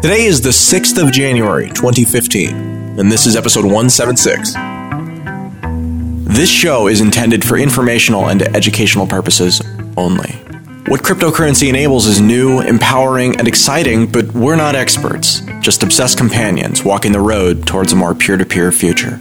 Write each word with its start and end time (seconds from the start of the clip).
Today 0.00 0.26
is 0.26 0.40
the 0.40 0.50
6th 0.50 1.02
of 1.02 1.10
January, 1.10 1.66
2015, 1.70 3.00
and 3.00 3.10
this 3.10 3.26
is 3.26 3.34
episode 3.34 3.64
176. 3.64 4.52
This 6.22 6.48
show 6.48 6.86
is 6.86 7.00
intended 7.00 7.44
for 7.44 7.58
informational 7.58 8.28
and 8.28 8.42
educational 8.54 9.08
purposes 9.08 9.60
only. 9.96 10.30
What 10.86 11.02
cryptocurrency 11.02 11.68
enables 11.68 12.06
is 12.06 12.20
new, 12.20 12.60
empowering, 12.60 13.40
and 13.40 13.48
exciting, 13.48 14.06
but 14.06 14.26
we're 14.26 14.54
not 14.54 14.76
experts, 14.76 15.42
just 15.60 15.82
obsessed 15.82 16.16
companions 16.16 16.84
walking 16.84 17.10
the 17.10 17.20
road 17.20 17.66
towards 17.66 17.92
a 17.92 17.96
more 17.96 18.14
peer 18.14 18.36
to 18.36 18.46
peer 18.46 18.70
future. 18.70 19.18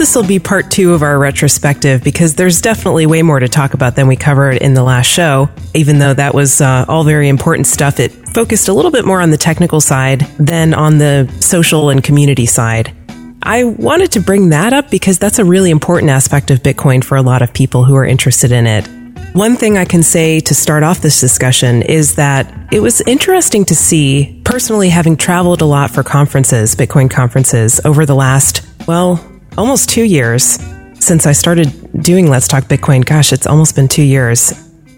This 0.00 0.16
will 0.16 0.26
be 0.26 0.38
part 0.38 0.70
two 0.70 0.94
of 0.94 1.02
our 1.02 1.18
retrospective 1.18 2.02
because 2.02 2.34
there's 2.34 2.62
definitely 2.62 3.04
way 3.04 3.20
more 3.20 3.38
to 3.38 3.46
talk 3.46 3.74
about 3.74 3.96
than 3.96 4.08
we 4.08 4.16
covered 4.16 4.56
in 4.56 4.72
the 4.72 4.82
last 4.82 5.04
show. 5.04 5.46
Even 5.74 5.98
though 5.98 6.14
that 6.14 6.34
was 6.34 6.62
uh, 6.62 6.86
all 6.88 7.04
very 7.04 7.28
important 7.28 7.66
stuff, 7.66 8.00
it 8.00 8.10
focused 8.32 8.68
a 8.68 8.72
little 8.72 8.90
bit 8.90 9.04
more 9.04 9.20
on 9.20 9.30
the 9.30 9.36
technical 9.36 9.78
side 9.78 10.20
than 10.38 10.72
on 10.72 10.96
the 10.96 11.30
social 11.40 11.90
and 11.90 12.02
community 12.02 12.46
side. 12.46 12.94
I 13.42 13.64
wanted 13.64 14.12
to 14.12 14.20
bring 14.20 14.48
that 14.48 14.72
up 14.72 14.90
because 14.90 15.18
that's 15.18 15.38
a 15.38 15.44
really 15.44 15.70
important 15.70 16.10
aspect 16.10 16.50
of 16.50 16.62
Bitcoin 16.62 17.04
for 17.04 17.18
a 17.18 17.22
lot 17.22 17.42
of 17.42 17.52
people 17.52 17.84
who 17.84 17.94
are 17.94 18.06
interested 18.06 18.52
in 18.52 18.66
it. 18.66 18.88
One 19.34 19.56
thing 19.56 19.76
I 19.76 19.84
can 19.84 20.02
say 20.02 20.40
to 20.40 20.54
start 20.54 20.82
off 20.82 21.02
this 21.02 21.20
discussion 21.20 21.82
is 21.82 22.14
that 22.14 22.50
it 22.72 22.80
was 22.80 23.02
interesting 23.02 23.66
to 23.66 23.74
see, 23.74 24.40
personally 24.46 24.88
having 24.88 25.18
traveled 25.18 25.60
a 25.60 25.66
lot 25.66 25.90
for 25.90 26.02
conferences, 26.02 26.74
Bitcoin 26.74 27.10
conferences, 27.10 27.82
over 27.84 28.06
the 28.06 28.14
last, 28.14 28.66
well, 28.88 29.22
almost 29.56 29.88
two 29.88 30.04
years 30.04 30.58
since 30.98 31.26
I 31.26 31.32
started 31.32 32.02
doing 32.02 32.28
Let's 32.28 32.48
Talk 32.48 32.64
Bitcoin. 32.64 33.04
Gosh, 33.04 33.32
it's 33.32 33.46
almost 33.46 33.74
been 33.74 33.88
two 33.88 34.02
years. 34.02 34.52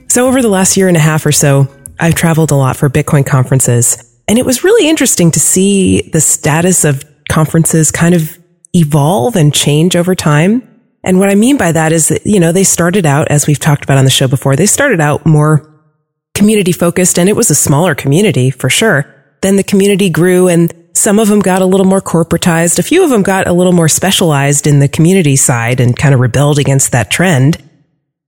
So 0.09 0.28
over 0.28 0.42
the 0.42 0.48
last 0.48 0.77
year 0.77 0.88
and 0.88 0.97
a 0.97 1.01
half 1.01 1.25
or 1.25 1.33
so, 1.33 1.69
I've 1.98 2.14
traveled 2.14 2.50
a 2.50 2.56
lot 2.56 2.77
for 2.77 2.91
Bitcoin 2.91 3.25
conferences. 3.25 4.20
And 4.28 4.39
it 4.39 4.47
was 4.47 4.64
really 4.64 4.89
interesting 4.89 5.31
to 5.33 5.41
see 5.41 6.11
the 6.12 6.20
status 6.20 6.84
of 6.84 7.05
conferences 7.31 7.91
kind 7.91 8.14
of 8.14 8.39
evolve 8.75 9.36
and 9.36 9.55
change 9.55 9.97
over 9.97 10.14
time. 10.14 10.69
And 11.05 11.19
what 11.19 11.31
I 11.31 11.34
mean 11.34 11.56
by 11.56 11.72
that 11.72 11.92
is 11.92 12.09
that, 12.09 12.27
you 12.27 12.41
know, 12.41 12.53
they 12.53 12.64
started 12.64 13.06
out, 13.06 13.28
as 13.28 13.47
we've 13.47 13.59
talked 13.59 13.84
about 13.84 13.98
on 13.98 14.05
the 14.05 14.11
show 14.11 14.28
before, 14.28 14.56
they 14.56 14.66
started 14.66 15.00
out 15.00 15.27
more 15.27 15.69
community 16.34 16.72
focused 16.72 17.19
and 17.19 17.28
it 17.28 17.37
was 17.37 17.50
a 17.50 17.55
smaller 17.55 17.94
community 17.94 18.50
for 18.50 18.70
sure. 18.70 19.06
Then 19.42 19.56
the 19.56 19.64
community 19.64 20.11
grew 20.11 20.48
and 20.48 20.72
some 20.94 21.18
of 21.18 21.28
them 21.28 21.40
got 21.40 21.62
a 21.62 21.66
little 21.66 21.86
more 21.86 22.00
corporatized. 22.00 22.78
A 22.78 22.82
few 22.82 23.02
of 23.02 23.10
them 23.10 23.22
got 23.22 23.46
a 23.46 23.52
little 23.52 23.72
more 23.72 23.88
specialized 23.88 24.66
in 24.66 24.78
the 24.78 24.88
community 24.88 25.36
side 25.36 25.80
and 25.80 25.96
kind 25.96 26.14
of 26.14 26.20
rebelled 26.20 26.58
against 26.58 26.92
that 26.92 27.10
trend. 27.10 27.62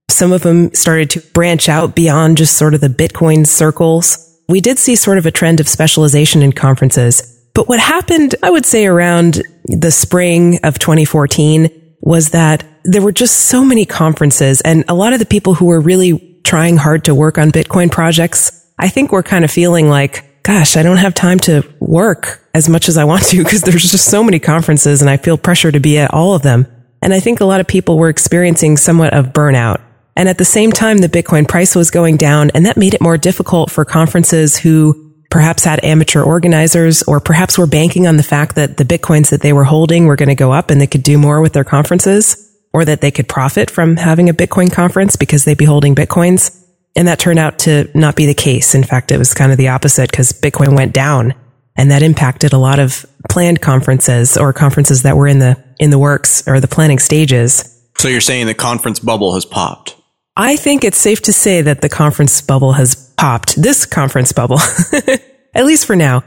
Some 0.09 0.31
of 0.31 0.41
them 0.41 0.73
started 0.73 1.09
to 1.11 1.21
branch 1.33 1.69
out 1.69 1.95
beyond 1.95 2.37
just 2.37 2.57
sort 2.57 2.73
of 2.73 2.81
the 2.81 2.87
Bitcoin 2.87 3.45
circles. 3.45 4.39
We 4.47 4.61
did 4.61 4.79
see 4.79 4.95
sort 4.95 5.17
of 5.17 5.25
a 5.25 5.31
trend 5.31 5.59
of 5.59 5.67
specialization 5.67 6.41
in 6.41 6.53
conferences. 6.53 7.31
But 7.53 7.67
what 7.67 7.79
happened, 7.79 8.35
I 8.43 8.49
would 8.49 8.65
say 8.65 8.85
around 8.85 9.41
the 9.65 9.91
spring 9.91 10.59
of 10.63 10.77
2014 10.79 11.69
was 12.01 12.29
that 12.29 12.63
there 12.83 13.01
were 13.01 13.11
just 13.11 13.35
so 13.35 13.63
many 13.63 13.85
conferences 13.85 14.61
and 14.61 14.83
a 14.87 14.93
lot 14.93 15.13
of 15.13 15.19
the 15.19 15.25
people 15.25 15.55
who 15.55 15.65
were 15.65 15.79
really 15.79 16.39
trying 16.43 16.77
hard 16.77 17.05
to 17.05 17.15
work 17.15 17.37
on 17.37 17.51
Bitcoin 17.51 17.91
projects, 17.91 18.51
I 18.77 18.89
think 18.89 19.11
were 19.11 19.23
kind 19.23 19.43
of 19.43 19.51
feeling 19.51 19.89
like, 19.89 20.23
gosh, 20.45 20.77
I 20.77 20.83
don't 20.83 20.97
have 20.97 21.15
time 21.15 21.39
to 21.39 21.63
work 21.79 22.39
as 22.53 22.69
much 22.69 22.87
as 22.87 22.97
I 22.97 23.03
want 23.03 23.23
to 23.25 23.43
because 23.43 23.61
there's 23.61 23.89
just 23.89 24.05
so 24.05 24.23
many 24.23 24.39
conferences 24.39 25.01
and 25.01 25.09
I 25.09 25.17
feel 25.17 25.39
pressure 25.39 25.71
to 25.71 25.79
be 25.79 25.97
at 25.97 26.13
all 26.13 26.35
of 26.35 26.43
them. 26.43 26.67
And 27.01 27.13
I 27.13 27.19
think 27.19 27.41
a 27.41 27.45
lot 27.45 27.61
of 27.61 27.67
people 27.67 27.97
were 27.97 28.09
experiencing 28.09 28.77
somewhat 28.77 29.13
of 29.13 29.33
burnout. 29.33 29.81
And 30.15 30.29
at 30.29 30.37
the 30.37 30.45
same 30.45 30.71
time, 30.71 30.99
the 30.99 31.09
Bitcoin 31.09 31.47
price 31.47 31.75
was 31.75 31.89
going 31.89 32.17
down 32.17 32.51
and 32.51 32.67
that 32.67 32.77
made 32.77 32.93
it 32.93 33.01
more 33.01 33.17
difficult 33.17 33.71
for 33.71 33.85
conferences 33.85 34.55
who 34.55 35.13
perhaps 35.31 35.65
had 35.65 35.83
amateur 35.83 36.21
organizers 36.21 37.01
or 37.03 37.19
perhaps 37.19 37.57
were 37.57 37.67
banking 37.67 38.05
on 38.05 38.17
the 38.17 38.23
fact 38.23 38.55
that 38.55 38.77
the 38.77 38.85
Bitcoins 38.85 39.31
that 39.31 39.41
they 39.41 39.51
were 39.51 39.63
holding 39.63 40.05
were 40.05 40.15
going 40.15 40.29
to 40.29 40.35
go 40.35 40.53
up 40.53 40.69
and 40.69 40.79
they 40.79 40.87
could 40.87 41.03
do 41.03 41.17
more 41.17 41.41
with 41.41 41.53
their 41.53 41.63
conferences 41.63 42.55
or 42.71 42.85
that 42.85 43.01
they 43.01 43.09
could 43.09 43.27
profit 43.27 43.71
from 43.71 43.97
having 43.97 44.29
a 44.29 44.33
Bitcoin 44.33 44.71
conference 44.71 45.15
because 45.15 45.43
they'd 45.43 45.57
be 45.57 45.65
holding 45.65 45.95
Bitcoins. 45.95 46.64
And 46.95 47.07
that 47.07 47.19
turned 47.19 47.39
out 47.39 47.59
to 47.59 47.89
not 47.93 48.15
be 48.15 48.25
the 48.25 48.33
case. 48.33 48.73
In 48.73 48.83
fact, 48.83 49.11
it 49.11 49.17
was 49.17 49.33
kind 49.33 49.51
of 49.51 49.57
the 49.57 49.69
opposite 49.69 50.09
because 50.09 50.31
Bitcoin 50.31 50.75
went 50.75 50.93
down 50.93 51.33
and 51.75 51.91
that 51.91 52.01
impacted 52.01 52.53
a 52.53 52.57
lot 52.57 52.79
of 52.79 53.05
planned 53.29 53.61
conferences 53.61 54.37
or 54.37 54.53
conferences 54.53 55.03
that 55.03 55.17
were 55.17 55.27
in 55.27 55.39
the, 55.39 55.61
in 55.77 55.89
the 55.89 55.99
works 55.99 56.47
or 56.47 56.59
the 56.59 56.67
planning 56.67 56.99
stages. 56.99 57.71
So 57.97 58.07
you're 58.07 58.21
saying 58.21 58.47
the 58.47 58.53
conference 58.53 58.99
bubble 58.99 59.33
has 59.33 59.45
popped? 59.45 59.95
I 60.37 60.57
think 60.57 60.83
it's 60.83 60.97
safe 60.97 61.21
to 61.23 61.33
say 61.33 61.61
that 61.61 61.81
the 61.81 61.89
conference 61.89 62.41
bubble 62.41 62.73
has 62.73 62.95
popped. 63.17 63.61
This 63.61 63.85
conference 63.85 64.31
bubble, 64.33 64.59
at 65.53 65.65
least 65.65 65.85
for 65.85 65.95
now. 65.95 66.23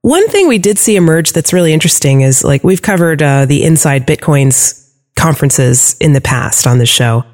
One 0.00 0.26
thing 0.28 0.48
we 0.48 0.58
did 0.58 0.78
see 0.78 0.96
emerge 0.96 1.32
that's 1.32 1.52
really 1.52 1.72
interesting 1.72 2.22
is 2.22 2.42
like 2.42 2.64
we've 2.64 2.82
covered 2.82 3.22
uh, 3.22 3.44
the 3.44 3.62
Inside 3.62 4.06
Bitcoins 4.06 4.90
conferences 5.16 5.96
in 6.00 6.12
the 6.12 6.20
past 6.20 6.66
on 6.66 6.78
this 6.78 6.88
show. 6.88 7.24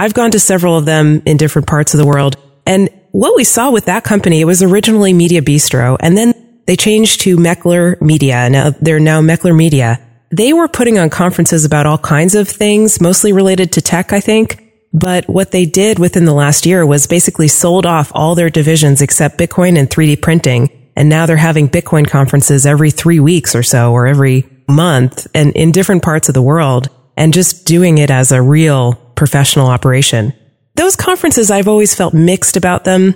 I've 0.00 0.14
gone 0.14 0.30
to 0.30 0.40
several 0.40 0.78
of 0.78 0.86
them 0.86 1.20
in 1.26 1.36
different 1.36 1.68
parts 1.68 1.92
of 1.92 1.98
the 1.98 2.06
world. 2.06 2.36
And 2.64 2.88
what 3.10 3.36
we 3.36 3.44
saw 3.44 3.70
with 3.70 3.84
that 3.84 4.02
company, 4.02 4.40
it 4.40 4.46
was 4.46 4.62
originally 4.62 5.12
Media 5.12 5.42
Bistro 5.42 5.98
and 6.00 6.16
then 6.16 6.32
they 6.64 6.74
changed 6.74 7.20
to 7.22 7.36
Meckler 7.36 8.00
Media. 8.00 8.48
Now 8.48 8.70
they're 8.70 8.98
now 8.98 9.20
Meckler 9.20 9.54
Media. 9.54 10.00
They 10.30 10.54
were 10.54 10.68
putting 10.68 10.98
on 10.98 11.10
conferences 11.10 11.66
about 11.66 11.84
all 11.84 11.98
kinds 11.98 12.34
of 12.34 12.48
things, 12.48 12.98
mostly 12.98 13.34
related 13.34 13.72
to 13.72 13.82
tech, 13.82 14.14
I 14.14 14.20
think. 14.20 14.66
But 14.94 15.28
what 15.28 15.50
they 15.50 15.66
did 15.66 15.98
within 15.98 16.24
the 16.24 16.32
last 16.32 16.64
year 16.64 16.86
was 16.86 17.06
basically 17.06 17.48
sold 17.48 17.84
off 17.84 18.10
all 18.14 18.34
their 18.34 18.48
divisions 18.48 19.02
except 19.02 19.36
Bitcoin 19.36 19.78
and 19.78 19.90
3D 19.90 20.22
printing. 20.22 20.70
And 20.96 21.10
now 21.10 21.26
they're 21.26 21.36
having 21.36 21.68
Bitcoin 21.68 22.08
conferences 22.08 22.64
every 22.64 22.90
three 22.90 23.20
weeks 23.20 23.54
or 23.54 23.62
so, 23.62 23.92
or 23.92 24.06
every 24.06 24.48
month 24.66 25.26
and 25.34 25.54
in 25.54 25.72
different 25.72 26.02
parts 26.02 26.30
of 26.30 26.34
the 26.34 26.40
world 26.40 26.88
and 27.18 27.34
just 27.34 27.66
doing 27.66 27.98
it 27.98 28.10
as 28.10 28.32
a 28.32 28.40
real 28.40 28.94
professional 29.20 29.66
operation. 29.66 30.32
Those 30.76 30.96
conferences, 30.96 31.50
I've 31.50 31.68
always 31.68 31.94
felt 31.94 32.14
mixed 32.14 32.56
about 32.56 32.84
them 32.84 33.14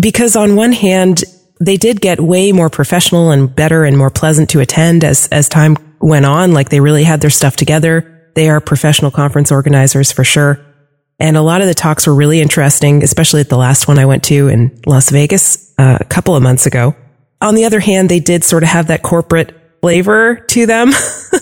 because 0.00 0.34
on 0.34 0.56
one 0.56 0.72
hand, 0.72 1.24
they 1.60 1.76
did 1.76 2.00
get 2.00 2.18
way 2.18 2.52
more 2.52 2.70
professional 2.70 3.32
and 3.32 3.54
better 3.54 3.84
and 3.84 3.98
more 3.98 4.08
pleasant 4.08 4.48
to 4.50 4.60
attend 4.60 5.04
as, 5.04 5.28
as 5.28 5.50
time 5.50 5.76
went 6.00 6.24
on. 6.24 6.54
Like 6.54 6.70
they 6.70 6.80
really 6.80 7.04
had 7.04 7.20
their 7.20 7.28
stuff 7.28 7.54
together. 7.54 8.30
They 8.34 8.48
are 8.48 8.62
professional 8.62 9.10
conference 9.10 9.52
organizers 9.52 10.10
for 10.10 10.24
sure. 10.24 10.58
And 11.20 11.36
a 11.36 11.42
lot 11.42 11.60
of 11.60 11.66
the 11.66 11.74
talks 11.74 12.06
were 12.06 12.14
really 12.14 12.40
interesting, 12.40 13.02
especially 13.02 13.42
at 13.42 13.50
the 13.50 13.58
last 13.58 13.86
one 13.86 13.98
I 13.98 14.06
went 14.06 14.24
to 14.24 14.48
in 14.48 14.80
Las 14.86 15.10
Vegas 15.10 15.70
uh, 15.76 15.98
a 16.00 16.04
couple 16.06 16.34
of 16.34 16.42
months 16.42 16.64
ago. 16.64 16.96
On 17.42 17.54
the 17.54 17.66
other 17.66 17.80
hand, 17.80 18.08
they 18.08 18.20
did 18.20 18.42
sort 18.42 18.62
of 18.62 18.70
have 18.70 18.86
that 18.86 19.02
corporate 19.02 19.54
flavor 19.82 20.36
to 20.36 20.64
them. 20.64 20.92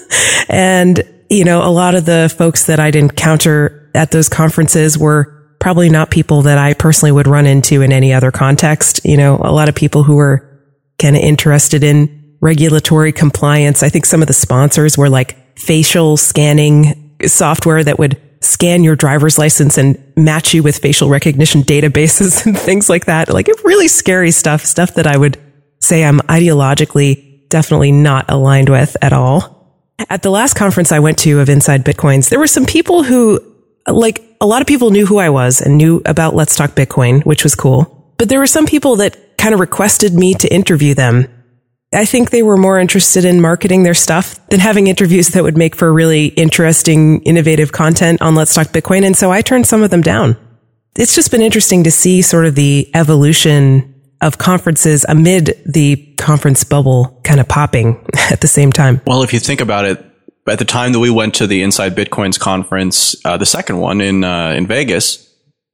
and, 0.48 1.13
you 1.28 1.44
know, 1.44 1.66
a 1.66 1.70
lot 1.70 1.94
of 1.94 2.04
the 2.04 2.34
folks 2.36 2.66
that 2.66 2.80
I'd 2.80 2.96
encounter 2.96 3.90
at 3.94 4.10
those 4.10 4.28
conferences 4.28 4.98
were 4.98 5.56
probably 5.60 5.88
not 5.88 6.10
people 6.10 6.42
that 6.42 6.58
I 6.58 6.74
personally 6.74 7.12
would 7.12 7.26
run 7.26 7.46
into 7.46 7.82
in 7.82 7.92
any 7.92 8.12
other 8.12 8.30
context. 8.30 9.00
You 9.04 9.16
know, 9.16 9.40
a 9.42 9.52
lot 9.52 9.68
of 9.68 9.74
people 9.74 10.02
who 10.02 10.16
were 10.16 10.50
kind 10.98 11.16
of 11.16 11.22
interested 11.22 11.82
in 11.82 12.36
regulatory 12.40 13.12
compliance. 13.12 13.82
I 13.82 13.88
think 13.88 14.04
some 14.04 14.20
of 14.20 14.28
the 14.28 14.34
sponsors 14.34 14.98
were 14.98 15.08
like 15.08 15.58
facial 15.58 16.16
scanning 16.16 17.16
software 17.26 17.82
that 17.82 17.98
would 17.98 18.20
scan 18.42 18.84
your 18.84 18.96
driver's 18.96 19.38
license 19.38 19.78
and 19.78 20.12
match 20.16 20.52
you 20.52 20.62
with 20.62 20.78
facial 20.78 21.08
recognition 21.08 21.62
databases 21.62 22.44
and 22.46 22.58
things 22.58 22.90
like 22.90 23.06
that. 23.06 23.32
Like 23.32 23.48
really 23.64 23.88
scary 23.88 24.30
stuff, 24.30 24.64
stuff 24.64 24.94
that 24.94 25.06
I 25.06 25.16
would 25.16 25.40
say 25.80 26.04
I'm 26.04 26.20
ideologically 26.20 27.48
definitely 27.48 27.92
not 27.92 28.26
aligned 28.30 28.68
with 28.68 28.96
at 29.00 29.12
all. 29.12 29.53
At 30.10 30.22
the 30.22 30.30
last 30.30 30.54
conference 30.54 30.92
I 30.92 30.98
went 30.98 31.18
to 31.18 31.40
of 31.40 31.48
Inside 31.48 31.84
Bitcoins, 31.84 32.28
there 32.28 32.38
were 32.38 32.46
some 32.46 32.66
people 32.66 33.04
who 33.04 33.40
like 33.86 34.22
a 34.40 34.46
lot 34.46 34.62
of 34.62 34.68
people 34.68 34.90
knew 34.90 35.06
who 35.06 35.18
I 35.18 35.30
was 35.30 35.60
and 35.60 35.76
knew 35.76 36.02
about 36.04 36.34
Let's 36.34 36.56
Talk 36.56 36.70
Bitcoin, 36.72 37.24
which 37.24 37.44
was 37.44 37.54
cool. 37.54 38.14
But 38.18 38.28
there 38.28 38.38
were 38.38 38.46
some 38.46 38.66
people 38.66 38.96
that 38.96 39.38
kind 39.38 39.54
of 39.54 39.60
requested 39.60 40.14
me 40.14 40.34
to 40.34 40.52
interview 40.52 40.94
them. 40.94 41.28
I 41.92 42.04
think 42.04 42.30
they 42.30 42.42
were 42.42 42.56
more 42.56 42.78
interested 42.78 43.24
in 43.24 43.40
marketing 43.40 43.82
their 43.82 43.94
stuff 43.94 44.44
than 44.48 44.58
having 44.58 44.88
interviews 44.88 45.28
that 45.28 45.44
would 45.44 45.56
make 45.56 45.76
for 45.76 45.92
really 45.92 46.26
interesting, 46.26 47.22
innovative 47.22 47.72
content 47.72 48.20
on 48.20 48.34
Let's 48.34 48.54
Talk 48.54 48.68
Bitcoin. 48.68 49.04
And 49.04 49.16
so 49.16 49.30
I 49.30 49.42
turned 49.42 49.66
some 49.66 49.82
of 49.82 49.90
them 49.90 50.02
down. 50.02 50.36
It's 50.96 51.14
just 51.14 51.30
been 51.30 51.42
interesting 51.42 51.84
to 51.84 51.90
see 51.90 52.22
sort 52.22 52.46
of 52.46 52.54
the 52.54 52.90
evolution 52.94 53.93
of 54.20 54.38
conferences 54.38 55.04
amid 55.08 55.62
the 55.66 55.96
conference 56.18 56.64
bubble 56.64 57.20
kind 57.24 57.40
of 57.40 57.48
popping 57.48 58.04
at 58.30 58.40
the 58.40 58.48
same 58.48 58.72
time. 58.72 59.00
Well, 59.06 59.22
if 59.22 59.32
you 59.32 59.38
think 59.38 59.60
about 59.60 59.84
it, 59.84 60.04
at 60.46 60.58
the 60.58 60.64
time 60.64 60.92
that 60.92 61.00
we 61.00 61.10
went 61.10 61.34
to 61.36 61.46
the 61.46 61.62
Inside 61.62 61.94
Bitcoins 61.94 62.38
conference, 62.38 63.16
uh, 63.24 63.36
the 63.36 63.46
second 63.46 63.78
one 63.78 64.00
in 64.00 64.24
uh, 64.24 64.50
in 64.50 64.66
Vegas, 64.66 65.30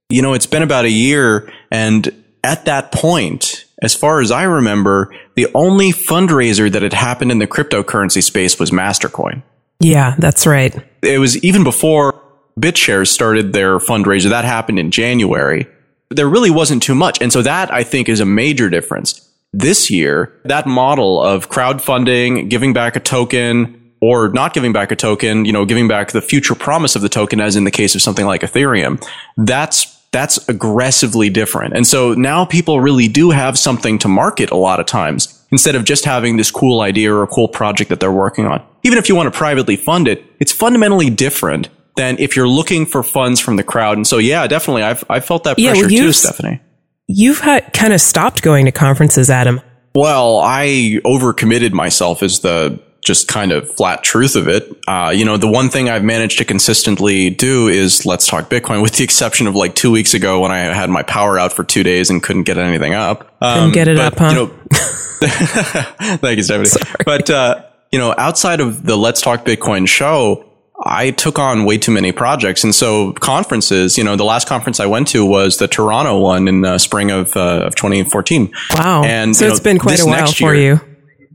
you 0.09 0.21
know, 0.21 0.33
it's 0.33 0.45
been 0.45 0.63
about 0.63 0.85
a 0.85 0.91
year, 0.91 1.51
and 1.71 2.23
at 2.43 2.65
that 2.65 2.91
point, 2.91 3.65
as 3.81 3.95
far 3.95 4.21
as 4.21 4.31
I 4.31 4.43
remember, 4.43 5.13
the 5.35 5.47
only 5.53 5.91
fundraiser 5.91 6.71
that 6.71 6.81
had 6.81 6.93
happened 6.93 7.31
in 7.31 7.39
the 7.39 7.47
cryptocurrency 7.47 8.23
space 8.23 8.59
was 8.59 8.71
Mastercoin. 8.71 9.43
Yeah, 9.79 10.15
that's 10.17 10.45
right. 10.45 10.75
It 11.01 11.19
was 11.19 11.43
even 11.43 11.63
before 11.63 12.21
BitShares 12.59 13.07
started 13.07 13.53
their 13.53 13.79
fundraiser. 13.79 14.29
That 14.29 14.45
happened 14.45 14.79
in 14.79 14.91
January. 14.91 15.67
There 16.11 16.27
really 16.27 16.49
wasn't 16.49 16.83
too 16.83 16.95
much. 16.95 17.21
And 17.21 17.31
so 17.31 17.41
that 17.41 17.73
I 17.73 17.83
think 17.83 18.09
is 18.09 18.19
a 18.19 18.25
major 18.25 18.69
difference. 18.69 19.27
This 19.53 19.89
year, 19.89 20.33
that 20.45 20.65
model 20.65 21.21
of 21.21 21.49
crowdfunding, 21.49 22.49
giving 22.49 22.73
back 22.73 22.95
a 22.95 22.99
token, 22.99 23.77
or 24.01 24.29
not 24.29 24.53
giving 24.53 24.73
back 24.73 24.91
a 24.91 24.95
token, 24.95 25.45
you 25.45 25.53
know, 25.53 25.65
giving 25.65 25.87
back 25.87 26.11
the 26.11 26.21
future 26.21 26.55
promise 26.55 26.95
of 26.95 27.01
the 27.01 27.09
token, 27.09 27.39
as 27.39 27.55
in 27.55 27.65
the 27.65 27.71
case 27.71 27.95
of 27.95 28.01
something 28.01 28.25
like 28.25 28.41
Ethereum, 28.41 29.03
that's 29.37 29.97
that's 30.11 30.49
aggressively 30.49 31.29
different. 31.29 31.73
And 31.73 31.87
so 31.87 32.13
now 32.13 32.43
people 32.43 32.81
really 32.81 33.07
do 33.07 33.31
have 33.31 33.57
something 33.57 33.97
to 33.99 34.09
market 34.09 34.51
a 34.51 34.57
lot 34.57 34.81
of 34.81 34.85
times 34.85 35.41
instead 35.51 35.75
of 35.75 35.85
just 35.85 36.03
having 36.03 36.35
this 36.35 36.51
cool 36.51 36.81
idea 36.81 37.13
or 37.13 37.23
a 37.23 37.27
cool 37.27 37.47
project 37.47 37.89
that 37.89 38.01
they're 38.01 38.11
working 38.11 38.45
on. 38.45 38.61
Even 38.83 38.97
if 38.97 39.07
you 39.07 39.15
want 39.15 39.31
to 39.31 39.37
privately 39.37 39.77
fund 39.77 40.09
it, 40.09 40.25
it's 40.39 40.51
fundamentally 40.51 41.09
different 41.09 41.69
than 41.95 42.17
if 42.19 42.35
you're 42.35 42.47
looking 42.47 42.85
for 42.85 43.03
funds 43.03 43.39
from 43.39 43.55
the 43.55 43.63
crowd. 43.63 43.97
And 43.97 44.07
so, 44.07 44.17
yeah, 44.17 44.47
definitely, 44.47 44.83
I've 44.83 45.03
I 45.09 45.19
felt 45.19 45.43
that 45.43 45.57
pressure 45.57 45.75
yeah, 45.75 45.81
well, 45.81 45.89
too, 45.89 46.13
Stephanie. 46.13 46.61
You've 47.07 47.39
had, 47.39 47.73
kind 47.73 47.93
of 47.93 48.01
stopped 48.01 48.41
going 48.41 48.65
to 48.65 48.71
conferences, 48.71 49.29
Adam. 49.29 49.61
Well, 49.93 50.37
I 50.37 50.99
overcommitted 51.03 51.73
myself 51.73 52.23
is 52.23 52.39
the 52.39 52.81
just 53.03 53.27
kind 53.27 53.51
of 53.51 53.69
flat 53.75 54.03
truth 54.03 54.35
of 54.35 54.47
it. 54.47 54.71
Uh, 54.87 55.11
you 55.13 55.25
know, 55.25 55.35
the 55.35 55.47
one 55.47 55.69
thing 55.69 55.89
I've 55.89 56.03
managed 56.03 56.37
to 56.37 56.45
consistently 56.45 57.29
do 57.31 57.67
is 57.67 58.05
let's 58.05 58.27
talk 58.27 58.49
Bitcoin, 58.49 58.81
with 58.81 58.93
the 58.93 59.03
exception 59.03 59.47
of 59.47 59.55
like 59.55 59.75
two 59.75 59.91
weeks 59.91 60.13
ago 60.13 60.39
when 60.39 60.51
I 60.51 60.59
had 60.59 60.89
my 60.89 61.03
power 61.03 61.39
out 61.39 61.51
for 61.51 61.63
two 61.63 61.83
days 61.83 62.09
and 62.09 62.21
couldn't 62.21 62.43
get 62.43 62.57
anything 62.57 62.93
up. 62.93 63.35
Um, 63.41 63.71
couldn't 63.71 63.73
get 63.73 63.87
it 63.87 63.97
but, 63.97 64.13
up, 64.13 64.19
huh? 64.19 64.29
You 64.29 64.35
know, 64.35 64.47
thank 66.17 66.37
you, 66.37 66.43
Stephanie. 66.43 66.65
Sorry. 66.69 66.95
But, 67.03 67.29
uh, 67.29 67.63
you 67.91 67.99
know, 67.99 68.13
outside 68.17 68.59
of 68.59 68.85
the 68.85 68.95
Let's 68.95 69.21
Talk 69.21 69.45
Bitcoin 69.45 69.87
show, 69.87 70.50
I 70.83 71.11
took 71.11 71.37
on 71.37 71.65
way 71.65 71.77
too 71.77 71.91
many 71.91 72.11
projects. 72.11 72.63
And 72.63 72.73
so 72.73 73.13
conferences, 73.13 73.97
you 73.97 74.03
know, 74.03 74.15
the 74.15 74.23
last 74.23 74.47
conference 74.47 74.79
I 74.79 74.85
went 74.85 75.07
to 75.09 75.25
was 75.25 75.57
the 75.57 75.67
Toronto 75.67 76.19
one 76.19 76.47
in 76.47 76.61
the 76.61 76.77
spring 76.77 77.11
of, 77.11 77.35
uh, 77.35 77.65
of 77.65 77.75
2014. 77.75 78.51
Wow. 78.73 79.03
And 79.03 79.35
so 79.35 79.47
it's 79.47 79.59
know, 79.59 79.63
been 79.63 79.79
quite 79.79 79.99
a 79.99 80.05
while 80.05 80.31
for 80.31 80.55
year, 80.55 80.73
you. 80.75 80.91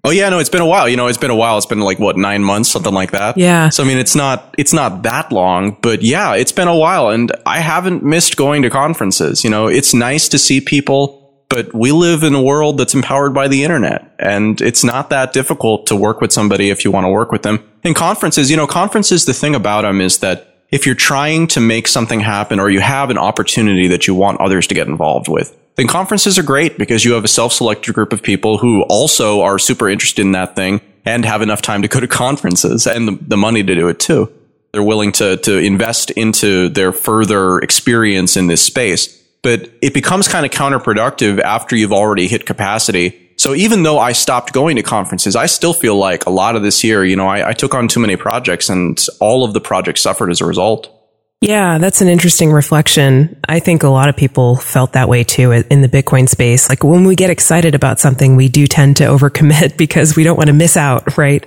Oh 0.07 0.11
yeah, 0.11 0.29
no, 0.29 0.39
it's 0.39 0.49
been 0.49 0.61
a 0.61 0.67
while. 0.67 0.89
You 0.89 0.97
know, 0.97 1.09
it's 1.09 1.19
been 1.19 1.33
a 1.33 1.37
while. 1.37 1.57
It's 1.57 1.67
been 1.67 1.81
like 1.81 1.99
what 1.99 2.17
nine 2.17 2.45
months, 2.45 2.69
something 2.69 2.95
like 2.95 3.11
that. 3.11 3.37
Yeah. 3.37 3.71
So 3.71 3.83
I 3.83 3.87
mean, 3.89 3.99
it's 3.99 4.15
not 4.15 4.55
it's 4.57 4.73
not 4.73 5.03
that 5.03 5.33
long, 5.33 5.77
but 5.83 6.01
yeah, 6.01 6.35
it's 6.35 6.53
been 6.53 6.69
a 6.69 6.77
while, 6.77 7.09
and 7.09 7.33
I 7.45 7.59
haven't 7.59 8.05
missed 8.05 8.37
going 8.37 8.63
to 8.63 8.71
conferences. 8.71 9.43
You 9.43 9.51
know, 9.51 9.67
it's 9.67 9.93
nice 9.95 10.29
to 10.29 10.39
see 10.39 10.61
people, 10.61 11.26
but 11.49 11.73
we 11.75 11.93
live 11.93 12.23
in 12.23 12.35
a 12.35 12.43
world 12.43 12.79
that's 12.79 12.95
empowered 12.95 13.35
by 13.35 13.49
the 13.49 13.65
internet, 13.65 14.15
and 14.19 14.61
it's 14.61 14.85
not 14.85 15.11
that 15.11 15.33
difficult 15.33 15.87
to 15.87 15.97
work 15.97 16.21
with 16.21 16.33
somebody 16.33 16.71
if 16.71 16.85
you 16.85 16.91
want 16.91 17.05
to 17.05 17.11
work 17.11 17.33
with 17.33 17.43
them. 17.43 17.69
In 17.85 17.95
conferences, 17.95 18.51
you 18.51 18.57
know, 18.57 18.67
conferences. 18.67 19.25
The 19.25 19.35
thing 19.35 19.55
about 19.55 19.83
them 19.83 20.01
is 20.01 20.19
that 20.19 20.55
if 20.71 20.87
you're 20.87 20.95
trying 20.95 21.47
to 21.49 21.61
make 21.61 21.87
something 21.87 22.21
happen, 22.21 22.59
or 22.59 22.71
you 22.71 22.81
have 22.81 23.11
an 23.11 23.19
opportunity 23.19 23.89
that 23.89 24.07
you 24.07 24.15
want 24.15 24.41
others 24.41 24.67
to 24.67 24.75
get 24.75 24.89
involved 24.89 25.29
with 25.29 25.57
then 25.77 25.87
conferences 25.87 26.39
are 26.39 26.43
great 26.43 26.79
because 26.79 27.05
you 27.05 27.13
have 27.13 27.25
a 27.25 27.29
self-selected 27.29 27.95
group 27.95 28.13
of 28.13 28.23
people 28.23 28.59
who 28.59 28.83
also 28.83 29.43
are 29.43 29.59
super 29.59 29.89
interested 29.89 30.23
in 30.23 30.33
that 30.33 30.57
thing 30.57 30.81
and 31.05 31.25
have 31.25 31.43
enough 31.43 31.63
time 31.63 31.83
to 31.83 31.89
go 31.89 32.01
to 32.01 32.09
conferences 32.09 32.87
and 32.87 33.07
the, 33.07 33.19
the 33.21 33.37
money 33.37 33.63
to 33.63 33.75
do 33.75 33.89
it 33.89 34.01
too. 34.01 34.33
They're 34.73 34.83
willing 34.83 35.13
to, 35.13 35.37
to 35.39 35.59
invest 35.59 36.11
into 36.11 36.69
their 36.69 36.93
further 36.93 37.59
experience 37.59 38.37
in 38.37 38.47
this 38.47 38.63
space. 38.63 39.16
But 39.47 39.71
it 39.81 39.95
becomes 39.95 40.27
kind 40.27 40.45
of 40.45 40.51
counterproductive 40.51 41.39
after 41.39 41.77
you've 41.77 41.93
already 41.93 42.27
hit 42.27 42.47
capacity. 42.47 43.31
So 43.37 43.55
even 43.55 43.85
though 43.85 43.97
I 43.97 44.11
stopped 44.11 44.53
going 44.53 44.75
to 44.75 44.83
conferences, 44.83 45.37
I 45.37 45.47
still 45.47 45.73
feel 45.73 45.95
like 45.95 46.27
a 46.27 46.31
lot 46.31 46.57
of 46.57 46.65
this 46.65 46.83
year, 46.83 47.05
you 47.05 47.15
know, 47.15 47.29
I, 47.29 47.51
I 47.51 47.53
took 47.53 47.73
on 47.73 47.87
too 47.87 48.01
many 48.01 48.17
projects 48.17 48.69
and 48.69 48.99
all 49.21 49.45
of 49.45 49.53
the 49.53 49.61
projects 49.61 50.01
suffered 50.01 50.33
as 50.33 50.41
a 50.41 50.47
result. 50.47 50.93
Yeah, 51.41 51.79
that's 51.79 52.01
an 52.01 52.09
interesting 52.09 52.51
reflection. 52.51 53.41
I 53.49 53.61
think 53.61 53.85
a 53.85 53.89
lot 53.89 54.09
of 54.09 54.17
people 54.17 54.57
felt 54.57 54.95
that 54.95 55.09
way 55.09 55.23
too 55.23 55.53
in 55.53 55.81
the 55.81 55.89
Bitcoin 55.89 56.29
space. 56.29 56.69
Like 56.69 56.83
when 56.83 57.05
we 57.05 57.15
get 57.15 57.31
excited 57.31 57.77
about 57.77 58.01
something, 58.01 58.35
we 58.35 58.49
do 58.49 58.67
tend 58.67 58.97
to 58.97 59.05
overcommit 59.05 59.77
because 59.79 60.17
we 60.17 60.25
don't 60.25 60.37
want 60.37 60.49
to 60.49 60.55
miss 60.55 60.77
out, 60.77 61.17
right? 61.17 61.47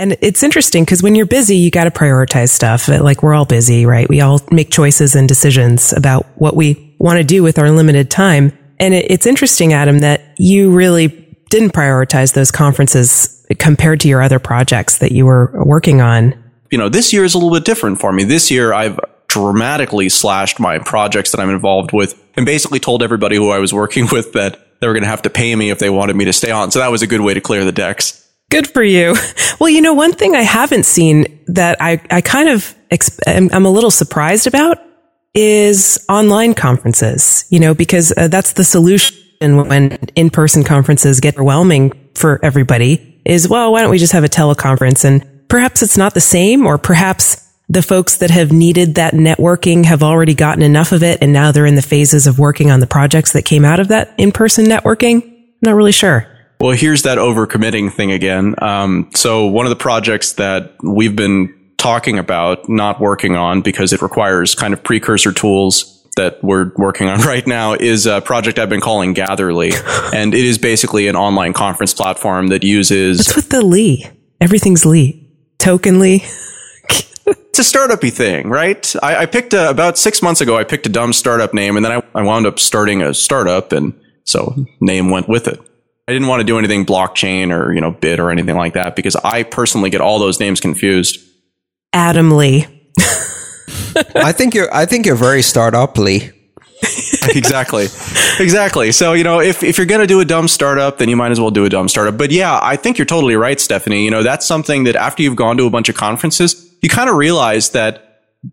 And 0.00 0.16
it's 0.22 0.42
interesting 0.42 0.82
because 0.82 1.02
when 1.02 1.14
you're 1.14 1.26
busy, 1.26 1.56
you 1.56 1.70
got 1.70 1.84
to 1.84 1.90
prioritize 1.90 2.48
stuff. 2.48 2.88
Like 2.88 3.22
we're 3.22 3.34
all 3.34 3.44
busy, 3.44 3.84
right? 3.84 4.08
We 4.08 4.22
all 4.22 4.40
make 4.50 4.70
choices 4.70 5.14
and 5.14 5.28
decisions 5.28 5.92
about 5.92 6.26
what 6.36 6.56
we 6.56 6.96
want 6.98 7.18
to 7.18 7.24
do 7.24 7.42
with 7.42 7.58
our 7.58 7.70
limited 7.70 8.10
time. 8.10 8.56
And 8.78 8.94
it's 8.94 9.26
interesting, 9.26 9.74
Adam, 9.74 9.98
that 9.98 10.34
you 10.38 10.72
really 10.72 11.08
didn't 11.50 11.74
prioritize 11.74 12.32
those 12.32 12.50
conferences 12.50 13.46
compared 13.58 14.00
to 14.00 14.08
your 14.08 14.22
other 14.22 14.38
projects 14.38 14.98
that 14.98 15.12
you 15.12 15.26
were 15.26 15.52
working 15.66 16.00
on. 16.00 16.32
You 16.70 16.78
know, 16.78 16.88
this 16.88 17.12
year 17.12 17.24
is 17.24 17.34
a 17.34 17.38
little 17.38 17.52
bit 17.52 17.66
different 17.66 18.00
for 18.00 18.10
me. 18.10 18.24
This 18.24 18.50
year, 18.50 18.72
I've 18.72 18.98
dramatically 19.28 20.08
slashed 20.08 20.58
my 20.58 20.78
projects 20.78 21.32
that 21.32 21.40
I'm 21.40 21.50
involved 21.50 21.92
with 21.92 22.18
and 22.36 22.46
basically 22.46 22.80
told 22.80 23.02
everybody 23.02 23.36
who 23.36 23.50
I 23.50 23.58
was 23.58 23.74
working 23.74 24.06
with 24.12 24.32
that 24.32 24.66
they 24.80 24.86
were 24.86 24.94
going 24.94 25.02
to 25.02 25.08
have 25.10 25.22
to 25.22 25.30
pay 25.30 25.54
me 25.54 25.68
if 25.68 25.78
they 25.78 25.90
wanted 25.90 26.16
me 26.16 26.24
to 26.24 26.32
stay 26.32 26.50
on. 26.50 26.70
So 26.70 26.78
that 26.78 26.90
was 26.90 27.02
a 27.02 27.06
good 27.06 27.20
way 27.20 27.34
to 27.34 27.40
clear 27.42 27.66
the 27.66 27.72
decks. 27.72 28.19
Good 28.50 28.68
for 28.68 28.82
you. 28.82 29.16
Well, 29.60 29.68
you 29.68 29.82
know, 29.82 29.92
one 29.92 30.14
thing 30.14 30.34
I 30.34 30.40
haven't 30.40 30.86
seen 30.86 31.44
that 31.48 31.82
I, 31.82 32.00
I 32.10 32.22
kind 32.22 32.48
of, 32.48 32.74
I'm 33.26 33.66
a 33.66 33.70
little 33.70 33.90
surprised 33.90 34.46
about 34.46 34.78
is 35.34 36.02
online 36.08 36.54
conferences, 36.54 37.44
you 37.50 37.60
know, 37.60 37.74
because 37.74 38.10
uh, 38.16 38.28
that's 38.28 38.54
the 38.54 38.64
solution 38.64 39.18
when 39.40 39.92
in-person 40.16 40.64
conferences 40.64 41.20
get 41.20 41.34
overwhelming 41.34 41.92
for 42.14 42.40
everybody 42.42 43.20
is, 43.26 43.50
well, 43.50 43.70
why 43.72 43.82
don't 43.82 43.90
we 43.90 43.98
just 43.98 44.14
have 44.14 44.24
a 44.24 44.28
teleconference? 44.28 45.04
And 45.04 45.46
perhaps 45.50 45.82
it's 45.82 45.98
not 45.98 46.14
the 46.14 46.20
same 46.22 46.64
or 46.64 46.78
perhaps 46.78 47.46
the 47.68 47.82
folks 47.82 48.16
that 48.16 48.30
have 48.30 48.50
needed 48.50 48.94
that 48.94 49.12
networking 49.12 49.84
have 49.84 50.02
already 50.02 50.34
gotten 50.34 50.62
enough 50.62 50.92
of 50.92 51.02
it 51.02 51.18
and 51.20 51.34
now 51.34 51.52
they're 51.52 51.66
in 51.66 51.76
the 51.76 51.82
phases 51.82 52.26
of 52.26 52.38
working 52.38 52.70
on 52.70 52.80
the 52.80 52.86
projects 52.86 53.32
that 53.32 53.44
came 53.44 53.66
out 53.66 53.78
of 53.78 53.88
that 53.88 54.14
in-person 54.16 54.64
networking? 54.64 55.22
I'm 55.22 55.54
Not 55.60 55.74
really 55.74 55.92
sure. 55.92 56.26
Well, 56.60 56.76
here's 56.76 57.02
that 57.04 57.16
overcommitting 57.16 57.90
thing 57.90 58.12
again. 58.12 58.54
Um, 58.58 59.10
so 59.14 59.46
one 59.46 59.64
of 59.64 59.70
the 59.70 59.76
projects 59.76 60.34
that 60.34 60.74
we've 60.82 61.16
been 61.16 61.56
talking 61.78 62.18
about 62.18 62.68
not 62.68 63.00
working 63.00 63.34
on 63.34 63.62
because 63.62 63.94
it 63.94 64.02
requires 64.02 64.54
kind 64.54 64.74
of 64.74 64.84
precursor 64.84 65.32
tools 65.32 66.06
that 66.16 66.42
we're 66.44 66.70
working 66.76 67.08
on 67.08 67.20
right 67.26 67.46
now 67.46 67.72
is 67.72 68.04
a 68.04 68.20
project 68.20 68.58
I've 68.58 68.68
been 68.68 68.82
calling 68.82 69.14
Gatherly. 69.14 69.72
and 70.14 70.34
it 70.34 70.44
is 70.44 70.58
basically 70.58 71.08
an 71.08 71.16
online 71.16 71.54
conference 71.54 71.94
platform 71.94 72.48
that 72.48 72.62
uses. 72.62 73.18
What's 73.18 73.36
with 73.36 73.48
the 73.48 73.64
Lee? 73.64 74.06
Everything's 74.38 74.84
Lee. 74.84 75.28
Tokenly 75.58 76.22
it's 77.26 77.58
a 77.58 77.62
startupy 77.62 78.12
thing, 78.12 78.48
right? 78.48 78.94
I, 79.02 79.22
I 79.22 79.26
picked 79.26 79.54
a, 79.54 79.70
about 79.70 79.98
six 79.98 80.22
months 80.22 80.40
ago. 80.40 80.56
I 80.56 80.64
picked 80.64 80.86
a 80.86 80.90
dumb 80.90 81.12
startup 81.12 81.54
name, 81.54 81.76
and 81.76 81.84
then 81.84 81.92
I, 81.92 82.02
I 82.14 82.22
wound 82.22 82.46
up 82.46 82.58
starting 82.58 83.02
a 83.02 83.12
startup, 83.14 83.72
and 83.72 83.98
so 84.24 84.54
name 84.80 85.10
went 85.10 85.28
with 85.28 85.48
it. 85.48 85.60
I 86.10 86.12
didn't 86.12 86.26
want 86.26 86.40
to 86.40 86.44
do 86.44 86.58
anything 86.58 86.84
blockchain 86.84 87.56
or 87.56 87.72
you 87.72 87.80
know 87.80 87.92
bit 87.92 88.18
or 88.18 88.32
anything 88.32 88.56
like 88.56 88.74
that 88.74 88.96
because 88.96 89.14
I 89.14 89.44
personally 89.44 89.90
get 89.90 90.00
all 90.00 90.18
those 90.18 90.40
names 90.40 90.58
confused. 90.58 91.20
Adam 91.92 92.32
Lee. 92.32 92.66
I 94.16 94.32
think 94.32 94.54
you're. 94.54 94.74
I 94.74 94.86
think 94.86 95.06
you're 95.06 95.14
very 95.14 95.40
startuply. 95.40 96.32
exactly. 97.36 97.84
Exactly. 98.40 98.90
So, 98.90 99.12
you 99.12 99.22
know, 99.22 99.40
if, 99.40 99.62
if 99.62 99.76
you're 99.76 99.86
going 99.86 100.00
to 100.00 100.06
do 100.06 100.20
a 100.20 100.24
dumb 100.24 100.48
startup, 100.48 100.98
then 100.98 101.08
you 101.08 101.16
might 101.16 101.30
as 101.30 101.38
well 101.38 101.50
do 101.50 101.64
a 101.64 101.68
dumb 101.68 101.88
startup. 101.88 102.16
But 102.16 102.30
yeah, 102.30 102.58
I 102.60 102.76
think 102.76 102.96
you're 102.96 103.04
totally 103.04 103.36
right, 103.36 103.60
Stephanie. 103.60 104.02
You 104.04 104.10
know, 104.10 104.22
that's 104.22 104.46
something 104.46 104.84
that 104.84 104.96
after 104.96 105.22
you've 105.22 105.36
gone 105.36 105.58
to 105.58 105.66
a 105.66 105.70
bunch 105.70 105.90
of 105.90 105.94
conferences, 105.94 106.74
you 106.80 106.88
kind 106.88 107.10
of 107.10 107.16
realize 107.16 107.70
that 107.70 108.09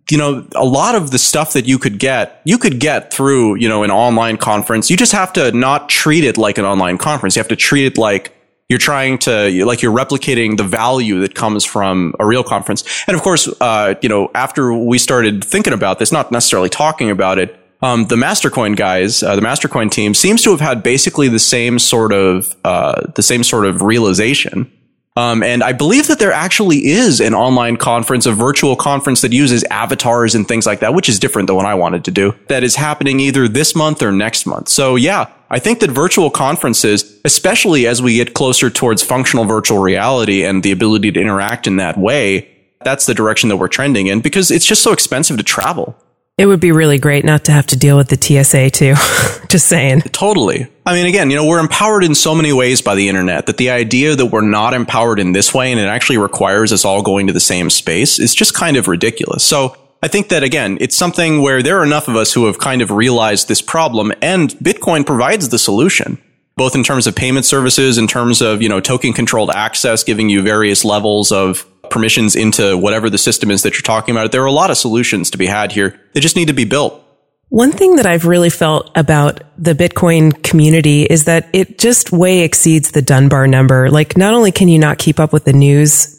you 0.10 0.18
know, 0.18 0.46
a 0.56 0.66
lot 0.66 0.96
of 0.96 1.12
the 1.12 1.18
stuff 1.18 1.54
that 1.54 1.66
you 1.66 1.80
could 1.80 1.98
get, 1.98 2.42
you 2.44 2.58
could 2.58 2.80
get 2.80 3.14
through, 3.14 3.56
you 3.56 3.70
know, 3.70 3.84
an 3.84 3.92
online 3.92 4.38
conference. 4.38 4.90
You 4.90 4.98
just 4.98 5.14
have 5.14 5.32
to 5.34 5.52
not 5.54 5.88
treat 5.88 6.24
it 6.24 6.38
like 6.38 6.58
an 6.58 6.66
online 6.66 6.98
conference. 6.98 7.36
You 7.36 7.40
have 7.40 7.48
to 7.50 7.56
treat 7.56 7.86
it 7.86 7.98
like 7.98 8.34
you're 8.68 8.80
trying 8.80 9.18
to, 9.20 9.66
like 9.66 9.82
you're 9.82 9.96
replicating 9.96 10.58
the 10.58 10.64
value 10.64 11.22
that 11.22 11.36
comes 11.36 11.64
from 11.64 12.14
a 12.20 12.26
real 12.26 12.44
conference. 12.44 12.84
And 13.08 13.16
of 13.16 13.24
course, 13.24 13.48
uh, 13.62 13.96
you 14.02 14.10
know, 14.10 14.30
after 14.36 14.74
we 14.74 14.98
started 14.98 15.42
thinking 15.44 15.74
about 15.74 16.00
this, 16.00 16.12
not 16.12 16.34
necessarily 16.34 16.70
talking 16.70 17.10
about 17.10 17.40
it, 17.40 17.58
um, 17.82 18.08
the 18.08 18.16
Mastercoin 18.16 18.76
guys, 18.76 19.24
uh, 19.24 19.36
the 19.36 19.42
Mastercoin 19.42 19.90
team 19.90 20.14
seems 20.14 20.42
to 20.44 20.50
have 20.52 20.60
had 20.60 20.84
basically 20.84 21.30
the 21.30 21.40
same 21.40 21.80
sort 21.80 22.12
of, 22.12 22.54
uh, 22.66 23.04
the 23.16 23.24
same 23.24 23.44
sort 23.44 23.66
of 23.66 23.82
realization 23.82 24.70
um, 25.18 25.42
and 25.42 25.64
I 25.64 25.74
believe 25.74 26.08
that 26.10 26.20
there 26.20 26.32
actually 26.32 26.86
is 26.86 27.20
an 27.20 27.34
online 27.34 27.78
conference, 27.78 28.28
a 28.28 28.32
virtual 28.32 28.76
conference 28.76 29.22
that 29.22 29.34
uses 29.34 29.64
avatars 29.66 30.36
and 30.36 30.48
things 30.48 30.68
like 30.68 30.80
that, 30.82 30.94
which 30.94 31.10
is 31.10 31.18
different 31.18 31.48
than 31.48 31.56
what 31.56 31.66
I 31.66 31.74
wanted 31.74 32.06
to 32.06 32.12
do. 32.12 32.36
That 32.50 32.64
is 32.64 32.76
happening 32.76 33.20
either 33.20 33.48
this 33.48 33.76
month 33.76 34.04
or 34.04 34.12
next 34.12 34.46
month. 34.46 34.70
So 34.70 34.96
yeah, 34.96 35.32
I 35.50 35.58
think 35.58 35.80
that 35.80 35.90
virtual 35.90 36.30
conferences, 36.30 37.20
especially 37.26 37.88
as 37.88 38.00
we 38.00 38.18
get 38.18 38.36
closer 38.36 38.70
towards 38.70 39.02
functional 39.02 39.46
virtual 39.46 39.80
reality 39.80 40.46
and 40.46 40.62
the 40.62 40.72
ability 40.72 41.12
to 41.14 41.20
interact 41.20 41.66
in 41.66 41.78
that 41.78 41.98
way, 41.98 42.48
that's 42.84 43.08
the 43.08 43.16
direction 43.16 43.50
that 43.50 43.58
we're 43.58 43.70
trending 43.70 44.06
in 44.06 44.22
because 44.22 44.52
it's 44.52 44.66
just 44.66 44.84
so 44.84 44.92
expensive 44.94 45.38
to 45.38 45.44
travel. 45.44 45.98
It 46.38 46.46
would 46.46 46.60
be 46.60 46.72
really 46.72 47.00
great 47.00 47.26
not 47.26 47.46
to 47.46 47.52
have 47.52 47.66
to 47.68 47.76
deal 47.76 47.98
with 47.98 48.10
the 48.10 48.44
TSA 48.44 48.70
too. 48.70 48.94
Just 49.48 49.66
saying. 49.66 50.02
Totally. 50.02 50.68
I 50.86 50.94
mean, 50.94 51.08
again, 51.08 51.32
you 51.32 51.36
know, 51.36 51.48
we're 51.48 51.60
empowered 51.60 52.04
in 52.04 52.14
so 52.14 52.36
many 52.36 52.54
ways 52.54 52.80
by 52.80 52.94
the 52.94 53.10
internet 53.10 53.48
that 53.48 53.58
the 53.58 53.72
idea 53.72 54.16
that 54.16 54.28
we're 54.28 54.42
not 54.42 54.76
empowered 54.76 55.20
in 55.20 55.32
this 55.32 55.52
way 55.52 55.72
and 55.72 55.80
it 55.80 55.88
actually 55.88 56.20
requires 56.20 56.72
us 56.72 56.86
all 56.86 57.02
going 57.02 57.26
to 57.26 57.34
the 57.34 57.40
same 57.40 57.72
space 57.72 58.20
is 58.20 58.36
just 58.36 58.54
kind 58.54 58.78
of 58.78 58.88
ridiculous. 58.88 59.44
So 59.44 59.76
I 60.04 60.08
think 60.08 60.30
that 60.30 60.44
again, 60.44 60.78
it's 60.80 60.96
something 60.96 61.42
where 61.42 61.64
there 61.64 61.80
are 61.80 61.84
enough 61.84 62.08
of 62.08 62.16
us 62.16 62.34
who 62.34 62.46
have 62.46 62.60
kind 62.60 62.84
of 62.84 62.92
realized 62.92 63.48
this 63.48 63.62
problem 63.64 64.14
and 64.22 64.52
Bitcoin 64.52 65.08
provides 65.08 65.50
the 65.50 65.58
solution, 65.58 66.20
both 66.56 66.76
in 66.76 66.84
terms 66.84 67.08
of 67.08 67.16
payment 67.16 67.48
services, 67.48 67.98
in 67.98 68.06
terms 68.06 68.44
of, 68.44 68.62
you 68.62 68.70
know, 68.70 68.80
token 68.80 69.12
controlled 69.12 69.50
access, 69.50 70.04
giving 70.04 70.30
you 70.30 70.44
various 70.44 70.86
levels 70.86 71.32
of 71.32 71.66
permissions 71.90 72.36
into 72.36 72.78
whatever 72.78 73.10
the 73.10 73.18
system 73.18 73.52
is 73.52 73.64
that 73.64 73.74
you're 73.74 73.82
talking 73.82 74.16
about. 74.16 74.32
There 74.32 74.44
are 74.44 74.48
a 74.48 74.52
lot 74.52 74.72
of 74.72 74.78
solutions 74.78 75.32
to 75.32 75.38
be 75.38 75.46
had 75.46 75.72
here. 75.72 76.00
They 76.14 76.20
just 76.20 76.36
need 76.36 76.48
to 76.48 76.54
be 76.54 76.66
built. 76.66 77.04
One 77.50 77.72
thing 77.72 77.96
that 77.96 78.06
I've 78.06 78.26
really 78.26 78.50
felt 78.50 78.92
about 78.96 79.42
the 79.58 79.74
Bitcoin 79.74 80.44
community 80.44 81.04
is 81.04 81.26
that 81.26 81.50
it 81.54 81.78
just 81.78 82.12
way 82.12 82.42
exceeds 82.42 82.92
the 82.92 83.02
Dunbar 83.02 83.48
number. 83.48 83.90
Like, 83.90 84.18
not 84.18 84.34
only 84.34 84.52
can 84.52 84.68
you 84.68 84.78
not 84.78 84.98
keep 84.98 85.20
up 85.20 85.32
with 85.32 85.46
the 85.46 85.54
news, 85.54 86.14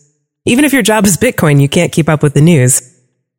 even 0.46 0.64
if 0.64 0.72
your 0.72 0.82
job 0.82 1.04
is 1.04 1.18
Bitcoin, 1.18 1.60
you 1.60 1.68
can't 1.68 1.92
keep 1.92 2.08
up 2.08 2.22
with 2.22 2.32
the 2.32 2.40
news, 2.40 2.80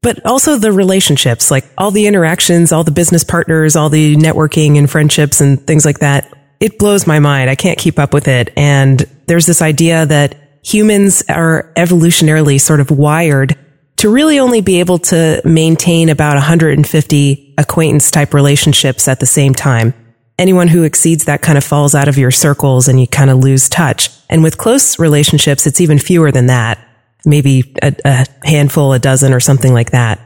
but 0.03 0.23
also 0.23 0.57
the 0.57 0.71
relationships, 0.71 1.49
like 1.49 1.65
all 1.77 1.89
the 1.89 2.05
interactions, 2.05 2.71
all 2.71 2.83
the 2.83 2.91
business 2.91 3.23
partners, 3.23 3.75
all 3.75 3.89
the 3.89 4.15
networking 4.15 4.77
and 4.77 4.89
friendships 4.89 5.41
and 5.41 5.65
things 5.65 5.83
like 5.83 5.99
that. 5.99 6.31
It 6.59 6.77
blows 6.77 7.07
my 7.07 7.17
mind. 7.17 7.49
I 7.49 7.55
can't 7.55 7.79
keep 7.79 7.97
up 7.97 8.13
with 8.13 8.27
it. 8.27 8.53
And 8.55 8.99
there's 9.25 9.47
this 9.47 9.61
idea 9.61 10.05
that 10.05 10.35
humans 10.63 11.23
are 11.29 11.71
evolutionarily 11.75 12.59
sort 12.59 12.79
of 12.79 12.91
wired 12.91 13.57
to 13.97 14.09
really 14.09 14.39
only 14.39 14.61
be 14.61 14.79
able 14.79 14.97
to 14.97 15.41
maintain 15.43 16.07
about 16.07 16.35
150 16.35 17.53
acquaintance 17.57 18.11
type 18.11 18.33
relationships 18.33 19.07
at 19.07 19.19
the 19.19 19.25
same 19.25 19.53
time. 19.53 19.93
Anyone 20.37 20.69
who 20.69 20.83
exceeds 20.83 21.25
that 21.25 21.41
kind 21.41 21.57
of 21.57 21.65
falls 21.65 21.93
out 21.95 22.07
of 22.07 22.17
your 22.17 22.31
circles 22.31 22.87
and 22.87 22.99
you 22.99 23.07
kind 23.07 23.29
of 23.29 23.39
lose 23.39 23.67
touch. 23.67 24.09
And 24.29 24.41
with 24.41 24.57
close 24.57 24.99
relationships, 24.99 25.67
it's 25.67 25.81
even 25.81 25.99
fewer 25.99 26.31
than 26.31 26.47
that. 26.47 26.79
Maybe 27.25 27.75
a, 27.81 27.93
a 28.05 28.25
handful, 28.45 28.93
a 28.93 28.99
dozen 28.99 29.33
or 29.33 29.41
something 29.41 29.73
like 29.73 29.91
that. 29.91 30.21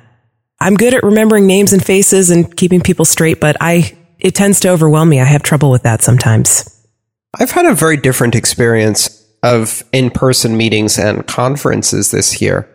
I'm 0.60 0.76
good 0.76 0.94
at 0.94 1.04
remembering 1.04 1.48
names 1.48 1.74
and 1.74 1.84
faces 1.84 2.30
and 2.30 2.56
keeping 2.56 2.80
people 2.80 3.06
straight, 3.06 3.40
but 3.40 3.58
I, 3.60 3.98
it 4.20 4.36
tends 4.36 4.60
to 4.62 4.70
overwhelm 4.70 5.10
me. 5.10 5.20
I 5.20 5.26
have 5.26 5.42
trouble 5.42 5.72
with 5.72 5.82
that 5.82 6.04
sometimes. 6.04 6.70
I've 7.34 7.52
had 7.52 7.66
a 7.66 7.74
very 7.74 7.98
different 7.98 8.36
experience 8.36 9.23
of 9.44 9.84
in-person 9.92 10.58
meetings 10.58 10.98
and 10.98 11.28
conferences 11.28 12.12
this 12.12 12.42
year. 12.42 12.68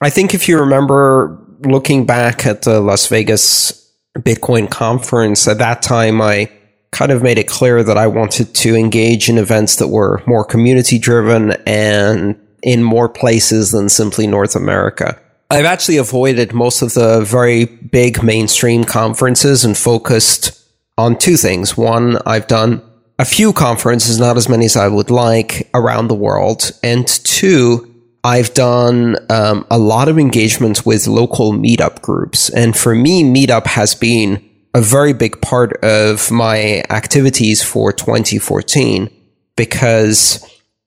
I 0.00 0.10
think 0.10 0.34
if 0.34 0.48
you 0.48 0.58
remember 0.58 1.38
looking 1.60 2.06
back 2.06 2.46
at 2.46 2.62
the 2.62 2.80
Las 2.80 3.06
Vegas 3.06 3.92
Bitcoin 4.18 4.70
conference, 4.70 5.46
at 5.46 5.58
that 5.58 5.82
time, 5.82 6.20
I 6.20 6.50
kind 6.92 7.12
of 7.12 7.22
made 7.22 7.38
it 7.38 7.48
clear 7.48 7.82
that 7.82 7.98
I 7.98 8.06
wanted 8.06 8.54
to 8.54 8.74
engage 8.74 9.28
in 9.28 9.38
events 9.38 9.76
that 9.76 9.88
were 9.88 10.22
more 10.26 10.44
community 10.44 10.98
driven 10.98 11.52
and 11.66 12.40
in 12.62 12.82
more 12.82 13.08
places 13.08 13.72
than 13.72 13.88
simply 13.88 14.26
North 14.26 14.56
America. 14.56 15.20
I've 15.50 15.66
actually 15.66 15.98
avoided 15.98 16.54
most 16.54 16.82
of 16.82 16.94
the 16.94 17.20
very 17.20 17.66
big 17.66 18.22
mainstream 18.22 18.84
conferences 18.84 19.64
and 19.64 19.76
focused 19.76 20.60
on 20.96 21.18
two 21.18 21.36
things. 21.36 21.76
One, 21.76 22.16
I've 22.24 22.46
done 22.46 22.82
a 23.18 23.24
few 23.24 23.52
conferences, 23.52 24.18
not 24.18 24.36
as 24.36 24.48
many 24.48 24.64
as 24.64 24.76
I 24.76 24.88
would 24.88 25.10
like 25.10 25.70
around 25.74 26.08
the 26.08 26.14
world. 26.14 26.72
And 26.82 27.06
two, 27.06 27.90
I've 28.24 28.54
done 28.54 29.16
um, 29.30 29.66
a 29.70 29.78
lot 29.78 30.08
of 30.08 30.18
engagements 30.18 30.84
with 30.84 31.06
local 31.06 31.52
meetup 31.52 32.02
groups. 32.02 32.48
And 32.50 32.76
for 32.76 32.94
me, 32.94 33.22
meetup 33.22 33.66
has 33.66 33.94
been 33.94 34.42
a 34.74 34.80
very 34.80 35.12
big 35.12 35.40
part 35.40 35.74
of 35.84 36.30
my 36.30 36.82
activities 36.90 37.62
for 37.62 37.92
2014 37.92 39.08
because 39.56 40.44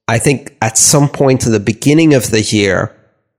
I 0.08 0.18
think 0.18 0.56
at 0.60 0.76
some 0.76 1.08
point 1.08 1.46
at 1.46 1.52
the 1.52 1.60
beginning 1.60 2.12
of 2.12 2.30
the 2.30 2.42
year, 2.42 2.94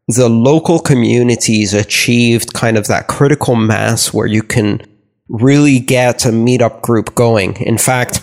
the 0.07 0.29
local 0.29 0.79
communities 0.79 1.75
achieved 1.75 2.53
kind 2.53 2.77
of 2.77 2.87
that 2.87 3.07
critical 3.07 3.55
mass 3.55 4.11
where 4.11 4.25
you 4.25 4.41
can 4.41 4.81
really 5.27 5.79
get 5.79 6.25
a 6.25 6.29
meetup 6.29 6.81
group 6.81 7.13
going. 7.13 7.55
In 7.57 7.77
fact, 7.77 8.21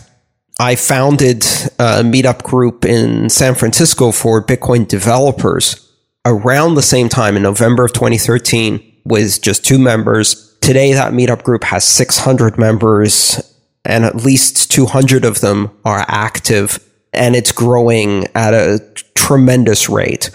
I 0.59 0.75
founded 0.75 1.43
a 1.79 2.03
meetup 2.03 2.43
group 2.43 2.87
in 2.87 3.29
San 3.29 3.55
Francisco 3.55 4.11
for 4.11 4.43
Bitcoin 4.43 4.89
developers 4.89 5.93
around 6.25 6.75
the 6.75 6.83
same 6.83 7.11
time 7.11 7.37
in 7.37 7.43
November 7.43 7.85
of 7.85 7.93
2013 7.93 9.01
with 9.05 9.43
just 9.43 9.65
two 9.65 9.79
members. 9.79 10.57
Today, 10.63 10.95
that 10.95 11.13
meetup 11.13 11.43
group 11.43 11.65
has 11.65 11.85
600 11.85 12.59
members 12.59 13.55
and 13.85 14.05
at 14.05 14.17
least 14.17 14.71
200 14.71 15.25
of 15.27 15.41
them 15.41 15.71
are 15.85 16.05
active 16.09 16.83
and 17.13 17.37
it's 17.37 17.53
growing 17.53 18.27
at 18.35 18.55
a 18.55 18.81
tremendous 19.15 19.91
rate. 19.91 20.31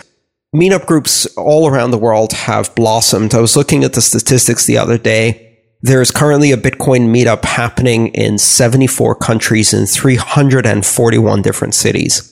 Meetup 0.56 0.86
groups 0.86 1.26
all 1.36 1.68
around 1.68 1.92
the 1.92 1.98
world 1.98 2.34
have 2.34 2.76
blossomed. 2.76 3.34
I 3.34 3.40
was 3.40 3.58
looking 3.58 3.84
at 3.84 3.94
the 3.94 4.02
statistics 4.02 4.66
the 4.68 4.78
other 4.78 4.98
day 4.98 5.51
there 5.82 6.02
is 6.02 6.12
currently 6.12 6.52
a 6.52 6.58
Bitcoin 6.58 7.10
meetup 7.14 7.44
happening 7.44 8.08
in 8.10 8.38
74 8.38 9.16
countries 9.16 9.74
in 9.74 9.86
341 9.86 11.42
different 11.42 11.74
cities. 11.74 12.28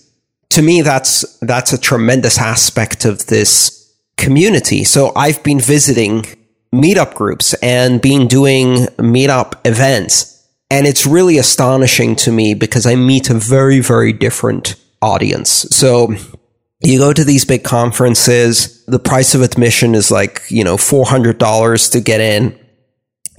To 0.51 0.61
me, 0.61 0.81
that's, 0.81 1.37
that's 1.39 1.73
a 1.73 1.79
tremendous 1.79 2.37
aspect 2.37 3.05
of 3.05 3.27
this 3.27 3.93
community. 4.17 4.83
So 4.83 5.11
I've 5.15 5.41
been 5.43 5.59
visiting 5.59 6.25
meetup 6.73 7.15
groups 7.15 7.53
and 7.55 8.01
been 8.01 8.27
doing 8.27 8.85
meetup 8.97 9.65
events. 9.65 10.35
And 10.71 10.85
it's 10.85 11.07
really 11.07 11.37
astonishing 11.37 12.15
to 12.17 12.31
me 12.31 12.53
because 12.53 12.85
I 12.85 12.95
meet 12.95 13.29
a 13.29 13.33
very, 13.33 13.79
very 13.79 14.13
different 14.13 14.75
audience. 15.01 15.49
So 15.49 16.13
you 16.81 16.99
go 16.99 17.11
to 17.11 17.23
these 17.23 17.45
big 17.45 17.63
conferences, 17.63 18.85
the 18.85 18.99
price 18.99 19.33
of 19.33 19.41
admission 19.41 19.95
is 19.95 20.11
like, 20.11 20.43
you 20.49 20.63
know, 20.63 20.77
$400 20.77 21.91
to 21.91 22.01
get 22.01 22.21
in 22.21 22.59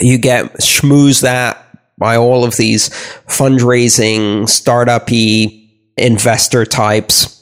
you 0.00 0.18
get 0.18 0.54
schmoozed 0.54 1.24
at 1.24 1.66
by 1.98 2.16
all 2.16 2.44
of 2.44 2.56
these 2.56 2.88
fundraising, 3.28 4.48
startup-y 4.48 5.68
investor 5.96 6.64
types. 6.64 7.36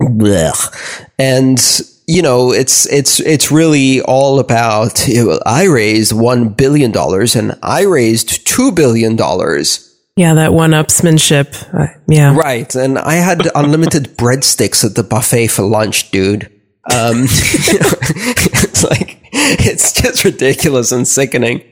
Blech. 0.00 1.06
And 1.18 1.60
you 2.06 2.22
know, 2.22 2.52
it's 2.52 2.90
it's 2.90 3.20
it's 3.20 3.52
really 3.52 4.00
all 4.02 4.40
about 4.40 5.06
you 5.06 5.26
know, 5.26 5.40
I 5.46 5.64
raised 5.64 6.12
one 6.12 6.48
billion 6.48 6.90
dollars 6.90 7.36
and 7.36 7.56
I 7.62 7.82
raised 7.82 8.46
two 8.46 8.72
billion 8.72 9.14
dollars. 9.14 9.86
Yeah, 10.16 10.34
that 10.34 10.52
one-upsmanship. 10.52 11.72
Uh, 11.72 11.94
yeah, 12.08 12.34
right. 12.34 12.74
And 12.74 12.98
I 12.98 13.14
had 13.14 13.48
unlimited 13.54 14.04
breadsticks 14.18 14.84
at 14.84 14.94
the 14.94 15.04
buffet 15.04 15.46
for 15.46 15.62
lunch, 15.62 16.10
dude. 16.10 16.44
Um, 16.92 17.22
it's 17.24 18.82
like 18.82 19.20
it's 19.32 19.92
just 19.92 20.24
ridiculous 20.24 20.92
and 20.92 21.06
sickening. 21.06 21.62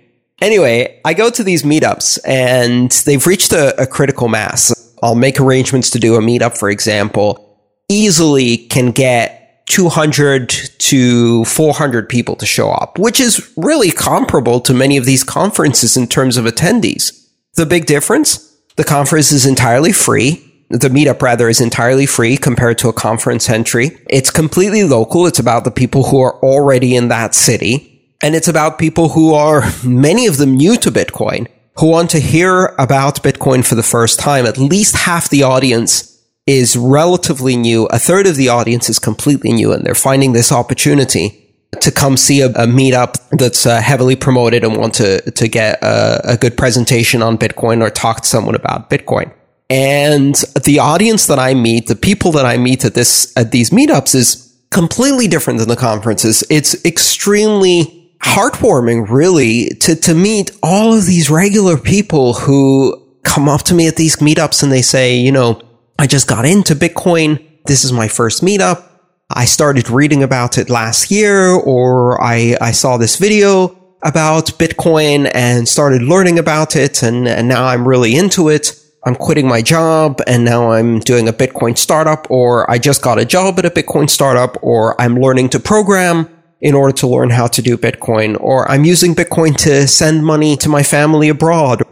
Anyway, 0.40 1.00
I 1.04 1.14
go 1.14 1.30
to 1.30 1.42
these 1.42 1.64
meetups 1.64 2.18
and 2.24 2.90
they've 3.06 3.26
reached 3.26 3.52
a, 3.52 3.80
a 3.80 3.86
critical 3.86 4.28
mass. 4.28 4.72
I'll 5.02 5.14
make 5.14 5.40
arrangements 5.40 5.90
to 5.90 5.98
do 5.98 6.14
a 6.14 6.20
meetup, 6.20 6.56
for 6.56 6.70
example, 6.70 7.58
easily 7.88 8.56
can 8.56 8.92
get 8.92 9.66
200 9.68 10.48
to 10.48 11.44
400 11.44 12.08
people 12.08 12.36
to 12.36 12.46
show 12.46 12.70
up, 12.70 12.98
which 12.98 13.20
is 13.20 13.52
really 13.56 13.90
comparable 13.90 14.60
to 14.60 14.72
many 14.72 14.96
of 14.96 15.04
these 15.04 15.24
conferences 15.24 15.96
in 15.96 16.06
terms 16.06 16.36
of 16.36 16.46
attendees. 16.46 17.28
The 17.54 17.66
big 17.66 17.86
difference? 17.86 18.56
The 18.76 18.84
conference 18.84 19.32
is 19.32 19.44
entirely 19.44 19.92
free. 19.92 20.44
The 20.70 20.88
meetup 20.88 21.22
rather 21.22 21.48
is 21.48 21.60
entirely 21.60 22.06
free 22.06 22.36
compared 22.36 22.78
to 22.78 22.88
a 22.88 22.92
conference 22.92 23.48
entry. 23.48 23.98
It's 24.08 24.30
completely 24.30 24.84
local. 24.84 25.26
It's 25.26 25.38
about 25.38 25.64
the 25.64 25.70
people 25.70 26.04
who 26.04 26.20
are 26.20 26.38
already 26.42 26.94
in 26.94 27.08
that 27.08 27.34
city. 27.34 27.97
And 28.22 28.34
it's 28.34 28.48
about 28.48 28.78
people 28.78 29.10
who 29.10 29.32
are, 29.34 29.62
many 29.84 30.26
of 30.26 30.38
them 30.38 30.56
new 30.56 30.76
to 30.78 30.90
Bitcoin, 30.90 31.46
who 31.78 31.88
want 31.88 32.10
to 32.10 32.18
hear 32.18 32.74
about 32.78 33.22
Bitcoin 33.22 33.64
for 33.64 33.76
the 33.76 33.82
first 33.82 34.18
time. 34.18 34.44
At 34.44 34.58
least 34.58 34.96
half 34.96 35.30
the 35.30 35.44
audience 35.44 36.20
is 36.46 36.76
relatively 36.76 37.56
new. 37.56 37.86
A 37.86 37.98
third 37.98 38.26
of 38.26 38.36
the 38.36 38.48
audience 38.48 38.88
is 38.88 38.98
completely 38.98 39.52
new 39.52 39.72
and 39.72 39.84
they're 39.84 39.94
finding 39.94 40.32
this 40.32 40.50
opportunity 40.50 41.44
to 41.80 41.92
come 41.92 42.16
see 42.16 42.40
a, 42.40 42.46
a 42.46 42.66
meetup 42.66 43.16
that's 43.30 43.66
uh, 43.66 43.80
heavily 43.80 44.16
promoted 44.16 44.64
and 44.64 44.76
want 44.76 44.94
to, 44.94 45.30
to 45.32 45.46
get 45.46 45.78
a, 45.82 46.32
a 46.32 46.36
good 46.36 46.56
presentation 46.56 47.22
on 47.22 47.38
Bitcoin 47.38 47.82
or 47.82 47.90
talk 47.90 48.22
to 48.22 48.28
someone 48.28 48.54
about 48.54 48.90
Bitcoin. 48.90 49.32
And 49.70 50.34
the 50.64 50.78
audience 50.78 51.26
that 51.26 51.38
I 51.38 51.52
meet, 51.52 51.86
the 51.86 51.94
people 51.94 52.32
that 52.32 52.46
I 52.46 52.56
meet 52.56 52.84
at 52.84 52.94
this, 52.94 53.32
at 53.36 53.52
these 53.52 53.70
meetups 53.70 54.14
is 54.14 54.56
completely 54.70 55.28
different 55.28 55.58
than 55.58 55.68
the 55.68 55.76
conferences. 55.76 56.42
It's 56.48 56.82
extremely 56.84 57.97
heartwarming, 58.20 59.08
really, 59.08 59.68
to, 59.80 59.94
to 59.96 60.14
meet 60.14 60.50
all 60.62 60.94
of 60.94 61.06
these 61.06 61.30
regular 61.30 61.76
people 61.76 62.34
who 62.34 63.02
come 63.22 63.48
up 63.48 63.62
to 63.62 63.74
me 63.74 63.86
at 63.86 63.96
these 63.96 64.16
meetups 64.16 64.62
and 64.62 64.72
they 64.72 64.82
say, 64.82 65.16
you 65.16 65.32
know, 65.32 65.60
I 65.98 66.06
just 66.06 66.28
got 66.28 66.44
into 66.44 66.74
Bitcoin. 66.74 67.44
This 67.66 67.84
is 67.84 67.92
my 67.92 68.08
first 68.08 68.42
meetup. 68.42 68.84
I 69.30 69.44
started 69.44 69.90
reading 69.90 70.22
about 70.22 70.56
it 70.56 70.70
last 70.70 71.10
year, 71.10 71.50
or 71.50 72.22
I, 72.22 72.56
I 72.60 72.70
saw 72.70 72.96
this 72.96 73.16
video 73.16 73.76
about 74.02 74.46
Bitcoin 74.58 75.30
and 75.34 75.68
started 75.68 76.02
learning 76.02 76.38
about 76.38 76.76
it. 76.76 77.02
And, 77.02 77.28
and 77.28 77.48
now 77.48 77.66
I'm 77.66 77.86
really 77.86 78.16
into 78.16 78.48
it. 78.48 78.74
I'm 79.04 79.14
quitting 79.14 79.46
my 79.46 79.62
job 79.62 80.20
and 80.26 80.44
now 80.44 80.72
I'm 80.72 81.00
doing 81.00 81.28
a 81.28 81.32
Bitcoin 81.32 81.76
startup, 81.76 82.30
or 82.30 82.68
I 82.70 82.78
just 82.78 83.02
got 83.02 83.18
a 83.18 83.24
job 83.24 83.58
at 83.58 83.64
a 83.64 83.70
Bitcoin 83.70 84.08
startup, 84.08 84.56
or 84.62 85.00
I'm 85.00 85.16
learning 85.16 85.50
to 85.50 85.60
program 85.60 86.28
in 86.60 86.74
order 86.74 86.92
to 86.92 87.06
learn 87.06 87.30
how 87.30 87.46
to 87.46 87.62
do 87.62 87.76
Bitcoin, 87.76 88.36
or 88.40 88.70
I'm 88.70 88.84
using 88.84 89.14
Bitcoin 89.14 89.56
to 89.58 89.86
send 89.86 90.24
money 90.24 90.56
to 90.58 90.68
my 90.68 90.82
family 90.82 91.28
abroad. 91.28 91.82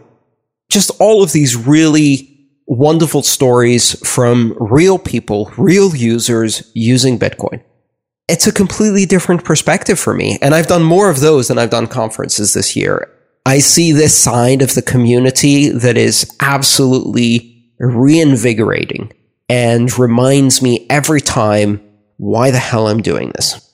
Just 0.69 0.91
all 0.99 1.23
of 1.23 1.31
these 1.31 1.55
really 1.55 2.37
wonderful 2.67 3.23
stories 3.23 3.97
from 4.07 4.55
real 4.59 4.99
people, 4.99 5.51
real 5.57 5.95
users 5.95 6.69
using 6.75 7.17
Bitcoin. 7.17 7.63
It's 8.27 8.45
a 8.45 8.51
completely 8.51 9.05
different 9.05 9.45
perspective 9.45 9.97
for 9.97 10.13
me. 10.13 10.37
And 10.41 10.53
I've 10.53 10.67
done 10.67 10.83
more 10.83 11.09
of 11.09 11.21
those 11.21 11.47
than 11.47 11.57
I've 11.57 11.69
done 11.69 11.87
conferences 11.87 12.53
this 12.53 12.75
year. 12.75 13.09
I 13.45 13.59
see 13.59 13.93
this 13.93 14.17
side 14.17 14.61
of 14.61 14.75
the 14.75 14.81
community 14.81 15.69
that 15.69 15.95
is 15.95 16.35
absolutely 16.41 17.71
reinvigorating 17.79 19.13
and 19.47 19.97
reminds 19.97 20.61
me 20.61 20.85
every 20.89 21.21
time 21.21 21.81
why 22.17 22.51
the 22.51 22.59
hell 22.59 22.89
I'm 22.89 23.01
doing 23.01 23.31
this. 23.33 23.66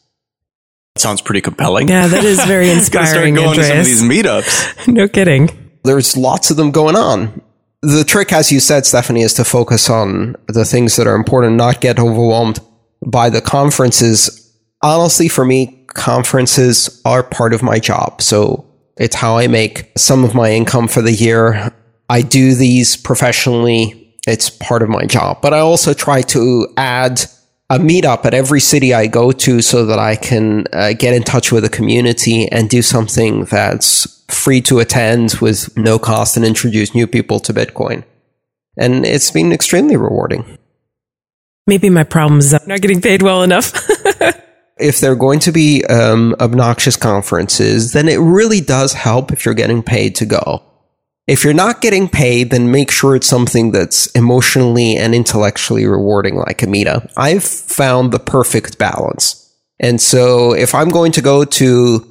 Sounds 0.96 1.22
pretty 1.22 1.42
compelling. 1.42 1.88
Yeah, 1.88 2.08
that 2.08 2.24
is 2.24 2.44
very 2.46 2.70
inspiring. 2.72 3.36
Gotta 3.36 3.52
start 3.52 3.58
going 3.58 3.60
Andreas. 3.60 3.88
to 3.88 3.96
some 3.96 4.10
of 4.10 4.12
these 4.12 4.24
meetups. 4.24 4.88
no 4.94 5.08
kidding. 5.08 5.50
There's 5.84 6.16
lots 6.16 6.52
of 6.52 6.58
them 6.58 6.72
going 6.72 6.96
on. 6.96 7.42
The 7.82 8.04
trick, 8.06 8.32
as 8.32 8.52
you 8.52 8.60
said, 8.60 8.86
Stephanie, 8.86 9.24
is 9.24 9.34
to 9.34 9.44
focus 9.44 9.90
on 9.90 10.36
the 10.48 10.64
things 10.64 10.96
that 10.96 11.08
are 11.08 11.16
important, 11.16 11.56
not 11.56 11.82
get 11.82 12.00
overwhelmed 12.00 12.60
by 13.06 13.30
the 13.30 13.42
conferences. 13.42 14.40
Honestly, 14.82 15.28
for 15.28 15.44
me, 15.44 15.86
conferences 15.88 17.02
are 17.04 17.24
part 17.24 17.54
of 17.54 17.62
my 17.62 17.80
job. 17.80 18.22
So 18.22 18.66
it's 18.98 19.16
how 19.16 19.38
I 19.38 19.48
make 19.48 19.92
some 19.98 20.24
of 20.24 20.34
my 20.34 20.52
income 20.52 20.88
for 20.88 21.02
the 21.02 21.12
year. 21.12 21.74
I 22.10 22.22
do 22.22 22.54
these 22.56 22.96
professionally. 22.96 24.16
It's 24.26 24.50
part 24.50 24.82
of 24.84 24.90
my 24.90 25.04
job, 25.06 25.42
but 25.42 25.54
I 25.54 25.60
also 25.60 25.94
try 25.94 26.22
to 26.22 26.68
add 26.78 27.26
a 27.74 27.80
meetup 27.80 28.24
at 28.26 28.36
every 28.36 28.60
city 28.60 28.94
I 28.94 29.08
go 29.08 29.32
to 29.32 29.62
so 29.62 29.88
that 29.88 29.98
I 29.98 30.16
can 30.16 30.66
uh, 30.72 30.94
get 30.94 31.16
in 31.16 31.24
touch 31.24 31.52
with 31.52 31.64
the 31.64 31.70
community 31.70 32.48
and 32.48 32.70
do 32.70 32.84
something 32.84 33.46
that's 33.46 34.24
free 34.28 34.62
to 34.62 34.78
attend 34.78 35.34
with 35.42 35.76
no 35.76 35.98
cost 35.98 36.38
and 36.38 36.46
introduce 36.46 36.94
new 36.94 37.08
people 37.08 37.40
to 37.40 37.54
Bitcoin. 37.54 38.04
And 38.78 39.06
it's 39.08 39.32
been 39.32 39.52
extremely 39.52 39.98
rewarding. 39.98 40.60
Maybe 41.66 41.90
my 41.90 42.04
problem 42.04 42.40
is 42.40 42.54
I'm 42.54 42.68
not 42.68 42.82
getting 42.82 43.02
paid 43.02 43.24
well 43.24 43.42
enough. 43.42 43.74
if 44.78 45.00
they're 45.00 45.16
going 45.16 45.40
to 45.40 45.52
be 45.52 45.84
um, 45.86 46.36
obnoxious 46.40 46.96
conferences, 46.96 47.94
then 47.94 48.08
it 48.08 48.18
really 48.18 48.62
does 48.62 48.94
help 48.94 49.32
if 49.32 49.46
you're 49.46 49.56
getting 49.56 49.82
paid 49.82 50.16
to 50.18 50.26
go. 50.26 50.62
If 51.26 51.46
you're 51.46 51.54
not 51.54 51.82
getting 51.82 52.10
paid, 52.10 52.50
then 52.50 52.70
make 52.70 52.92
sure 52.92 53.16
it's 53.16 53.28
something 53.28 53.72
that's 53.72 54.08
emotionally 54.08 54.98
and 54.98 55.16
intellectually 55.16 55.86
rewarding, 55.86 56.36
like 56.36 56.62
a 56.64 56.66
meetup. 56.66 57.12
I've 57.16 57.44
found 57.44 58.12
the 58.12 58.20
perfect 58.20 58.78
balance. 58.78 59.40
And 59.80 60.02
so 60.02 60.54
if 60.54 60.76
I'm 60.76 60.90
going 60.90 61.14
to 61.14 61.22
go 61.22 61.46
to 61.46 62.10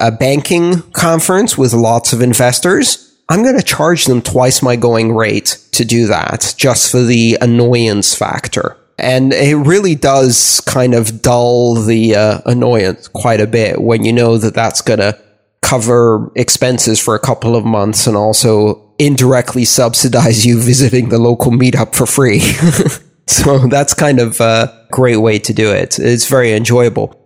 a 0.00 0.10
banking 0.10 0.82
conference 0.92 1.56
with 1.56 1.72
lots 1.72 2.12
of 2.12 2.20
investors, 2.22 3.16
I'm 3.28 3.42
going 3.42 3.56
to 3.56 3.62
charge 3.62 4.06
them 4.06 4.20
twice 4.20 4.62
my 4.62 4.76
going 4.76 5.14
rate 5.14 5.58
to 5.72 5.84
do 5.84 6.08
that 6.08 6.54
just 6.56 6.90
for 6.90 7.02
the 7.02 7.38
annoyance 7.40 8.14
factor. 8.14 8.76
And 8.98 9.32
it 9.32 9.56
really 9.56 9.94
does 9.94 10.60
kind 10.66 10.94
of 10.94 11.22
dull 11.22 11.74
the 11.74 12.14
uh, 12.14 12.40
annoyance 12.46 13.08
quite 13.08 13.40
a 13.40 13.46
bit 13.46 13.80
when 13.80 14.04
you 14.04 14.12
know 14.12 14.38
that 14.38 14.54
that's 14.54 14.82
going 14.82 15.00
to 15.00 15.18
cover 15.64 16.30
expenses 16.36 17.00
for 17.00 17.14
a 17.14 17.18
couple 17.18 17.56
of 17.56 17.64
months 17.64 18.06
and 18.06 18.18
also 18.18 18.92
indirectly 18.98 19.64
subsidize 19.64 20.44
you 20.44 20.60
visiting 20.60 21.08
the 21.08 21.18
local 21.18 21.50
meetup 21.50 21.94
for 21.94 22.04
free. 22.04 22.40
so 23.26 23.66
that's 23.68 23.94
kind 23.94 24.20
of 24.20 24.38
a 24.40 24.86
great 24.92 25.16
way 25.16 25.38
to 25.38 25.54
do 25.54 25.72
it. 25.72 25.98
It's 25.98 26.28
very 26.28 26.52
enjoyable. 26.52 27.18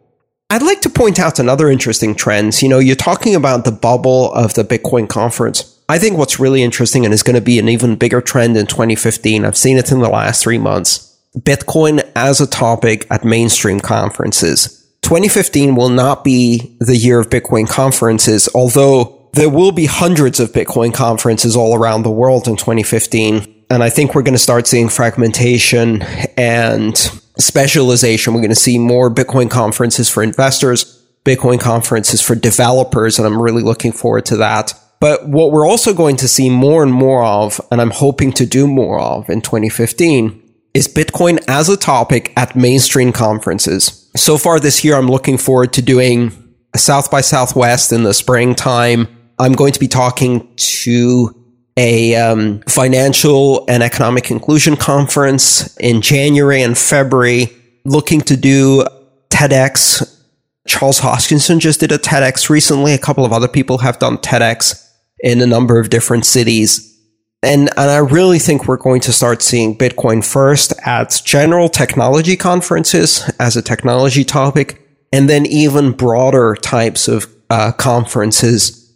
I'd 0.50 0.62
like 0.62 0.80
to 0.82 0.88
point 0.88 1.18
out 1.18 1.40
another 1.40 1.68
interesting 1.68 2.14
trend. 2.14 2.62
You 2.62 2.68
know, 2.68 2.78
you're 2.78 2.94
talking 2.94 3.34
about 3.34 3.64
the 3.64 3.72
bubble 3.72 4.32
of 4.32 4.54
the 4.54 4.62
Bitcoin 4.62 5.08
conference. 5.08 5.76
I 5.88 5.98
think 5.98 6.16
what's 6.16 6.38
really 6.38 6.62
interesting 6.62 7.04
and 7.04 7.12
is 7.12 7.24
going 7.24 7.34
to 7.34 7.42
be 7.42 7.58
an 7.58 7.68
even 7.68 7.96
bigger 7.96 8.20
trend 8.20 8.56
in 8.56 8.66
2015. 8.66 9.44
I've 9.44 9.56
seen 9.56 9.78
it 9.78 9.90
in 9.90 9.98
the 9.98 10.08
last 10.08 10.44
three 10.44 10.58
months. 10.58 11.18
Bitcoin 11.36 12.08
as 12.14 12.40
a 12.40 12.46
topic 12.46 13.04
at 13.10 13.24
mainstream 13.24 13.80
conferences. 13.80 14.77
2015 15.08 15.74
will 15.74 15.88
not 15.88 16.22
be 16.22 16.76
the 16.80 16.94
year 16.94 17.18
of 17.18 17.30
Bitcoin 17.30 17.66
conferences, 17.66 18.46
although 18.54 19.30
there 19.32 19.48
will 19.48 19.72
be 19.72 19.86
hundreds 19.86 20.38
of 20.38 20.52
Bitcoin 20.52 20.92
conferences 20.92 21.56
all 21.56 21.74
around 21.74 22.02
the 22.02 22.10
world 22.10 22.46
in 22.46 22.56
2015. 22.56 23.64
And 23.70 23.82
I 23.82 23.88
think 23.88 24.14
we're 24.14 24.20
going 24.20 24.34
to 24.34 24.38
start 24.38 24.66
seeing 24.66 24.90
fragmentation 24.90 26.02
and 26.36 26.94
specialization. 27.38 28.34
We're 28.34 28.40
going 28.40 28.50
to 28.50 28.54
see 28.54 28.76
more 28.76 29.08
Bitcoin 29.08 29.50
conferences 29.50 30.10
for 30.10 30.22
investors, 30.22 31.02
Bitcoin 31.24 31.58
conferences 31.58 32.20
for 32.20 32.34
developers. 32.34 33.18
And 33.18 33.26
I'm 33.26 33.40
really 33.40 33.62
looking 33.62 33.92
forward 33.92 34.26
to 34.26 34.36
that. 34.36 34.74
But 35.00 35.26
what 35.26 35.52
we're 35.52 35.66
also 35.66 35.94
going 35.94 36.16
to 36.16 36.28
see 36.28 36.50
more 36.50 36.82
and 36.82 36.92
more 36.92 37.24
of, 37.24 37.62
and 37.72 37.80
I'm 37.80 37.92
hoping 37.92 38.30
to 38.32 38.44
do 38.44 38.66
more 38.66 39.00
of 39.00 39.30
in 39.30 39.40
2015, 39.40 40.42
is 40.74 40.86
Bitcoin 40.86 41.42
as 41.48 41.70
a 41.70 41.78
topic 41.78 42.30
at 42.36 42.54
mainstream 42.54 43.10
conferences. 43.10 43.97
So 44.18 44.36
far 44.36 44.58
this 44.58 44.84
year, 44.84 44.96
I'm 44.96 45.06
looking 45.06 45.38
forward 45.38 45.72
to 45.74 45.82
doing 45.82 46.32
a 46.74 46.78
South 46.78 47.08
by 47.08 47.20
Southwest 47.20 47.92
in 47.92 48.02
the 48.02 48.12
springtime. 48.12 49.06
I'm 49.38 49.52
going 49.52 49.72
to 49.72 49.78
be 49.78 49.86
talking 49.86 50.52
to 50.56 51.34
a 51.76 52.16
um, 52.16 52.60
financial 52.62 53.64
and 53.68 53.80
economic 53.80 54.32
inclusion 54.32 54.76
conference 54.76 55.76
in 55.76 56.02
January 56.02 56.62
and 56.62 56.76
February, 56.76 57.46
looking 57.84 58.20
to 58.22 58.36
do 58.36 58.84
TEDx. 59.30 60.20
Charles 60.66 61.00
Hoskinson 61.00 61.60
just 61.60 61.78
did 61.78 61.92
a 61.92 61.98
TEDx 61.98 62.50
recently. 62.50 62.94
A 62.94 62.98
couple 62.98 63.24
of 63.24 63.32
other 63.32 63.48
people 63.48 63.78
have 63.78 64.00
done 64.00 64.18
TEDx 64.18 64.84
in 65.20 65.40
a 65.40 65.46
number 65.46 65.78
of 65.78 65.90
different 65.90 66.26
cities. 66.26 66.97
And, 67.42 67.70
and 67.76 67.90
I 67.90 67.98
really 67.98 68.40
think 68.40 68.66
we're 68.66 68.76
going 68.76 69.00
to 69.02 69.12
start 69.12 69.42
seeing 69.42 69.78
Bitcoin 69.78 70.24
first 70.24 70.72
at 70.84 71.22
general 71.24 71.68
technology 71.68 72.36
conferences 72.36 73.30
as 73.38 73.56
a 73.56 73.62
technology 73.62 74.24
topic, 74.24 74.82
and 75.12 75.28
then 75.30 75.46
even 75.46 75.92
broader 75.92 76.56
types 76.56 77.06
of 77.06 77.26
uh, 77.48 77.72
conferences 77.72 78.92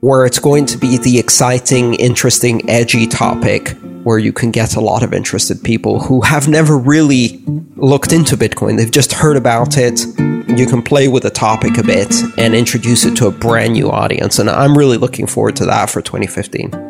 where 0.00 0.24
it's 0.24 0.38
going 0.38 0.66
to 0.66 0.78
be 0.78 0.96
the 0.98 1.18
exciting, 1.18 1.94
interesting, 1.94 2.68
edgy 2.70 3.06
topic 3.06 3.76
where 4.04 4.18
you 4.18 4.32
can 4.32 4.50
get 4.50 4.76
a 4.76 4.80
lot 4.80 5.02
of 5.02 5.12
interested 5.12 5.62
people 5.62 6.00
who 6.00 6.22
have 6.22 6.48
never 6.48 6.78
really 6.78 7.42
looked 7.76 8.12
into 8.12 8.36
Bitcoin. 8.36 8.78
They've 8.78 8.90
just 8.90 9.12
heard 9.12 9.36
about 9.36 9.76
it. 9.76 10.00
You 10.58 10.66
can 10.66 10.80
play 10.80 11.08
with 11.08 11.24
the 11.24 11.30
topic 11.30 11.76
a 11.76 11.82
bit 11.82 12.14
and 12.38 12.54
introduce 12.54 13.04
it 13.04 13.14
to 13.16 13.26
a 13.26 13.30
brand 13.30 13.74
new 13.74 13.90
audience. 13.90 14.38
And 14.38 14.48
I'm 14.48 14.78
really 14.78 14.96
looking 14.96 15.26
forward 15.26 15.56
to 15.56 15.66
that 15.66 15.90
for 15.90 16.00
2015. 16.00 16.89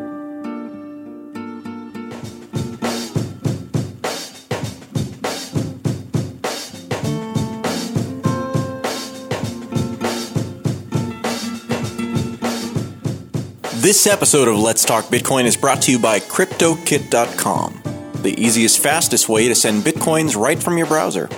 This 13.81 14.07
episode 14.07 14.47
of 14.47 14.59
Let's 14.59 14.85
Talk 14.85 15.07
Bitcoin 15.07 15.45
is 15.47 15.57
brought 15.57 15.81
to 15.83 15.91
you 15.91 15.99
by 15.99 16.21
KryptoKit.com, 16.21 17.81
the 18.17 18.35
easiest, 18.39 18.79
fastest 18.79 19.27
way 19.31 19.49
to 19.49 19.55
send 19.55 19.85
Bitcoins 19.85 20.37
right 20.37 20.63
from 20.63 20.77
your 20.77 20.87
browser. 20.87 21.31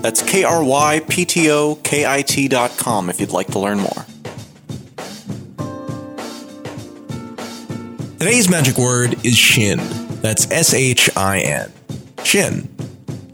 That's 0.00 0.20
K 0.20 0.42
R 0.42 0.64
Y 0.64 1.02
P 1.08 1.24
T 1.24 1.48
O 1.52 1.76
K 1.76 2.04
I 2.04 2.22
T.com 2.22 3.10
if 3.10 3.20
you'd 3.20 3.30
like 3.30 3.46
to 3.52 3.60
learn 3.60 3.78
more. 3.78 4.06
Today's 8.18 8.50
magic 8.50 8.76
word 8.76 9.24
is 9.24 9.38
Shin. 9.38 9.78
That's 10.20 10.50
S 10.50 10.74
H 10.74 11.08
I 11.16 11.42
N. 11.42 11.72
Shin. 12.24 12.68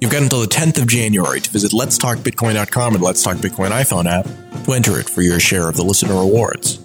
You've 0.03 0.13
got 0.13 0.23
until 0.23 0.43
the 0.43 0.47
10th 0.47 0.83
of 0.83 0.87
January 0.87 1.41
to 1.41 1.51
visit 1.51 1.73
Let's 1.73 1.97
Talk 1.97 2.19
letstalkbitcoin.com 2.19 2.95
and 2.97 3.03
Let's 3.03 3.23
Talk 3.23 3.39
Bitcoin 3.39 3.71
iPhone 3.71 4.05
app 4.05 4.27
to 4.67 4.73
enter 4.75 5.01
it 5.01 5.09
for 5.09 5.23
your 5.23 5.41
share 5.41 5.67
of 5.67 5.77
the 5.77 5.83
listener 5.83 6.15
rewards. 6.15 6.79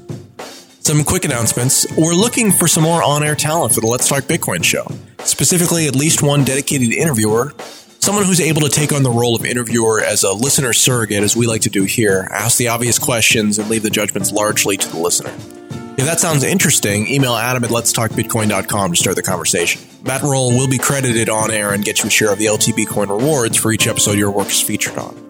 Some 0.85 1.03
quick 1.03 1.25
announcements. 1.25 1.87
We're 1.97 2.13
looking 2.13 2.51
for 2.51 2.67
some 2.67 2.83
more 2.83 3.01
on 3.01 3.23
air 3.23 3.33
talent 3.33 3.73
for 3.73 3.81
the 3.81 3.87
Let's 3.87 4.07
Talk 4.07 4.25
Bitcoin 4.25 4.63
show. 4.63 4.85
Specifically, 5.25 5.87
at 5.87 5.95
least 5.95 6.21
one 6.21 6.43
dedicated 6.43 6.91
interviewer, 6.91 7.55
someone 7.97 8.23
who's 8.23 8.39
able 8.39 8.61
to 8.61 8.69
take 8.69 8.93
on 8.93 9.01
the 9.01 9.09
role 9.09 9.35
of 9.35 9.43
interviewer 9.45 9.99
as 9.99 10.21
a 10.21 10.31
listener 10.31 10.73
surrogate, 10.73 11.23
as 11.23 11.35
we 11.35 11.47
like 11.47 11.61
to 11.61 11.71
do 11.71 11.85
here, 11.85 12.27
ask 12.31 12.59
the 12.59 12.67
obvious 12.67 12.99
questions 12.99 13.57
and 13.57 13.67
leave 13.67 13.81
the 13.81 13.89
judgments 13.89 14.31
largely 14.31 14.77
to 14.77 14.87
the 14.87 14.99
listener. 14.99 15.33
If 15.97 16.05
that 16.05 16.19
sounds 16.19 16.43
interesting, 16.43 17.07
email 17.07 17.33
Adam 17.33 17.63
at 17.63 17.71
letstalkbitcoin.com 17.71 18.91
to 18.91 18.95
start 18.95 19.15
the 19.15 19.23
conversation. 19.23 19.81
That 20.03 20.21
role 20.21 20.51
will 20.51 20.67
be 20.67 20.77
credited 20.77 21.29
on 21.29 21.49
air 21.49 21.73
and 21.73 21.83
get 21.83 22.03
you 22.03 22.09
a 22.09 22.11
share 22.11 22.31
of 22.31 22.37
the 22.37 22.45
LTB 22.45 22.87
coin 22.87 23.09
rewards 23.09 23.57
for 23.57 23.71
each 23.71 23.87
episode 23.87 24.19
your 24.19 24.29
work 24.29 24.49
is 24.49 24.61
featured 24.61 24.99
on. 24.99 25.24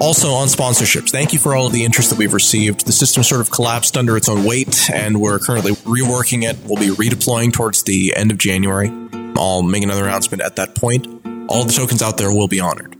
Also, 0.00 0.32
on 0.32 0.48
sponsorships, 0.48 1.10
thank 1.10 1.32
you 1.32 1.38
for 1.38 1.54
all 1.54 1.66
of 1.66 1.72
the 1.72 1.84
interest 1.84 2.10
that 2.10 2.18
we've 2.18 2.32
received. 2.32 2.86
The 2.86 2.92
system 2.92 3.22
sort 3.22 3.40
of 3.40 3.50
collapsed 3.50 3.96
under 3.96 4.16
its 4.16 4.28
own 4.28 4.44
weight, 4.44 4.90
and 4.90 5.20
we're 5.20 5.38
currently 5.38 5.72
reworking 5.72 6.42
it. 6.42 6.58
We'll 6.66 6.78
be 6.78 6.88
redeploying 6.88 7.52
towards 7.52 7.84
the 7.84 8.14
end 8.16 8.30
of 8.30 8.38
January. 8.38 8.90
I'll 9.36 9.62
make 9.62 9.82
another 9.82 10.04
announcement 10.04 10.42
at 10.42 10.56
that 10.56 10.74
point. 10.74 11.06
All 11.48 11.64
the 11.64 11.72
tokens 11.72 12.02
out 12.02 12.18
there 12.18 12.32
will 12.32 12.48
be 12.48 12.60
honored. 12.60 12.96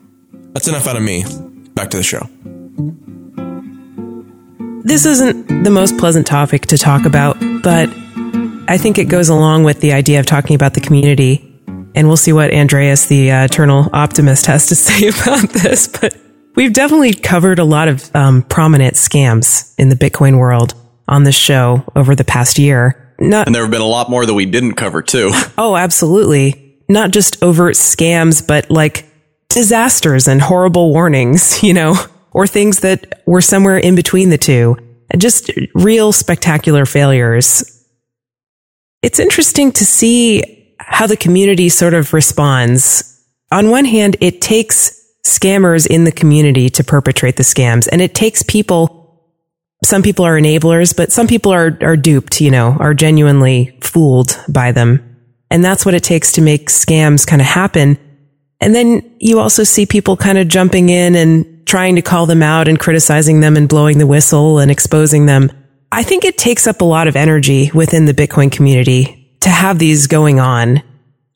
That's 0.53 0.69
enough 0.69 0.87
out 0.87 0.97
of 0.97 1.03
me. 1.03 1.25
Back 1.75 1.91
to 1.91 1.97
the 1.97 2.03
show. 2.03 2.29
this 4.85 5.07
isn't 5.07 5.65
the 5.65 5.71
most 5.71 5.97
pleasant 5.97 6.27
topic 6.27 6.67
to 6.67 6.77
talk 6.77 7.07
about, 7.07 7.39
but 7.63 7.89
I 8.69 8.77
think 8.79 8.99
it 8.99 9.09
goes 9.09 9.29
along 9.29 9.65
with 9.65 9.81
the 9.81 9.93
idea 9.93 10.21
of 10.21 10.27
talking 10.27 10.55
about 10.55 10.75
the 10.75 10.81
community. 10.81 11.49
And 11.95 12.09
we'll 12.09 12.17
see 12.17 12.33
what 12.33 12.53
Andreas, 12.53 13.07
the 13.07 13.31
uh, 13.31 13.45
eternal 13.45 13.89
optimist, 13.93 14.47
has 14.47 14.67
to 14.67 14.75
say 14.77 15.09
about 15.09 15.49
this. 15.51 15.87
But 15.87 16.17
we've 16.55 16.73
definitely 16.73 17.15
covered 17.15 17.59
a 17.59 17.65
lot 17.65 17.89
of 17.89 18.15
um, 18.15 18.43
prominent 18.43 18.95
scams 18.95 19.75
in 19.79 19.89
the 19.89 19.97
Bitcoin 19.97 20.39
world 20.39 20.75
on 21.09 21.25
this 21.25 21.35
show 21.35 21.85
over 21.97 22.15
the 22.15 22.25
past 22.25 22.59
year. 22.59 23.15
Not, 23.19 23.47
and 23.47 23.55
there 23.55 23.63
have 23.63 23.71
been 23.71 23.81
a 23.81 23.87
lot 23.87 24.11
more 24.11 24.27
that 24.27 24.35
we 24.35 24.47
didn't 24.47 24.75
cover 24.75 25.03
too. 25.03 25.31
oh, 25.59 25.77
absolutely. 25.77 26.81
Not 26.89 27.11
just 27.11 27.43
overt 27.43 27.75
scams, 27.75 28.47
but 28.47 28.71
like 28.71 29.07
disasters 29.49 30.29
and 30.29 30.41
horrible 30.41 30.93
warnings, 30.93 31.63
you 31.63 31.75
know, 31.75 31.95
or 32.33 32.47
things 32.47 32.81
that 32.81 33.23
were 33.27 33.41
somewhere 33.41 33.79
in 33.79 33.95
between 33.95 34.31
the 34.31 34.39
two. 34.39 34.77
Just 35.17 35.51
real 35.75 36.13
spectacular 36.13 36.87
failures. 36.87 37.87
It's 39.03 39.19
interesting 39.19 39.73
to 39.73 39.85
see 39.85 40.75
how 40.79 41.07
the 41.07 41.17
community 41.17 41.69
sort 41.69 41.93
of 41.93 42.15
responds. 42.15 43.09
On 43.51 43.69
one 43.69 43.85
hand, 43.85 44.17
it 44.21 44.41
takes 44.41 45.02
scammers 45.25 45.87
in 45.87 46.05
the 46.05 46.13
community 46.13 46.69
to 46.69 46.85
perpetrate 46.85 47.37
the 47.37 47.43
scams 47.43 47.89
and 47.91 48.03
it 48.03 48.15
takes 48.15 48.43
people 48.43 49.03
some 49.85 50.03
people 50.03 50.25
are 50.25 50.39
enablers, 50.39 50.97
but 50.97 51.11
some 51.11 51.27
people 51.27 51.53
are, 51.53 51.77
are 51.81 51.97
duped, 51.97 52.41
you 52.41 52.51
know, 52.51 52.77
are 52.79 52.95
genuinely 52.95 53.77
fooled 53.81 54.39
by 54.49 54.73
them. 54.73 55.09
And 55.51 55.65
that's 55.65 55.85
what 55.85 55.95
it 55.95 56.05
takes 56.05 56.33
to 56.33 56.41
make 56.41 56.69
scams 56.69 57.27
kind 57.27 57.43
of 57.43 57.49
happen. 57.49 57.99
And 58.61 58.75
then 58.75 59.17
you 59.19 59.41
also 59.41 59.65
see 59.65 59.87
people 59.87 60.17
kind 60.17 60.39
of 60.39 60.47
jumping 60.47 60.89
in 60.89 61.17
and 61.17 61.67
trying 61.67 61.97
to 61.97 62.03
call 62.03 62.27
them 62.27 62.43
out 62.43 62.69
and 62.69 62.79
criticizing 62.79 63.41
them 63.41 63.57
and 63.57 63.69
blowing 63.69 63.99
the 63.99 64.07
whistle 64.07 64.61
and 64.61 64.71
exposing 64.71 65.27
them. 65.27 65.51
I 65.91 66.05
think 66.05 66.25
it 66.25 66.39
takes 66.39 66.67
up 66.67 66.81
a 66.81 66.87
lot 66.87 67.09
of 67.09 67.17
energy 67.17 67.71
within 67.75 68.05
the 68.05 68.15
Bitcoin 68.15 68.53
community 68.53 69.37
to 69.41 69.51
have 69.51 69.79
these 69.79 70.07
going 70.07 70.39
on. 70.39 70.83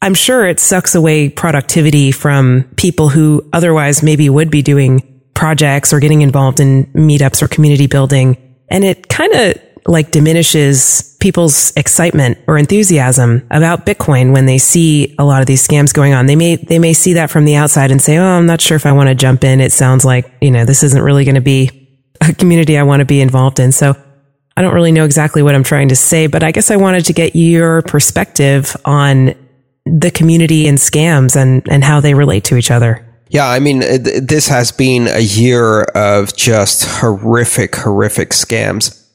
I'm 0.06 0.14
sure 0.14 0.46
it 0.46 0.60
sucks 0.60 0.94
away 0.94 1.28
productivity 1.28 2.12
from 2.12 2.70
people 2.76 3.08
who 3.08 3.44
otherwise 3.52 4.04
maybe 4.04 4.30
would 4.30 4.52
be 4.52 4.62
doing 4.62 5.20
projects 5.34 5.92
or 5.92 5.98
getting 5.98 6.22
involved 6.22 6.60
in 6.60 6.86
meetups 6.92 7.42
or 7.42 7.48
community 7.48 7.88
building. 7.88 8.36
And 8.68 8.84
it 8.84 9.08
kind 9.08 9.32
of 9.32 9.56
like 9.84 10.12
diminishes 10.12 11.16
people's 11.18 11.72
excitement 11.76 12.38
or 12.46 12.56
enthusiasm 12.56 13.48
about 13.50 13.84
Bitcoin 13.84 14.32
when 14.32 14.46
they 14.46 14.58
see 14.58 15.16
a 15.18 15.24
lot 15.24 15.40
of 15.40 15.48
these 15.48 15.66
scams 15.66 15.92
going 15.92 16.14
on. 16.14 16.26
They 16.26 16.36
may, 16.36 16.54
they 16.54 16.78
may 16.78 16.92
see 16.92 17.14
that 17.14 17.28
from 17.28 17.44
the 17.44 17.56
outside 17.56 17.90
and 17.90 18.00
say, 18.00 18.16
Oh, 18.16 18.22
I'm 18.22 18.46
not 18.46 18.60
sure 18.60 18.76
if 18.76 18.86
I 18.86 18.92
want 18.92 19.08
to 19.08 19.14
jump 19.16 19.42
in. 19.42 19.60
It 19.60 19.72
sounds 19.72 20.04
like, 20.04 20.32
you 20.40 20.52
know, 20.52 20.64
this 20.64 20.84
isn't 20.84 21.02
really 21.02 21.24
going 21.24 21.34
to 21.34 21.40
be 21.40 21.98
a 22.20 22.32
community 22.32 22.78
I 22.78 22.84
want 22.84 23.00
to 23.00 23.06
be 23.06 23.20
involved 23.20 23.58
in. 23.58 23.72
So 23.72 23.96
I 24.56 24.62
don't 24.62 24.72
really 24.72 24.92
know 24.92 25.04
exactly 25.04 25.42
what 25.42 25.56
I'm 25.56 25.64
trying 25.64 25.88
to 25.88 25.96
say, 25.96 26.28
but 26.28 26.44
I 26.44 26.52
guess 26.52 26.70
I 26.70 26.76
wanted 26.76 27.06
to 27.06 27.12
get 27.12 27.34
your 27.34 27.82
perspective 27.82 28.76
on 28.84 29.34
the 29.86 30.10
community 30.10 30.66
and 30.66 30.78
scams 30.78 31.36
and, 31.36 31.66
and 31.70 31.84
how 31.84 32.00
they 32.00 32.14
relate 32.14 32.44
to 32.44 32.56
each 32.56 32.70
other. 32.70 33.02
Yeah, 33.28 33.48
I 33.48 33.58
mean, 33.58 33.80
this 33.80 34.48
has 34.48 34.70
been 34.70 35.08
a 35.08 35.20
year 35.20 35.82
of 35.82 36.36
just 36.36 36.84
horrific, 36.84 37.74
horrific 37.74 38.30
scams 38.30 39.06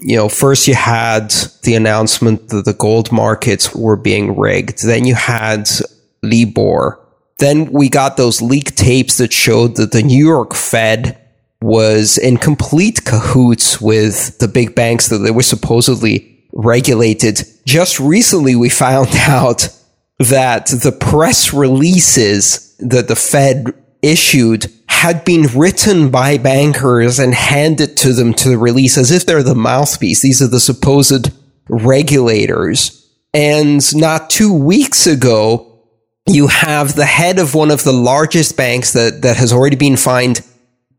you 0.00 0.16
know, 0.16 0.28
first 0.28 0.66
you 0.66 0.74
had 0.74 1.30
the 1.62 1.74
announcement 1.74 2.48
that 2.48 2.64
the 2.64 2.72
gold 2.72 3.12
markets 3.12 3.74
were 3.74 3.96
being 3.96 4.36
rigged. 4.38 4.84
Then 4.84 5.04
you 5.04 5.14
had 5.14 5.68
Libor. 6.22 6.98
Then 7.38 7.70
we 7.72 7.88
got 7.88 8.16
those 8.16 8.40
leaked 8.40 8.76
tapes 8.76 9.18
that 9.18 9.32
showed 9.32 9.76
that 9.76 9.92
the 9.92 10.02
New 10.02 10.24
York 10.24 10.54
Fed 10.54 11.18
was 11.60 12.18
in 12.18 12.36
complete 12.36 13.04
cahoots 13.04 13.80
with 13.80 14.38
the 14.38 14.48
big 14.48 14.74
banks 14.74 15.08
that 15.08 15.18
they 15.18 15.30
were 15.30 15.42
supposedly 15.42 16.46
regulated. 16.52 17.42
Just 17.66 18.00
recently, 18.00 18.56
we 18.56 18.68
found 18.68 19.08
out 19.28 19.68
that 20.24 20.66
the 20.66 20.92
press 20.92 21.52
releases 21.52 22.76
that 22.78 23.08
the 23.08 23.16
Fed 23.16 23.74
issued 24.02 24.66
had 24.88 25.24
been 25.24 25.46
written 25.56 26.10
by 26.10 26.38
bankers 26.38 27.18
and 27.18 27.34
handed 27.34 27.96
to 27.96 28.12
them 28.12 28.34
to 28.34 28.58
release 28.58 28.98
as 28.98 29.10
if 29.10 29.26
they're 29.26 29.42
the 29.42 29.54
mouthpiece. 29.54 30.20
These 30.20 30.42
are 30.42 30.48
the 30.48 30.60
supposed 30.60 31.32
regulators. 31.68 33.10
And 33.34 33.82
not 33.96 34.30
two 34.30 34.52
weeks 34.52 35.06
ago, 35.06 35.68
you 36.28 36.48
have 36.48 36.94
the 36.94 37.06
head 37.06 37.38
of 37.38 37.54
one 37.54 37.70
of 37.70 37.82
the 37.84 37.92
largest 37.92 38.56
banks 38.56 38.92
that, 38.92 39.22
that 39.22 39.36
has 39.36 39.52
already 39.52 39.76
been 39.76 39.96
fined 39.96 40.46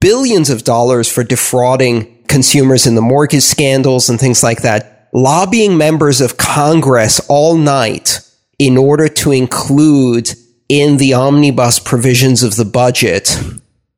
billions 0.01 0.49
of 0.49 0.63
dollars 0.63 1.09
for 1.09 1.23
defrauding 1.23 2.23
consumers 2.27 2.85
in 2.85 2.95
the 2.95 3.01
mortgage 3.01 3.43
scandals 3.43 4.09
and 4.09 4.19
things 4.19 4.43
like 4.43 4.63
that, 4.63 5.07
lobbying 5.13 5.77
members 5.77 6.19
of 6.19 6.35
Congress 6.35 7.21
all 7.29 7.55
night 7.55 8.22
in 8.63 8.77
order 8.77 9.09
to 9.09 9.33
include 9.33 10.33
in 10.69 10.95
the 10.95 11.13
omnibus 11.13 11.79
provisions 11.79 12.43
of 12.43 12.55
the 12.55 12.63
budget 12.63 13.37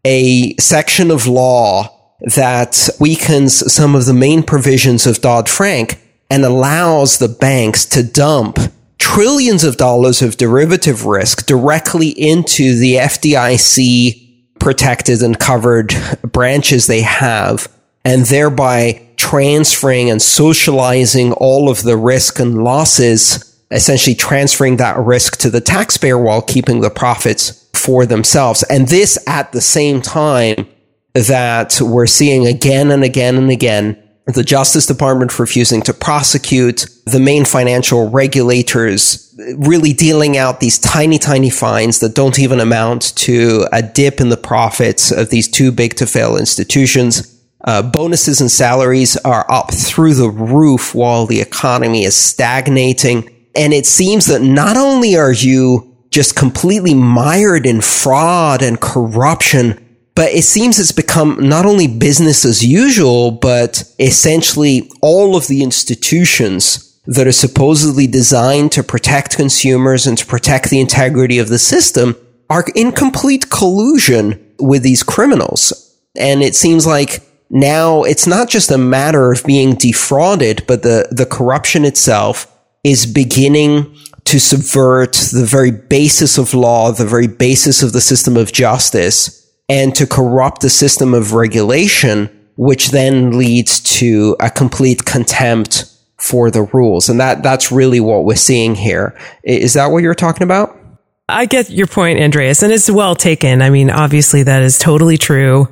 a 0.04 0.56
section 0.56 1.12
of 1.12 1.28
law 1.28 2.16
that 2.36 2.90
weakens 3.00 3.72
some 3.72 3.94
of 3.94 4.06
the 4.06 4.14
main 4.14 4.42
provisions 4.42 5.06
of 5.06 5.22
Dodd 5.22 5.48
Frank 5.48 6.02
and 6.32 6.44
allows 6.44 7.20
the 7.20 7.28
banks 7.28 7.86
to 7.86 8.02
dump 8.02 8.58
trillions 8.98 9.64
of 9.64 9.78
dollars 9.78 10.24
of 10.24 10.38
derivative 10.38 11.06
risk 11.06 11.46
directly 11.46 12.10
into 12.10 12.76
the 12.80 12.96
FDIC 12.96 14.58
protected 14.60 15.22
and 15.22 15.40
covered 15.40 15.94
branches 16.24 16.88
they 16.88 17.02
have, 17.02 17.72
and 18.04 18.26
thereby 18.26 19.08
transferring 19.16 20.10
and 20.10 20.24
socializing 20.24 21.34
all 21.34 21.70
of 21.70 21.84
the 21.84 21.98
risk 21.98 22.40
and 22.40 22.64
losses 22.64 23.55
essentially 23.72 24.16
transferring 24.16 24.78
that 24.78 24.98
risk 24.98 25.38
to 25.38 25.50
the 25.50 25.62
taxpayer 25.62 26.18
while 26.18 26.42
keeping 26.42 26.82
the 26.82 26.90
profits 26.90 27.70
for 27.74 28.06
themselves. 28.06 28.64
And 28.64 28.88
this 28.88 29.18
at 29.28 29.52
the 29.52 29.62
same 29.62 30.02
time 30.02 30.68
that 31.14 31.80
we're 31.82 32.08
seeing 32.08 32.46
again 32.46 32.92
and 32.92 33.04
again 33.04 33.36
and 33.36 33.50
again 33.50 34.02
the 34.28 34.44
Justice 34.44 34.88
Department 34.88 35.38
refusing 35.38 35.82
to 35.84 35.94
prosecute, 35.94 36.88
the 37.06 37.20
main 37.20 37.46
financial 37.46 38.10
regulators 38.10 39.34
really 39.58 39.94
dealing 39.94 40.36
out 40.36 40.60
these 40.60 40.80
tiny, 40.80 41.20
tiny 41.20 41.50
fines 41.52 42.00
that 42.00 42.16
don't 42.16 42.40
even 42.40 42.60
amount 42.60 43.16
to 43.18 43.68
a 43.72 43.84
dip 43.84 44.20
in 44.20 44.30
the 44.30 44.38
profits 44.38 45.12
of 45.12 45.30
these 45.30 45.48
too 45.48 45.72
big 45.72 45.96
to 45.96 46.08
fail 46.08 46.38
institutions. 46.38 47.32
Uh, 47.66 47.82
bonuses 47.82 48.42
and 48.42 48.50
salaries 48.50 49.16
are 49.18 49.46
up 49.50 49.72
through 49.74 50.16
the 50.16 50.30
roof 50.30 50.96
while 50.96 51.26
the 51.26 51.42
economy 51.42 52.04
is 52.04 52.16
stagnating. 52.16 53.30
And 53.56 53.74
it 53.74 53.86
seems 53.86 54.26
that 54.26 54.42
not 54.42 54.78
only 54.78 55.16
are 55.16 55.32
you 55.32 55.96
just 56.12 56.36
completely 56.36 56.94
mired 56.94 57.66
in 57.66 57.82
fraud 57.82 58.62
and 58.62 58.80
corruption, 58.80 59.82
but 60.16 60.32
it 60.32 60.44
seems 60.44 60.80
it's 60.80 60.94
become 60.94 61.38
not 61.42 61.66
only 61.66 61.88
business 61.88 62.46
as 62.46 62.66
usual, 62.66 63.32
but 63.32 63.84
essentially 64.00 64.90
all 65.02 65.36
of 65.36 65.48
the 65.48 65.62
institutions 65.62 66.98
that 67.06 67.28
are 67.28 67.32
supposedly 67.34 68.08
designed 68.08 68.72
to 68.72 68.84
protect 68.84 69.36
consumers 69.36 70.08
and 70.08 70.18
to 70.18 70.26
protect 70.26 70.70
the 70.70 70.80
integrity 70.80 71.38
of 71.38 71.50
the 71.50 71.60
system 71.60 72.16
are 72.50 72.64
in 72.76 72.92
complete 72.92 73.50
collusion 73.50 74.54
with 74.60 74.84
these 74.84 75.04
criminals. 75.04 75.98
And 76.16 76.42
it 76.42 76.56
seems 76.56 76.88
like 76.88 77.22
now 77.50 78.04
it's 78.04 78.26
not 78.26 78.50
just 78.50 78.72
a 78.72 78.78
matter 78.78 79.32
of 79.32 79.44
being 79.44 79.76
defrauded, 79.76 80.64
but 80.66 80.82
the, 80.82 81.08
the 81.12 81.26
corruption 81.26 81.86
itself 81.86 82.52
is 82.86 83.08
beginning 83.08 83.98
to 84.26 84.40
subvert 84.40 85.14
the 85.34 85.44
very 85.44 85.72
basis 85.72 86.38
of 86.38 86.54
law, 86.54 86.92
the 86.92 87.06
very 87.06 87.28
basis 87.28 87.82
of 87.82 87.94
the 87.94 88.00
system 88.00 88.38
of 88.38 88.54
justice, 88.54 89.52
and 89.68 89.96
to 89.96 90.06
corrupt 90.06 90.62
the 90.62 90.70
system 90.70 91.16
of 91.16 91.34
regulation, 91.34 92.30
which 92.58 92.92
then 92.92 93.38
leads 93.38 93.80
to 93.80 94.36
a 94.40 94.52
complete 94.52 95.04
contempt 95.04 95.92
for 96.18 96.52
the 96.52 96.62
rules. 96.62 97.10
And 97.10 97.20
that, 97.20 97.42
that's 97.42 97.72
really 97.72 98.00
what 98.00 98.24
we're 98.24 98.36
seeing 98.36 98.76
here. 98.76 99.18
Is 99.44 99.74
that 99.74 99.88
what 99.88 100.04
you're 100.04 100.14
talking 100.14 100.44
about? 100.44 100.80
I 101.28 101.48
get 101.48 101.72
your 101.72 101.88
point, 101.88 102.20
Andreas, 102.20 102.62
and 102.62 102.72
it's 102.72 102.90
well 102.90 103.16
taken. 103.16 103.64
I 103.64 103.72
mean, 103.72 103.90
obviously 103.90 104.44
that 104.44 104.62
is 104.62 104.78
totally 104.78 105.18
true. 105.18 105.68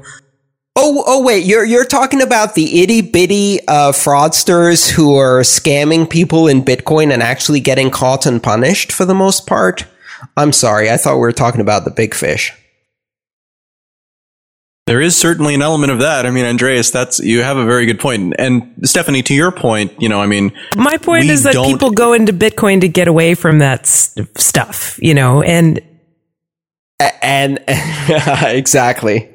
Oh, 0.85 1.01
oh, 1.07 1.23
wait, 1.23 1.45
you're, 1.45 1.63
you're 1.63 1.85
talking 1.85 2.21
about 2.21 2.55
the 2.55 2.81
itty 2.81 2.99
bitty, 2.99 3.65
uh, 3.69 3.93
fraudsters 3.93 4.91
who 4.91 5.15
are 5.15 5.39
scamming 5.39 6.09
people 6.09 6.49
in 6.49 6.61
Bitcoin 6.61 7.13
and 7.13 7.23
actually 7.23 7.61
getting 7.61 7.89
caught 7.89 8.25
and 8.25 8.43
punished 8.43 8.91
for 8.91 9.05
the 9.05 9.15
most 9.15 9.47
part? 9.47 9.85
I'm 10.35 10.51
sorry. 10.51 10.91
I 10.91 10.97
thought 10.97 11.13
we 11.13 11.21
were 11.21 11.31
talking 11.31 11.61
about 11.61 11.85
the 11.85 11.91
big 11.91 12.13
fish. 12.13 12.51
There 14.85 14.99
is 14.99 15.15
certainly 15.15 15.55
an 15.55 15.61
element 15.61 15.93
of 15.93 15.99
that. 15.99 16.25
I 16.25 16.31
mean, 16.31 16.43
Andreas, 16.43 16.91
that's, 16.91 17.21
you 17.21 17.43
have 17.43 17.55
a 17.55 17.63
very 17.63 17.85
good 17.85 18.01
point. 18.01 18.33
And 18.37 18.75
Stephanie, 18.83 19.23
to 19.23 19.33
your 19.33 19.53
point, 19.53 19.93
you 20.01 20.09
know, 20.09 20.19
I 20.19 20.27
mean, 20.27 20.51
my 20.75 20.97
point 20.97 21.29
is 21.29 21.43
that 21.43 21.55
people 21.55 21.91
go 21.91 22.11
into 22.11 22.33
Bitcoin 22.33 22.81
to 22.81 22.89
get 22.89 23.07
away 23.07 23.35
from 23.35 23.59
that 23.59 23.85
stuff, 23.87 24.99
you 25.01 25.13
know, 25.13 25.41
and, 25.41 25.79
and 27.21 27.63
exactly. 27.67 29.32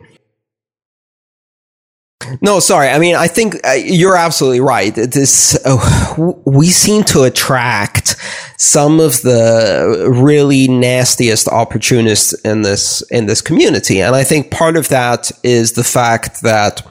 No, 2.41 2.61
sorry. 2.61 2.88
I 2.88 2.99
mean, 2.99 3.14
I 3.14 3.29
think 3.29 3.57
uh, 3.67 3.73
you're 3.73 4.17
absolutely 4.17 4.61
right. 4.61 4.95
This 4.95 5.59
uh, 5.64 6.35
we 6.45 6.67
seem 6.69 7.05
to 7.05 7.23
attract 7.23 8.17
some 8.57 9.01
of 9.01 9.23
the 9.23 10.09
really 10.11 10.69
nastiest 10.69 11.49
opportunists 11.49 12.33
in 12.45 12.62
this 12.62 13.03
in 13.11 13.27
this 13.27 13.41
community, 13.41 14.01
and 14.01 14.14
I 14.14 14.25
think 14.25 14.51
part 14.51 14.77
of 14.77 14.88
that 14.88 15.31
is 15.43 15.73
the 15.73 15.85
fact 15.85 16.43
that 16.43 16.87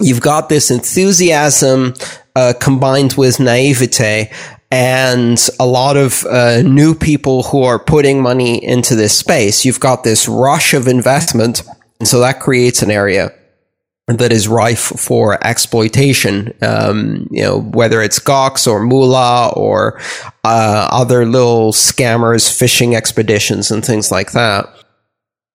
you've 0.00 0.20
got 0.20 0.48
this 0.48 0.70
enthusiasm 0.70 1.94
uh, 2.34 2.52
combined 2.60 3.14
with 3.14 3.40
naivete 3.40 4.30
and 4.70 5.48
a 5.60 5.66
lot 5.66 5.98
of 5.98 6.24
uh, 6.24 6.62
new 6.62 6.94
people 6.94 7.42
who 7.42 7.62
are 7.62 7.78
putting 7.78 8.22
money 8.22 8.62
into 8.64 8.94
this 8.94 9.16
space. 9.16 9.66
You've 9.66 9.80
got 9.80 10.02
this 10.02 10.26
rush 10.26 10.72
of 10.72 10.88
investment, 10.88 11.62
and 11.98 12.08
so 12.08 12.20
that 12.20 12.40
creates 12.40 12.82
an 12.82 12.90
area 12.90 13.32
that 14.18 14.32
is 14.32 14.48
rife 14.48 14.92
for 14.96 15.42
exploitation. 15.44 16.52
Um, 16.62 17.28
you 17.30 17.42
know, 17.42 17.60
whether 17.60 18.00
it's 18.00 18.18
Gox 18.18 18.66
or 18.66 18.84
Moolah 18.84 19.52
or 19.54 20.00
uh, 20.44 20.88
other 20.90 21.26
little 21.26 21.72
scammers, 21.72 22.56
fishing 22.56 22.94
expeditions, 22.94 23.70
and 23.70 23.84
things 23.84 24.10
like 24.10 24.32
that. 24.32 24.66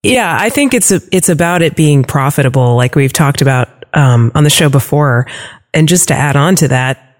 Yeah, 0.02 0.36
I 0.38 0.48
think 0.50 0.74
it's 0.74 0.90
a, 0.90 1.00
it's 1.10 1.28
about 1.28 1.62
it 1.62 1.74
being 1.74 2.04
profitable, 2.04 2.76
like 2.76 2.94
we've 2.94 3.12
talked 3.12 3.42
about 3.42 3.68
um, 3.94 4.30
on 4.34 4.44
the 4.44 4.50
show 4.50 4.68
before. 4.68 5.26
And 5.74 5.88
just 5.88 6.08
to 6.08 6.14
add 6.14 6.36
on 6.36 6.56
to 6.56 6.68
that, 6.68 7.16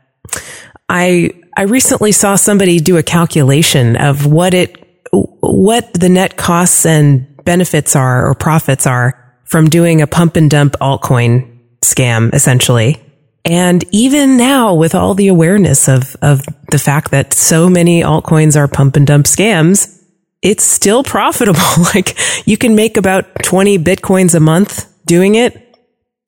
I 0.88 1.30
I 1.56 1.62
recently 1.62 2.12
saw 2.12 2.36
somebody 2.36 2.78
do 2.78 2.96
a 2.96 3.02
calculation 3.02 3.96
of 3.96 4.26
what 4.26 4.54
it 4.54 4.84
what 5.12 5.92
the 5.92 6.08
net 6.08 6.36
costs 6.36 6.86
and 6.86 7.26
benefits 7.44 7.96
are 7.96 8.28
or 8.28 8.34
profits 8.34 8.86
are 8.86 9.27
from 9.48 9.68
doing 9.68 10.02
a 10.02 10.06
pump 10.06 10.36
and 10.36 10.50
dump 10.50 10.74
altcoin 10.80 11.58
scam, 11.82 12.32
essentially. 12.34 13.02
And 13.44 13.84
even 13.92 14.36
now, 14.36 14.74
with 14.74 14.94
all 14.94 15.14
the 15.14 15.28
awareness 15.28 15.88
of, 15.88 16.16
of 16.20 16.42
the 16.70 16.78
fact 16.78 17.12
that 17.12 17.32
so 17.32 17.68
many 17.68 18.02
altcoins 18.02 18.56
are 18.56 18.68
pump 18.68 18.96
and 18.96 19.06
dump 19.06 19.26
scams, 19.26 19.98
it's 20.42 20.64
still 20.64 21.02
profitable. 21.02 21.60
like 21.94 22.18
you 22.46 22.58
can 22.58 22.74
make 22.74 22.96
about 22.96 23.42
20 23.42 23.78
bitcoins 23.78 24.34
a 24.34 24.40
month 24.40 24.86
doing 25.06 25.34
it 25.34 25.64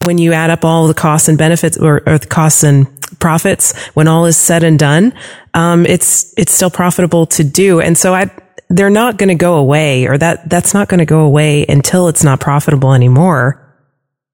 when 0.05 0.17
you 0.17 0.33
add 0.33 0.49
up 0.49 0.65
all 0.65 0.87
the 0.87 0.95
costs 0.95 1.29
and 1.29 1.37
benefits 1.37 1.77
or, 1.77 2.03
or 2.09 2.17
the 2.17 2.27
costs 2.27 2.63
and 2.63 2.89
profits 3.21 3.77
when 3.89 4.09
all 4.09 4.25
is 4.25 4.37
said 4.39 4.63
and 4.63 4.79
done. 4.79 5.13
Um, 5.53 5.85
it's, 5.85 6.33
it's 6.39 6.53
still 6.53 6.71
profitable 6.71 7.27
to 7.27 7.45
do. 7.45 7.81
And 7.81 7.99
so 7.99 8.15
I, 8.15 8.31
they're 8.71 8.89
not 8.89 9.19
going 9.19 9.29
to 9.29 9.35
go 9.35 9.57
away 9.57 10.07
or 10.07 10.17
that 10.17 10.49
that's 10.49 10.73
not 10.73 10.89
going 10.89 11.01
to 11.01 11.05
go 11.05 11.21
away 11.21 11.67
until 11.69 12.09
it's 12.09 12.25
not 12.25 12.41
profitable 12.41 12.95
anymore. 12.95 13.67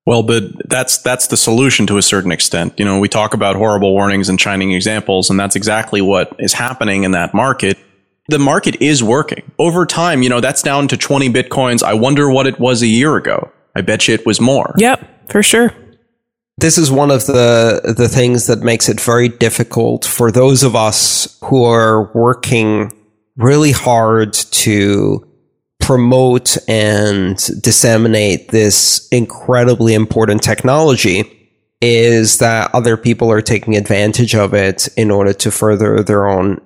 Well, 0.05 0.23
but 0.23 0.69
that's 0.69 0.99
that's 0.99 1.27
the 1.27 1.37
solution 1.37 1.87
to 1.89 1.99
a 1.99 2.03
certain 2.03 2.31
extent. 2.31 2.75
You 2.79 2.85
know, 2.85 3.01
we 3.01 3.09
talk 3.09 3.35
about 3.35 3.57
horrible 3.57 3.93
warnings 3.93 4.29
and 4.29 4.41
shining 4.41 4.71
examples, 4.71 5.31
and 5.31 5.41
that's 5.41 5.57
exactly 5.57 6.01
what 6.01 6.37
is 6.39 6.53
happening 6.53 7.03
in 7.03 7.11
that 7.13 7.35
market. 7.35 7.77
The 8.29 8.39
market 8.39 8.81
is 8.81 9.03
working. 9.03 9.51
Over 9.59 9.87
time, 9.87 10.23
you 10.23 10.29
know, 10.29 10.41
that's 10.41 10.63
down 10.63 10.89
to 10.89 10.97
20 10.97 11.31
bitcoins. 11.31 11.83
I 11.83 11.95
wonder 11.95 12.31
what 12.31 12.47
it 12.47 12.61
was 12.61 12.83
a 12.83 12.87
year 12.87 13.17
ago. 13.17 13.51
I 13.75 13.81
bet 13.81 14.07
you 14.07 14.15
it 14.15 14.27
was 14.27 14.41
more. 14.41 14.75
Yep, 14.79 15.31
for 15.31 15.43
sure. 15.43 15.73
This 16.59 16.79
is 16.79 16.91
one 16.91 17.11
of 17.11 17.27
the 17.27 17.95
the 17.97 18.09
things 18.09 18.47
that 18.47 18.61
makes 18.61 18.89
it 18.89 19.01
very 19.01 19.29
difficult 19.29 20.05
for 20.05 20.31
those 20.31 20.63
of 20.63 20.77
us 20.77 21.37
who 21.43 21.65
are 21.65 22.13
working 22.13 22.93
really 23.37 23.73
hard 23.73 24.33
to 24.33 25.27
promote 25.81 26.57
and 26.69 27.37
disseminate 27.63 28.49
this 28.49 29.09
incredibly 29.11 29.95
important 29.95 30.43
technology 30.43 31.33
is 31.81 32.39
that 32.39 32.75
other 32.75 32.97
people 32.97 33.31
are 33.31 33.43
taking 33.43 33.77
advantage 33.77 34.35
of 34.35 34.55
it 34.55 34.89
in 34.97 35.11
order 35.11 35.33
to 35.33 35.51
further 35.51 36.03
their 36.03 36.27
own 36.27 36.61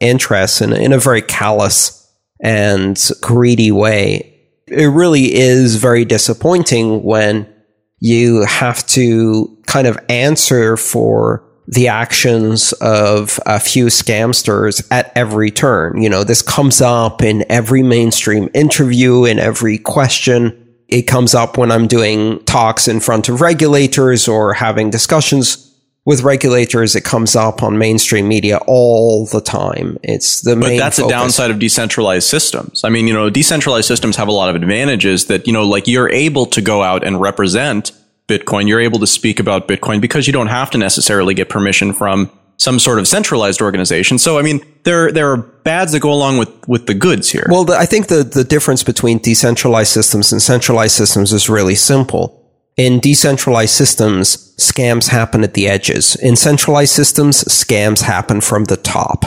interests 0.00 0.60
in, 0.60 0.72
in 0.72 0.92
a 0.92 0.98
very 0.98 1.22
callous 1.22 1.96
and 2.42 3.10
greedy 3.20 3.72
way. 3.72 4.26
It 4.66 4.86
really 4.86 5.34
is 5.34 5.76
very 5.76 6.04
disappointing 6.04 7.02
when 7.02 7.52
you 7.98 8.44
have 8.44 8.86
to 8.88 9.58
kind 9.66 9.86
of 9.86 9.98
answer 10.08 10.76
for 10.76 11.44
the 11.68 11.88
actions 11.88 12.72
of 12.74 13.38
a 13.46 13.60
few 13.60 13.86
scamsters 13.86 14.86
at 14.90 15.12
every 15.14 15.50
turn. 15.50 16.02
You 16.02 16.08
know, 16.08 16.24
this 16.24 16.42
comes 16.42 16.80
up 16.80 17.22
in 17.22 17.44
every 17.48 17.82
mainstream 17.82 18.48
interview, 18.54 19.24
in 19.24 19.38
every 19.38 19.78
question. 19.78 20.56
It 20.88 21.02
comes 21.02 21.34
up 21.34 21.56
when 21.56 21.70
I'm 21.70 21.86
doing 21.86 22.42
talks 22.44 22.88
in 22.88 22.98
front 22.98 23.28
of 23.28 23.40
regulators 23.40 24.26
or 24.26 24.52
having 24.52 24.90
discussions 24.90 25.70
with 26.04 26.22
regulators. 26.22 26.96
It 26.96 27.04
comes 27.04 27.36
up 27.36 27.62
on 27.62 27.78
mainstream 27.78 28.26
media 28.26 28.58
all 28.66 29.26
the 29.26 29.40
time. 29.40 29.98
It's 30.02 30.40
the 30.40 30.56
but 30.56 30.76
that's 30.76 30.98
focus. 30.98 31.12
a 31.12 31.14
downside 31.14 31.50
of 31.52 31.60
decentralized 31.60 32.26
systems. 32.26 32.82
I 32.82 32.88
mean, 32.88 33.06
you 33.06 33.14
know, 33.14 33.30
decentralized 33.30 33.86
systems 33.86 34.16
have 34.16 34.26
a 34.26 34.32
lot 34.32 34.48
of 34.48 34.56
advantages 34.56 35.26
that, 35.26 35.46
you 35.46 35.52
know, 35.52 35.64
like 35.64 35.86
you're 35.86 36.10
able 36.10 36.46
to 36.46 36.60
go 36.60 36.82
out 36.82 37.04
and 37.04 37.20
represent 37.20 37.92
Bitcoin, 38.30 38.68
you're 38.68 38.80
able 38.80 39.00
to 39.00 39.06
speak 39.06 39.40
about 39.40 39.66
Bitcoin 39.66 40.00
because 40.00 40.26
you 40.28 40.32
don't 40.32 40.46
have 40.46 40.70
to 40.70 40.78
necessarily 40.78 41.34
get 41.34 41.48
permission 41.48 41.92
from 41.92 42.30
some 42.56 42.78
sort 42.78 42.98
of 42.98 43.08
centralized 43.08 43.60
organization. 43.60 44.18
So, 44.18 44.38
I 44.38 44.42
mean, 44.42 44.60
there 44.84 45.10
there 45.10 45.30
are 45.32 45.38
bads 45.38 45.92
that 45.92 46.00
go 46.00 46.12
along 46.12 46.38
with 46.38 46.50
with 46.68 46.86
the 46.86 46.94
goods 46.94 47.30
here. 47.30 47.46
Well, 47.50 47.64
the, 47.64 47.76
I 47.76 47.86
think 47.86 48.06
the 48.06 48.22
the 48.22 48.44
difference 48.44 48.84
between 48.84 49.18
decentralized 49.18 49.90
systems 49.90 50.30
and 50.30 50.40
centralized 50.40 50.94
systems 50.94 51.32
is 51.32 51.48
really 51.48 51.74
simple. 51.74 52.36
In 52.76 53.00
decentralized 53.00 53.74
systems, 53.74 54.54
scams 54.56 55.08
happen 55.08 55.42
at 55.42 55.54
the 55.54 55.68
edges. 55.68 56.16
In 56.16 56.36
centralized 56.36 56.92
systems, 56.92 57.44
scams 57.44 58.02
happen 58.02 58.40
from 58.40 58.64
the 58.64 58.76
top. 58.76 59.24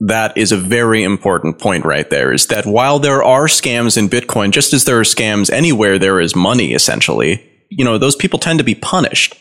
That 0.00 0.36
is 0.36 0.50
a 0.50 0.56
very 0.56 1.04
important 1.04 1.60
point 1.60 1.84
right 1.84 2.08
there 2.10 2.32
is 2.32 2.46
that 2.46 2.66
while 2.66 2.98
there 2.98 3.22
are 3.22 3.46
scams 3.46 3.96
in 3.96 4.08
Bitcoin, 4.08 4.50
just 4.50 4.72
as 4.72 4.84
there 4.84 4.98
are 4.98 5.04
scams 5.04 5.48
anywhere 5.48 5.96
there 5.96 6.18
is 6.18 6.34
money, 6.34 6.74
essentially, 6.74 7.51
you 7.78 7.84
know, 7.84 7.98
those 7.98 8.16
people 8.16 8.38
tend 8.38 8.58
to 8.58 8.64
be 8.64 8.74
punished. 8.74 9.34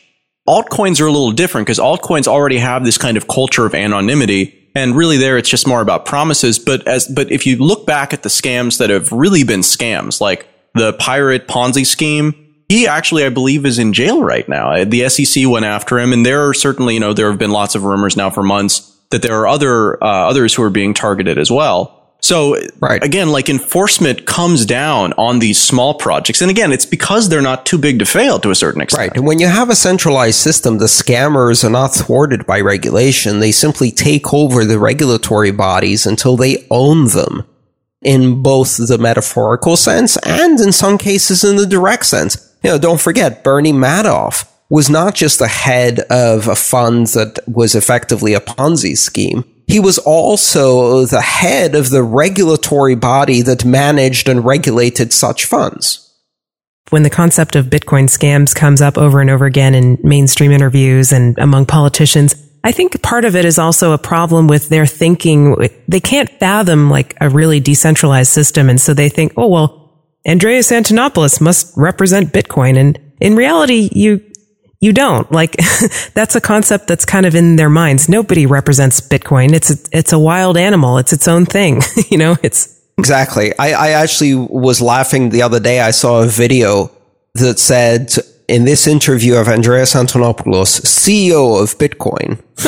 Altcoins 0.47 0.99
are 0.99 1.05
a 1.05 1.11
little 1.11 1.31
different 1.31 1.67
because 1.67 1.79
altcoins 1.79 2.27
already 2.27 2.57
have 2.57 2.83
this 2.83 2.97
kind 2.97 3.17
of 3.17 3.27
culture 3.27 3.65
of 3.65 3.75
anonymity. 3.75 4.57
And 4.73 4.95
really 4.95 5.17
there, 5.17 5.37
it's 5.37 5.49
just 5.49 5.67
more 5.67 5.81
about 5.81 6.05
promises. 6.05 6.57
But 6.57 6.87
as, 6.87 7.07
but 7.07 7.31
if 7.31 7.45
you 7.45 7.57
look 7.57 7.85
back 7.85 8.13
at 8.13 8.23
the 8.23 8.29
scams 8.29 8.77
that 8.79 8.89
have 8.89 9.11
really 9.11 9.43
been 9.43 9.59
scams, 9.59 10.19
like 10.19 10.47
the 10.73 10.93
pirate 10.93 11.47
Ponzi 11.47 11.85
scheme, 11.85 12.33
he 12.69 12.87
actually, 12.87 13.25
I 13.25 13.29
believe, 13.29 13.65
is 13.65 13.77
in 13.77 13.91
jail 13.91 14.23
right 14.23 14.47
now. 14.47 14.85
The 14.85 15.09
SEC 15.09 15.45
went 15.45 15.65
after 15.65 15.99
him, 15.99 16.13
and 16.13 16.25
there 16.25 16.47
are 16.47 16.53
certainly, 16.53 16.93
you 16.93 17.01
know, 17.01 17.13
there 17.13 17.29
have 17.29 17.37
been 17.37 17.51
lots 17.51 17.75
of 17.75 17.83
rumors 17.83 18.15
now 18.15 18.29
for 18.29 18.43
months 18.43 18.97
that 19.09 19.21
there 19.21 19.35
are 19.35 19.47
other 19.47 20.01
uh, 20.01 20.29
others 20.29 20.53
who 20.53 20.63
are 20.63 20.69
being 20.69 20.93
targeted 20.93 21.37
as 21.37 21.51
well. 21.51 22.00
So 22.21 22.55
right. 22.79 23.03
again, 23.03 23.29
like 23.29 23.49
enforcement 23.49 24.27
comes 24.27 24.65
down 24.65 25.13
on 25.13 25.39
these 25.39 25.60
small 25.60 25.95
projects. 25.95 26.41
And 26.41 26.51
again, 26.51 26.71
it's 26.71 26.86
because 26.86 27.29
they're 27.29 27.41
not 27.41 27.65
too 27.65 27.79
big 27.79 27.99
to 27.99 28.05
fail 28.05 28.39
to 28.39 28.51
a 28.51 28.55
certain 28.55 28.81
extent. 28.81 29.10
Right. 29.10 29.17
And 29.17 29.25
when 29.25 29.39
you 29.39 29.47
have 29.47 29.69
a 29.69 29.75
centralized 29.75 30.39
system, 30.39 30.77
the 30.77 30.86
scammers 30.86 31.63
are 31.63 31.69
not 31.69 31.95
thwarted 31.95 32.45
by 32.45 32.62
regulation. 32.62 33.39
They 33.39 33.51
simply 33.51 33.91
take 33.91 34.34
over 34.34 34.63
the 34.63 34.77
regulatory 34.77 35.51
bodies 35.51 36.05
until 36.05 36.38
they 36.38 36.65
own 36.69 37.07
them 37.07 37.43
in 38.03 38.41
both 38.43 38.77
the 38.77 38.97
metaphorical 38.97 39.75
sense 39.75 40.17
and 40.17 40.60
in 40.60 40.71
some 40.71 40.97
cases 40.97 41.43
in 41.43 41.55
the 41.55 41.65
direct 41.65 42.05
sense. 42.05 42.55
You 42.63 42.71
know, 42.71 42.77
don't 42.77 43.01
forget 43.01 43.43
Bernie 43.43 43.73
Madoff 43.73 44.47
was 44.69 44.89
not 44.89 45.15
just 45.15 45.39
the 45.39 45.47
head 45.47 45.99
of 46.10 46.47
a 46.47 46.55
fund 46.55 47.07
that 47.07 47.39
was 47.47 47.75
effectively 47.75 48.34
a 48.34 48.39
Ponzi 48.39 48.97
scheme. 48.97 49.43
He 49.71 49.79
was 49.79 49.97
also 49.99 51.05
the 51.05 51.21
head 51.21 51.75
of 51.75 51.89
the 51.89 52.03
regulatory 52.03 52.95
body 52.95 53.41
that 53.41 53.63
managed 53.63 54.27
and 54.27 54.43
regulated 54.43 55.13
such 55.13 55.45
funds. 55.45 56.07
When 56.89 57.03
the 57.03 57.10
concept 57.10 57.55
of 57.55 57.67
Bitcoin 57.67 58.10
scams 58.10 58.53
comes 58.53 58.81
up 58.81 58.97
over 58.97 59.21
and 59.21 59.29
over 59.29 59.45
again 59.45 59.73
in 59.73 59.97
mainstream 60.03 60.51
interviews 60.51 61.13
and 61.13 61.38
among 61.38 61.67
politicians, 61.67 62.36
I 62.63 62.73
think 62.73 63.01
part 63.01 63.23
of 63.23 63.36
it 63.36 63.45
is 63.45 63.57
also 63.57 63.93
a 63.93 63.97
problem 63.97 64.47
with 64.47 64.69
their 64.69 64.86
thinking. 64.86 65.55
They 65.88 66.01
can't 66.01 66.29
fathom 66.29 66.89
like 66.89 67.15
a 67.21 67.29
really 67.29 67.60
decentralized 67.60 68.31
system. 68.31 68.69
And 68.69 68.79
so 68.79 68.93
they 68.93 69.10
think, 69.10 69.34
oh, 69.38 69.47
well, 69.47 69.81
Andreas 70.27 70.69
Antonopoulos 70.69 71.41
must 71.41 71.73
represent 71.77 72.34
Bitcoin. 72.34 72.77
And 72.77 72.99
in 73.19 73.36
reality, 73.36 73.89
you 73.93 74.21
you 74.81 74.91
don't 74.91 75.31
like 75.31 75.55
that's 76.13 76.35
a 76.35 76.41
concept 76.41 76.87
that's 76.87 77.05
kind 77.05 77.25
of 77.25 77.35
in 77.35 77.55
their 77.55 77.69
minds. 77.69 78.09
Nobody 78.09 78.45
represents 78.45 78.99
Bitcoin. 78.99 79.53
It's 79.53 79.69
a, 79.69 79.97
it's 79.97 80.11
a 80.11 80.19
wild 80.19 80.57
animal. 80.57 80.97
It's 80.97 81.13
its 81.13 81.27
own 81.27 81.45
thing. 81.45 81.81
you 82.09 82.17
know, 82.17 82.35
it's 82.43 82.81
exactly. 82.97 83.57
I, 83.57 83.71
I 83.71 83.89
actually 83.91 84.35
was 84.35 84.81
laughing 84.81 85.29
the 85.29 85.43
other 85.43 85.59
day. 85.59 85.79
I 85.79 85.91
saw 85.91 86.23
a 86.23 86.27
video 86.27 86.91
that 87.35 87.59
said 87.59 88.11
in 88.47 88.65
this 88.65 88.87
interview 88.87 89.35
of 89.35 89.47
Andreas 89.47 89.93
Antonopoulos, 89.93 90.81
CEO 90.81 91.61
of 91.61 91.77
Bitcoin. 91.77 92.31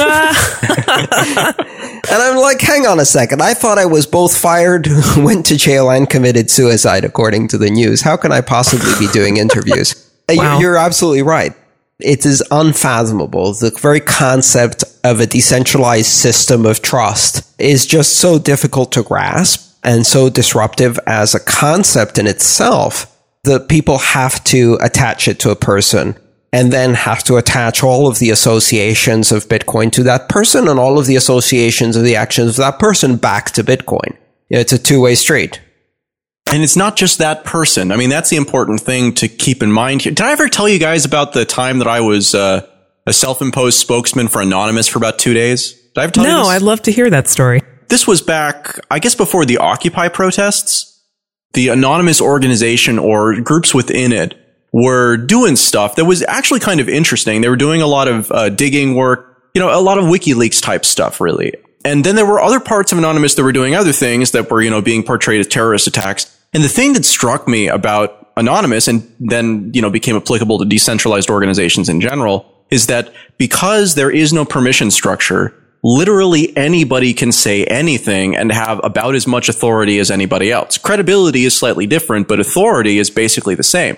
and 2.09 2.21
I'm 2.21 2.37
like, 2.37 2.61
hang 2.61 2.85
on 2.85 2.99
a 3.01 3.05
second. 3.05 3.41
I 3.41 3.53
thought 3.53 3.77
I 3.77 3.85
was 3.85 4.05
both 4.05 4.37
fired, 4.37 4.87
went 5.17 5.45
to 5.47 5.57
jail, 5.57 5.89
and 5.89 6.09
committed 6.09 6.49
suicide, 6.49 7.03
according 7.03 7.49
to 7.49 7.57
the 7.57 7.69
news. 7.69 8.01
How 8.01 8.15
can 8.15 8.31
I 8.31 8.39
possibly 8.39 8.93
be 8.97 9.11
doing 9.11 9.37
interviews? 9.37 10.09
Uh, 10.29 10.35
wow. 10.37 10.59
You're 10.59 10.77
absolutely 10.77 11.23
right 11.23 11.53
it 12.03 12.25
is 12.25 12.43
unfathomable. 12.51 13.53
The 13.53 13.71
very 13.71 13.99
concept 13.99 14.83
of 15.03 15.19
a 15.19 15.27
decentralized 15.27 16.07
system 16.07 16.65
of 16.65 16.81
trust 16.81 17.59
is 17.59 17.85
just 17.85 18.17
so 18.17 18.37
difficult 18.37 18.91
to 18.93 19.03
grasp 19.03 19.77
and 19.83 20.05
so 20.05 20.29
disruptive 20.29 20.99
as 21.07 21.33
a 21.33 21.39
concept 21.39 22.17
in 22.17 22.27
itself 22.27 23.09
that 23.43 23.67
people 23.67 23.97
have 23.97 24.43
to 24.45 24.77
attach 24.81 25.27
it 25.27 25.39
to 25.39 25.49
a 25.49 25.55
person 25.55 26.15
and 26.53 26.71
then 26.71 26.93
have 26.93 27.23
to 27.23 27.35
attach 27.35 27.83
all 27.83 28.07
of 28.07 28.19
the 28.19 28.29
associations 28.29 29.31
of 29.31 29.47
Bitcoin 29.47 29.91
to 29.91 30.03
that 30.03 30.29
person 30.29 30.67
and 30.67 30.79
all 30.79 30.99
of 30.99 31.07
the 31.07 31.15
associations 31.15 31.95
of 31.95 32.03
the 32.03 32.15
actions 32.15 32.51
of 32.51 32.57
that 32.57 32.79
person 32.79 33.17
back 33.17 33.51
to 33.51 33.63
Bitcoin. 33.63 34.15
It's 34.49 34.71
a 34.71 34.77
two 34.77 35.01
way 35.01 35.15
street. 35.15 35.59
And 36.51 36.61
it's 36.61 36.75
not 36.75 36.95
just 36.95 37.17
that 37.17 37.45
person. 37.45 37.91
I 37.91 37.95
mean, 37.95 38.09
that's 38.09 38.29
the 38.29 38.35
important 38.35 38.81
thing 38.81 39.13
to 39.15 39.27
keep 39.27 39.63
in 39.63 39.71
mind 39.71 40.03
here. 40.03 40.11
Did 40.11 40.25
I 40.25 40.31
ever 40.33 40.49
tell 40.49 40.69
you 40.69 40.77
guys 40.77 41.03
about 41.03 41.33
the 41.33 41.45
time 41.45 41.79
that 41.79 41.87
I 41.87 42.01
was 42.01 42.35
uh, 42.35 42.67
a 43.07 43.13
self-imposed 43.13 43.79
spokesman 43.79 44.27
for 44.27 44.41
Anonymous 44.41 44.87
for 44.87 44.99
about 44.99 45.17
two 45.17 45.33
days? 45.33 45.73
Did 45.73 45.99
I 45.99 46.03
ever 46.03 46.11
tell 46.11 46.23
no, 46.23 46.43
you? 46.43 46.49
I'd 46.49 46.61
love 46.61 46.81
to 46.83 46.91
hear 46.91 47.09
that 47.09 47.27
story. 47.27 47.61
This 47.89 48.05
was 48.05 48.21
back, 48.21 48.79
I 48.91 48.99
guess, 48.99 49.15
before 49.15 49.45
the 49.45 49.57
Occupy 49.57 50.09
protests. 50.09 51.01
The 51.53 51.69
Anonymous 51.69 52.19
organization 52.19 52.99
or 52.99 53.39
groups 53.41 53.73
within 53.73 54.11
it 54.11 54.35
were 54.71 55.17
doing 55.17 55.55
stuff 55.55 55.95
that 55.95 56.05
was 56.05 56.23
actually 56.23 56.59
kind 56.59 56.79
of 56.79 56.89
interesting. 56.89 57.41
They 57.41 57.49
were 57.49 57.55
doing 57.55 57.81
a 57.81 57.87
lot 57.87 58.07
of 58.07 58.31
uh, 58.31 58.49
digging 58.49 58.95
work, 58.95 59.49
you 59.53 59.61
know, 59.61 59.69
a 59.69 59.79
lot 59.79 59.99
of 59.99 60.05
WikiLeaks 60.05 60.61
type 60.61 60.83
stuff, 60.83 61.21
really. 61.21 61.53
And 61.85 62.03
then 62.03 62.15
there 62.15 62.25
were 62.25 62.41
other 62.41 62.59
parts 62.59 62.91
of 62.91 62.97
Anonymous 62.97 63.35
that 63.35 63.43
were 63.43 63.51
doing 63.51 63.75
other 63.75 63.91
things 63.91 64.31
that 64.31 64.49
were, 64.49 64.61
you 64.61 64.71
know, 64.71 64.81
being 64.81 65.03
portrayed 65.03 65.41
as 65.41 65.47
terrorist 65.47 65.85
attacks. 65.85 66.32
And 66.53 66.63
the 66.63 66.69
thing 66.69 66.93
that 66.93 67.05
struck 67.05 67.47
me 67.47 67.67
about 67.67 68.31
Anonymous 68.35 68.87
and 68.87 69.11
then, 69.19 69.71
you 69.73 69.81
know, 69.81 69.89
became 69.89 70.15
applicable 70.15 70.59
to 70.59 70.65
decentralized 70.65 71.29
organizations 71.29 71.89
in 71.89 72.01
general 72.01 72.51
is 72.69 72.87
that 72.87 73.13
because 73.37 73.95
there 73.95 74.09
is 74.09 74.33
no 74.33 74.45
permission 74.45 74.89
structure, 74.89 75.53
literally 75.83 76.55
anybody 76.57 77.13
can 77.13 77.31
say 77.31 77.65
anything 77.65 78.35
and 78.35 78.51
have 78.51 78.79
about 78.83 79.15
as 79.15 79.27
much 79.27 79.49
authority 79.49 79.99
as 79.99 80.09
anybody 80.09 80.51
else. 80.51 80.77
Credibility 80.77 81.45
is 81.45 81.57
slightly 81.57 81.85
different, 81.85 82.27
but 82.27 82.39
authority 82.39 82.97
is 82.97 83.09
basically 83.09 83.53
the 83.53 83.63
same. 83.63 83.97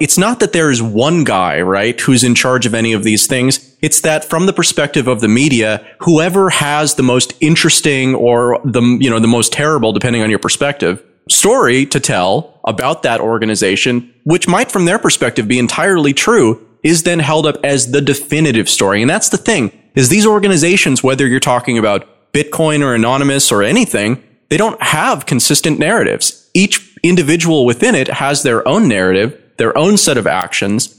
It's 0.00 0.18
not 0.18 0.40
that 0.40 0.54
there 0.54 0.70
is 0.70 0.82
one 0.82 1.24
guy, 1.24 1.60
right, 1.60 1.98
who's 2.00 2.24
in 2.24 2.34
charge 2.34 2.64
of 2.64 2.74
any 2.74 2.94
of 2.94 3.04
these 3.04 3.26
things. 3.26 3.76
It's 3.82 4.00
that 4.00 4.24
from 4.24 4.46
the 4.46 4.52
perspective 4.52 5.06
of 5.06 5.20
the 5.20 5.28
media, 5.28 5.86
whoever 6.00 6.48
has 6.48 6.94
the 6.94 7.02
most 7.02 7.34
interesting 7.40 8.14
or 8.14 8.58
the, 8.64 8.80
you 9.00 9.10
know, 9.10 9.20
the 9.20 9.28
most 9.28 9.52
terrible, 9.52 9.92
depending 9.92 10.22
on 10.22 10.30
your 10.30 10.38
perspective, 10.38 11.04
story 11.32 11.86
to 11.86 12.00
tell 12.00 12.60
about 12.64 13.02
that 13.02 13.20
organization, 13.20 14.12
which 14.24 14.48
might 14.48 14.70
from 14.70 14.84
their 14.84 14.98
perspective 14.98 15.48
be 15.48 15.58
entirely 15.58 16.12
true, 16.12 16.66
is 16.82 17.02
then 17.02 17.18
held 17.18 17.46
up 17.46 17.56
as 17.64 17.92
the 17.92 18.00
definitive 18.00 18.68
story. 18.68 19.02
And 19.02 19.10
that's 19.10 19.28
the 19.28 19.36
thing, 19.36 19.72
is 19.94 20.08
these 20.08 20.26
organizations, 20.26 21.02
whether 21.02 21.26
you're 21.26 21.40
talking 21.40 21.78
about 21.78 22.32
Bitcoin 22.32 22.82
or 22.82 22.94
Anonymous 22.94 23.50
or 23.50 23.62
anything, 23.62 24.22
they 24.48 24.56
don't 24.56 24.80
have 24.82 25.26
consistent 25.26 25.78
narratives. 25.78 26.50
Each 26.54 26.96
individual 27.02 27.64
within 27.64 27.94
it 27.94 28.08
has 28.08 28.42
their 28.42 28.66
own 28.66 28.88
narrative, 28.88 29.40
their 29.58 29.76
own 29.76 29.96
set 29.96 30.16
of 30.16 30.26
actions. 30.26 30.96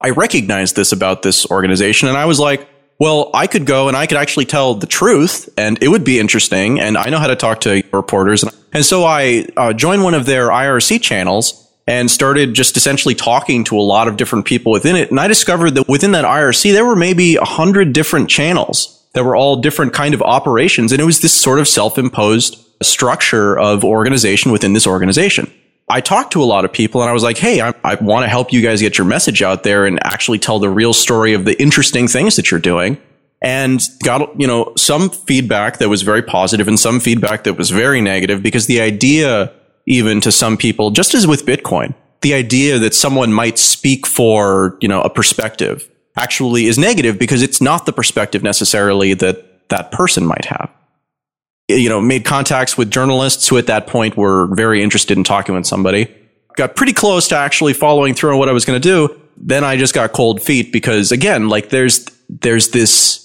I 0.00 0.10
recognized 0.10 0.76
this 0.76 0.92
about 0.92 1.22
this 1.22 1.50
organization 1.50 2.08
and 2.08 2.16
I 2.16 2.26
was 2.26 2.38
like, 2.38 2.68
well, 2.98 3.30
I 3.34 3.46
could 3.46 3.66
go 3.66 3.88
and 3.88 3.96
I 3.96 4.06
could 4.06 4.16
actually 4.16 4.46
tell 4.46 4.74
the 4.74 4.86
truth 4.86 5.48
and 5.56 5.82
it 5.82 5.88
would 5.88 6.04
be 6.04 6.18
interesting. 6.18 6.80
And 6.80 6.96
I 6.96 7.10
know 7.10 7.18
how 7.18 7.26
to 7.26 7.36
talk 7.36 7.60
to 7.62 7.82
reporters. 7.92 8.44
And 8.72 8.84
so 8.84 9.04
I 9.04 9.46
uh, 9.56 9.72
joined 9.72 10.02
one 10.02 10.14
of 10.14 10.26
their 10.26 10.48
IRC 10.48 11.02
channels 11.02 11.62
and 11.86 12.10
started 12.10 12.54
just 12.54 12.76
essentially 12.76 13.14
talking 13.14 13.64
to 13.64 13.78
a 13.78 13.82
lot 13.82 14.08
of 14.08 14.16
different 14.16 14.44
people 14.44 14.72
within 14.72 14.96
it. 14.96 15.10
And 15.10 15.20
I 15.20 15.28
discovered 15.28 15.72
that 15.72 15.88
within 15.88 16.12
that 16.12 16.24
IRC, 16.24 16.72
there 16.72 16.84
were 16.84 16.96
maybe 16.96 17.36
a 17.36 17.44
hundred 17.44 17.92
different 17.92 18.28
channels 18.28 19.04
that 19.12 19.24
were 19.24 19.36
all 19.36 19.56
different 19.56 19.92
kind 19.92 20.14
of 20.14 20.22
operations. 20.22 20.90
And 20.90 21.00
it 21.00 21.04
was 21.04 21.20
this 21.20 21.32
sort 21.32 21.58
of 21.58 21.68
self-imposed 21.68 22.58
structure 22.82 23.58
of 23.58 23.84
organization 23.84 24.52
within 24.52 24.72
this 24.72 24.86
organization. 24.86 25.52
I 25.88 26.00
talked 26.00 26.32
to 26.32 26.42
a 26.42 26.44
lot 26.44 26.64
of 26.64 26.72
people 26.72 27.00
and 27.00 27.08
I 27.08 27.12
was 27.12 27.22
like, 27.22 27.38
Hey, 27.38 27.60
I, 27.60 27.72
I 27.84 27.94
want 27.96 28.24
to 28.24 28.28
help 28.28 28.52
you 28.52 28.60
guys 28.60 28.80
get 28.80 28.98
your 28.98 29.06
message 29.06 29.42
out 29.42 29.62
there 29.62 29.86
and 29.86 29.98
actually 30.04 30.38
tell 30.38 30.58
the 30.58 30.68
real 30.68 30.92
story 30.92 31.32
of 31.32 31.44
the 31.44 31.60
interesting 31.60 32.08
things 32.08 32.36
that 32.36 32.50
you're 32.50 32.60
doing. 32.60 32.98
And 33.42 33.86
got, 34.02 34.40
you 34.40 34.46
know, 34.46 34.72
some 34.76 35.10
feedback 35.10 35.78
that 35.78 35.88
was 35.88 36.02
very 36.02 36.22
positive 36.22 36.66
and 36.66 36.80
some 36.80 36.98
feedback 36.98 37.44
that 37.44 37.54
was 37.54 37.70
very 37.70 38.00
negative 38.00 38.42
because 38.42 38.66
the 38.66 38.80
idea, 38.80 39.52
even 39.86 40.20
to 40.22 40.32
some 40.32 40.56
people, 40.56 40.90
just 40.90 41.14
as 41.14 41.26
with 41.26 41.44
Bitcoin, 41.44 41.94
the 42.22 42.34
idea 42.34 42.78
that 42.78 42.94
someone 42.94 43.32
might 43.32 43.58
speak 43.58 44.06
for, 44.06 44.78
you 44.80 44.88
know, 44.88 45.02
a 45.02 45.10
perspective 45.10 45.88
actually 46.16 46.66
is 46.66 46.78
negative 46.78 47.18
because 47.18 47.42
it's 47.42 47.60
not 47.60 47.84
the 47.86 47.92
perspective 47.92 48.42
necessarily 48.42 49.12
that 49.14 49.68
that 49.68 49.92
person 49.92 50.24
might 50.24 50.46
have 50.46 50.70
you 51.68 51.88
know, 51.88 52.00
made 52.00 52.24
contacts 52.24 52.78
with 52.78 52.90
journalists 52.90 53.48
who 53.48 53.58
at 53.58 53.66
that 53.66 53.86
point 53.86 54.16
were 54.16 54.54
very 54.54 54.82
interested 54.82 55.16
in 55.16 55.24
talking 55.24 55.54
with 55.54 55.66
somebody. 55.66 56.14
Got 56.56 56.76
pretty 56.76 56.92
close 56.92 57.28
to 57.28 57.36
actually 57.36 57.72
following 57.72 58.14
through 58.14 58.32
on 58.32 58.38
what 58.38 58.48
I 58.48 58.52
was 58.52 58.64
going 58.64 58.80
to 58.80 58.88
do. 58.88 59.20
Then 59.36 59.64
I 59.64 59.76
just 59.76 59.94
got 59.94 60.12
cold 60.12 60.40
feet 60.40 60.72
because 60.72 61.12
again, 61.12 61.48
like 61.48 61.68
there's, 61.68 62.06
there's 62.28 62.70
this 62.70 63.22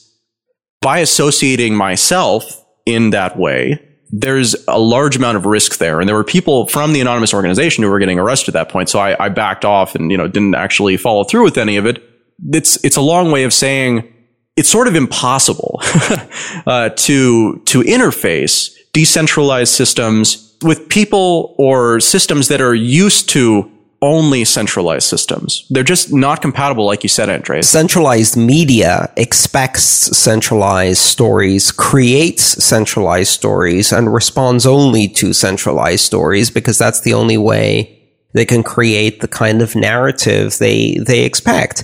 by 0.81 0.99
associating 0.99 1.75
myself 1.75 2.65
in 2.85 3.11
that 3.11 3.37
way, 3.37 3.79
there's 4.09 4.55
a 4.67 4.79
large 4.79 5.15
amount 5.15 5.37
of 5.37 5.45
risk 5.45 5.77
there. 5.77 5.99
And 5.99 6.09
there 6.09 6.15
were 6.15 6.23
people 6.23 6.67
from 6.67 6.91
the 6.91 6.99
anonymous 6.99 7.33
organization 7.33 7.83
who 7.83 7.89
were 7.89 7.99
getting 7.99 8.19
arrested 8.19 8.55
at 8.55 8.65
that 8.67 8.73
point. 8.73 8.89
So 8.89 8.99
I, 8.99 9.25
I 9.25 9.29
backed 9.29 9.63
off 9.63 9.95
and, 9.95 10.11
you 10.11 10.17
know, 10.17 10.27
didn't 10.27 10.55
actually 10.55 10.97
follow 10.97 11.23
through 11.23 11.43
with 11.43 11.57
any 11.57 11.77
of 11.77 11.85
it. 11.85 12.03
It's, 12.51 12.83
it's 12.83 12.97
a 12.97 13.01
long 13.01 13.31
way 13.31 13.43
of 13.43 13.53
saying, 13.53 14.10
it's 14.55 14.69
sort 14.69 14.87
of 14.87 14.95
impossible 14.95 15.79
uh, 16.65 16.89
to 16.89 17.59
to 17.65 17.81
interface 17.81 18.75
decentralized 18.93 19.73
systems 19.73 20.55
with 20.61 20.89
people 20.89 21.55
or 21.57 21.99
systems 21.99 22.47
that 22.49 22.61
are 22.61 22.75
used 22.75 23.29
to 23.29 23.71
only 24.03 24.43
centralized 24.43 25.07
systems. 25.07 25.65
They're 25.69 25.83
just 25.83 26.11
not 26.11 26.41
compatible, 26.41 26.85
like 26.85 27.03
you 27.03 27.09
said, 27.09 27.29
Andreas. 27.29 27.69
Centralized 27.69 28.35
media 28.35 29.13
expects 29.15 29.83
centralized 29.83 30.99
stories, 30.99 31.71
creates 31.71 32.43
centralized 32.63 33.31
stories, 33.31 33.91
and 33.91 34.11
responds 34.11 34.65
only 34.65 35.07
to 35.09 35.33
centralized 35.33 36.03
stories 36.03 36.49
because 36.49 36.79
that's 36.79 37.01
the 37.01 37.13
only 37.13 37.37
way 37.37 37.99
they 38.33 38.45
can 38.45 38.63
create 38.63 39.21
the 39.21 39.27
kind 39.27 39.61
of 39.61 39.75
narrative 39.75 40.57
they 40.57 40.97
they 41.05 41.23
expect. 41.23 41.83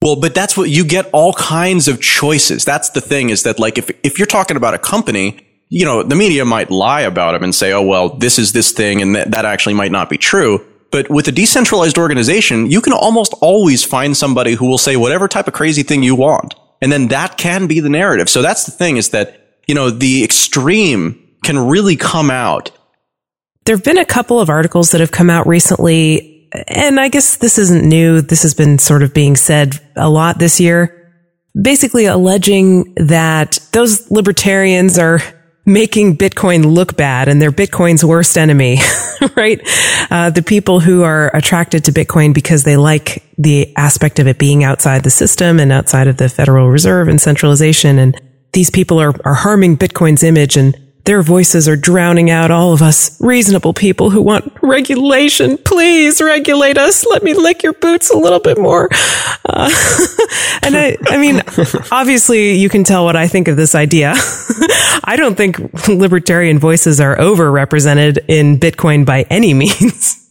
Well, 0.00 0.16
but 0.16 0.34
that's 0.34 0.56
what 0.56 0.70
you 0.70 0.84
get 0.84 1.10
all 1.12 1.32
kinds 1.32 1.88
of 1.88 2.00
choices. 2.00 2.64
That's 2.64 2.90
the 2.90 3.00
thing 3.00 3.30
is 3.30 3.42
that 3.42 3.58
like 3.58 3.78
if, 3.78 3.90
if 4.02 4.18
you're 4.18 4.26
talking 4.26 4.56
about 4.56 4.74
a 4.74 4.78
company, 4.78 5.44
you 5.68 5.84
know, 5.84 6.02
the 6.02 6.14
media 6.14 6.44
might 6.44 6.70
lie 6.70 7.02
about 7.02 7.32
them 7.32 7.42
and 7.42 7.54
say, 7.54 7.72
oh, 7.72 7.82
well, 7.82 8.10
this 8.10 8.38
is 8.38 8.52
this 8.52 8.72
thing 8.72 9.02
and 9.02 9.16
that, 9.16 9.32
that 9.32 9.44
actually 9.44 9.74
might 9.74 9.92
not 9.92 10.08
be 10.08 10.16
true. 10.16 10.64
But 10.90 11.10
with 11.10 11.28
a 11.28 11.32
decentralized 11.32 11.98
organization, 11.98 12.70
you 12.70 12.80
can 12.80 12.92
almost 12.92 13.34
always 13.40 13.84
find 13.84 14.16
somebody 14.16 14.54
who 14.54 14.66
will 14.66 14.78
say 14.78 14.96
whatever 14.96 15.28
type 15.28 15.46
of 15.46 15.52
crazy 15.52 15.82
thing 15.82 16.02
you 16.02 16.14
want. 16.14 16.54
And 16.80 16.90
then 16.90 17.08
that 17.08 17.36
can 17.36 17.66
be 17.66 17.80
the 17.80 17.90
narrative. 17.90 18.30
So 18.30 18.40
that's 18.40 18.64
the 18.64 18.72
thing 18.72 18.96
is 18.96 19.10
that, 19.10 19.60
you 19.66 19.74
know, 19.74 19.90
the 19.90 20.24
extreme 20.24 21.22
can 21.44 21.58
really 21.58 21.96
come 21.96 22.30
out. 22.30 22.70
There 23.64 23.76
have 23.76 23.84
been 23.84 23.98
a 23.98 24.04
couple 24.04 24.40
of 24.40 24.48
articles 24.48 24.92
that 24.92 25.00
have 25.00 25.10
come 25.10 25.28
out 25.28 25.46
recently 25.46 26.37
and 26.52 26.98
I 26.98 27.08
guess 27.08 27.36
this 27.36 27.58
isn't 27.58 27.86
new. 27.86 28.20
This 28.20 28.42
has 28.42 28.54
been 28.54 28.78
sort 28.78 29.02
of 29.02 29.14
being 29.14 29.36
said 29.36 29.74
a 29.96 30.08
lot 30.08 30.38
this 30.38 30.60
year. 30.60 30.94
Basically 31.60 32.06
alleging 32.06 32.94
that 32.94 33.58
those 33.72 34.10
libertarians 34.10 34.98
are 34.98 35.20
making 35.68 36.16
Bitcoin 36.16 36.64
look 36.64 36.96
bad 36.96 37.28
and 37.28 37.42
they're 37.42 37.52
Bitcoin's 37.52 38.02
worst 38.02 38.38
enemy, 38.38 38.78
right? 39.36 39.60
Uh, 40.10 40.30
the 40.30 40.42
people 40.42 40.80
who 40.80 41.02
are 41.02 41.30
attracted 41.36 41.84
to 41.84 41.92
Bitcoin 41.92 42.32
because 42.32 42.64
they 42.64 42.76
like 42.76 43.22
the 43.36 43.76
aspect 43.76 44.18
of 44.18 44.26
it 44.26 44.38
being 44.38 44.64
outside 44.64 45.04
the 45.04 45.10
system 45.10 45.60
and 45.60 45.70
outside 45.70 46.08
of 46.08 46.16
the 46.16 46.28
Federal 46.28 46.68
Reserve 46.68 47.08
and 47.08 47.20
centralization. 47.20 47.98
And 47.98 48.18
these 48.52 48.70
people 48.70 48.98
are, 48.98 49.14
are 49.26 49.34
harming 49.34 49.76
Bitcoin's 49.76 50.22
image 50.22 50.56
and 50.56 50.74
their 51.08 51.22
voices 51.22 51.66
are 51.70 51.74
drowning 51.74 52.28
out 52.28 52.50
all 52.50 52.74
of 52.74 52.82
us 52.82 53.18
reasonable 53.18 53.72
people 53.72 54.10
who 54.10 54.20
want 54.20 54.52
regulation. 54.60 55.56
Please 55.56 56.20
regulate 56.20 56.76
us. 56.76 57.06
Let 57.06 57.22
me 57.22 57.32
lick 57.32 57.62
your 57.62 57.72
boots 57.72 58.10
a 58.10 58.18
little 58.18 58.40
bit 58.40 58.58
more. 58.58 58.90
Uh, 59.42 59.70
and 60.62 60.76
I, 60.76 60.98
I 61.06 61.16
mean, 61.16 61.40
obviously 61.90 62.58
you 62.58 62.68
can 62.68 62.84
tell 62.84 63.06
what 63.06 63.16
I 63.16 63.26
think 63.26 63.48
of 63.48 63.56
this 63.56 63.74
idea. 63.74 64.12
I 65.02 65.14
don't 65.16 65.34
think 65.34 65.88
libertarian 65.88 66.58
voices 66.58 67.00
are 67.00 67.16
overrepresented 67.16 68.26
in 68.28 68.58
Bitcoin 68.58 69.06
by 69.06 69.22
any 69.30 69.54
means. 69.54 70.28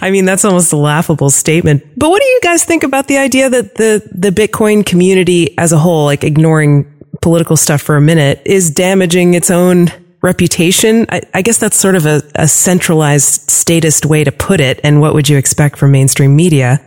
I 0.00 0.10
mean, 0.12 0.26
that's 0.26 0.44
almost 0.44 0.72
a 0.72 0.76
laughable 0.76 1.30
statement. 1.30 1.82
But 1.96 2.10
what 2.10 2.22
do 2.22 2.28
you 2.28 2.38
guys 2.44 2.64
think 2.64 2.84
about 2.84 3.08
the 3.08 3.18
idea 3.18 3.50
that 3.50 3.74
the, 3.74 4.08
the 4.12 4.30
Bitcoin 4.30 4.86
community 4.86 5.58
as 5.58 5.72
a 5.72 5.78
whole, 5.78 6.04
like 6.04 6.22
ignoring 6.22 6.97
political 7.20 7.56
stuff 7.56 7.82
for 7.82 7.96
a 7.96 8.00
minute 8.00 8.42
is 8.44 8.70
damaging 8.70 9.34
its 9.34 9.50
own 9.50 9.92
reputation. 10.22 11.06
I, 11.10 11.22
I 11.34 11.42
guess 11.42 11.58
that's 11.58 11.76
sort 11.76 11.94
of 11.94 12.06
a, 12.06 12.22
a, 12.34 12.48
centralized 12.48 13.50
statist 13.50 14.06
way 14.06 14.24
to 14.24 14.32
put 14.32 14.60
it. 14.60 14.80
And 14.82 15.00
what 15.00 15.14
would 15.14 15.28
you 15.28 15.36
expect 15.36 15.78
from 15.78 15.92
mainstream 15.92 16.34
media? 16.34 16.80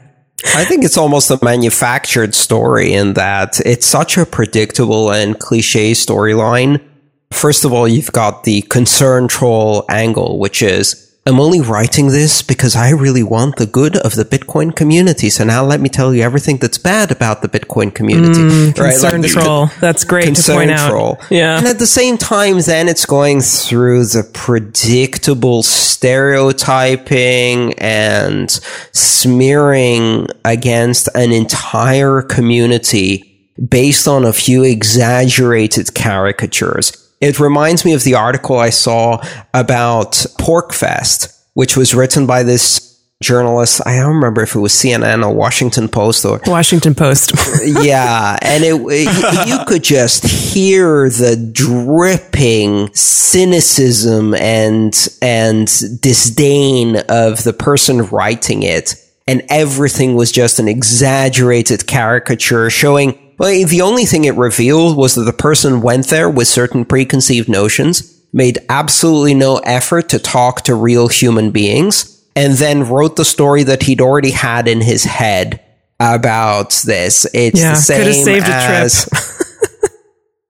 I 0.55 0.65
think 0.65 0.84
it's 0.84 0.97
almost 0.97 1.29
a 1.29 1.39
manufactured 1.43 2.34
story 2.34 2.93
in 2.93 3.13
that 3.13 3.59
it's 3.65 3.86
such 3.86 4.17
a 4.17 4.25
predictable 4.25 5.11
and 5.11 5.39
cliche 5.39 5.91
storyline. 5.91 6.84
First 7.32 7.63
of 7.63 7.71
all, 7.71 7.88
you've 7.88 8.11
got 8.11 8.43
the 8.43 8.61
concern 8.63 9.27
troll 9.27 9.86
angle, 9.88 10.39
which 10.39 10.61
is 10.61 11.11
I'm 11.24 11.39
only 11.39 11.61
writing 11.61 12.07
this 12.07 12.41
because 12.41 12.76
I 12.76 12.89
really 12.89 13.22
want 13.22 13.57
the 13.57 13.67
good 13.67 13.95
of 13.95 14.15
the 14.15 14.26
Bitcoin 14.26 14.76
community. 14.76 15.30
So 15.30 15.43
now 15.43 15.63
let 15.63 15.80
me 15.80 15.88
tell 15.88 16.15
you 16.15 16.24
everything 16.24 16.57
that's 16.57 16.80
bad 16.80 17.11
about 17.11 17.43
the 17.43 17.47
Bitcoin 17.47 17.93
community. 17.93 18.39
Mm, 18.39 18.80
right? 18.80 18.91
Concern 18.91 19.22
like, 19.22 19.32
troll. 19.32 19.67
That's 19.80 20.03
great 20.03 20.36
to 20.36 20.51
point 20.51 20.72
out. 20.72 20.89
Troll. 20.89 21.19
Yeah. 21.30 21.59
And 21.59 21.67
at 21.67 21.78
the 21.78 21.86
same 21.86 22.17
time, 22.17 22.59
then 22.61 22.88
it's 22.88 23.05
going 23.05 23.41
through 23.41 24.05
the 24.05 24.28
predictable 24.34 25.61
stereotyping 25.61 27.76
and 27.76 28.49
smearing 28.91 30.26
against 30.43 31.07
an 31.13 31.32
entire 31.32 32.24
community 32.24 33.47
based 33.69 34.07
on 34.07 34.26
a 34.26 34.34
few 34.34 34.63
exaggerated 34.63 35.93
caricatures. 35.93 36.97
It 37.22 37.39
reminds 37.39 37.86
me 37.86 37.93
of 37.93 38.03
the 38.03 38.15
article 38.15 38.57
I 38.57 38.72
saw 38.72 39.24
about 39.53 40.13
PorcFest, 40.39 41.39
which 41.53 41.78
was 41.78 41.93
written 41.93 42.26
by 42.26 42.41
this 42.41 42.91
journalist. 43.22 43.82
I 43.86 43.97
don't 43.97 44.15
remember 44.15 44.41
if 44.41 44.55
it 44.55 44.59
was 44.59 44.74
CNN 44.74 45.24
or 45.24 45.34
Washington 45.34 45.88
Post 45.88 46.26
or 46.26 46.41
Washington 46.47 46.95
Post. 46.95 47.34
yeah, 47.63 48.38
and 48.41 48.63
it, 48.63 48.74
it, 48.74 49.47
you 49.47 49.65
could 49.65 49.84
just 49.84 50.26
hear 50.26 51.09
the 51.09 51.36
dripping 51.53 52.93
cynicism 52.93 54.34
and 54.34 55.07
and 55.22 55.67
disdain 56.01 56.97
of 57.07 57.43
the 57.43 57.53
person 57.53 58.01
writing 58.07 58.63
it, 58.63 58.95
and 59.28 59.43
everything 59.49 60.15
was 60.15 60.32
just 60.32 60.59
an 60.59 60.67
exaggerated 60.67 61.86
caricature 61.86 62.69
showing 62.72 63.30
well, 63.42 63.66
the 63.66 63.82
only 63.82 64.06
thing 64.06 64.26
it 64.26 64.36
revealed 64.36 64.96
was 64.96 65.16
that 65.16 65.24
the 65.24 65.34
person 65.34 65.82
went 65.82 66.10
there 66.10 66.30
with 66.30 66.48
certain 66.48 66.86
preconceived 66.86 67.50
notions, 67.50 68.22
made 68.32 68.60
absolutely 68.70 69.34
no 69.34 69.58
effort 69.58 70.10
to 70.10 70.20
talk 70.20 70.62
to 70.62 70.76
real 70.76 71.08
human 71.08 71.50
beings, 71.50 72.24
and 72.36 72.54
then 72.54 72.88
wrote 72.88 73.16
the 73.16 73.26
story 73.26 73.64
that 73.64 73.82
he'd 73.82 74.00
already 74.00 74.30
had 74.30 74.68
in 74.68 74.82
his 74.82 75.06
head 75.06 75.60
about 76.00 76.84
this. 76.86 77.26
It's 77.34 77.60
yeah, 77.60 77.74
the 77.74 77.82
same 77.82 77.98
could 77.98 78.08
have 78.08 78.16
saved 78.16 78.46
as, 78.46 79.08
a 79.08 79.10
trip. 79.10 79.41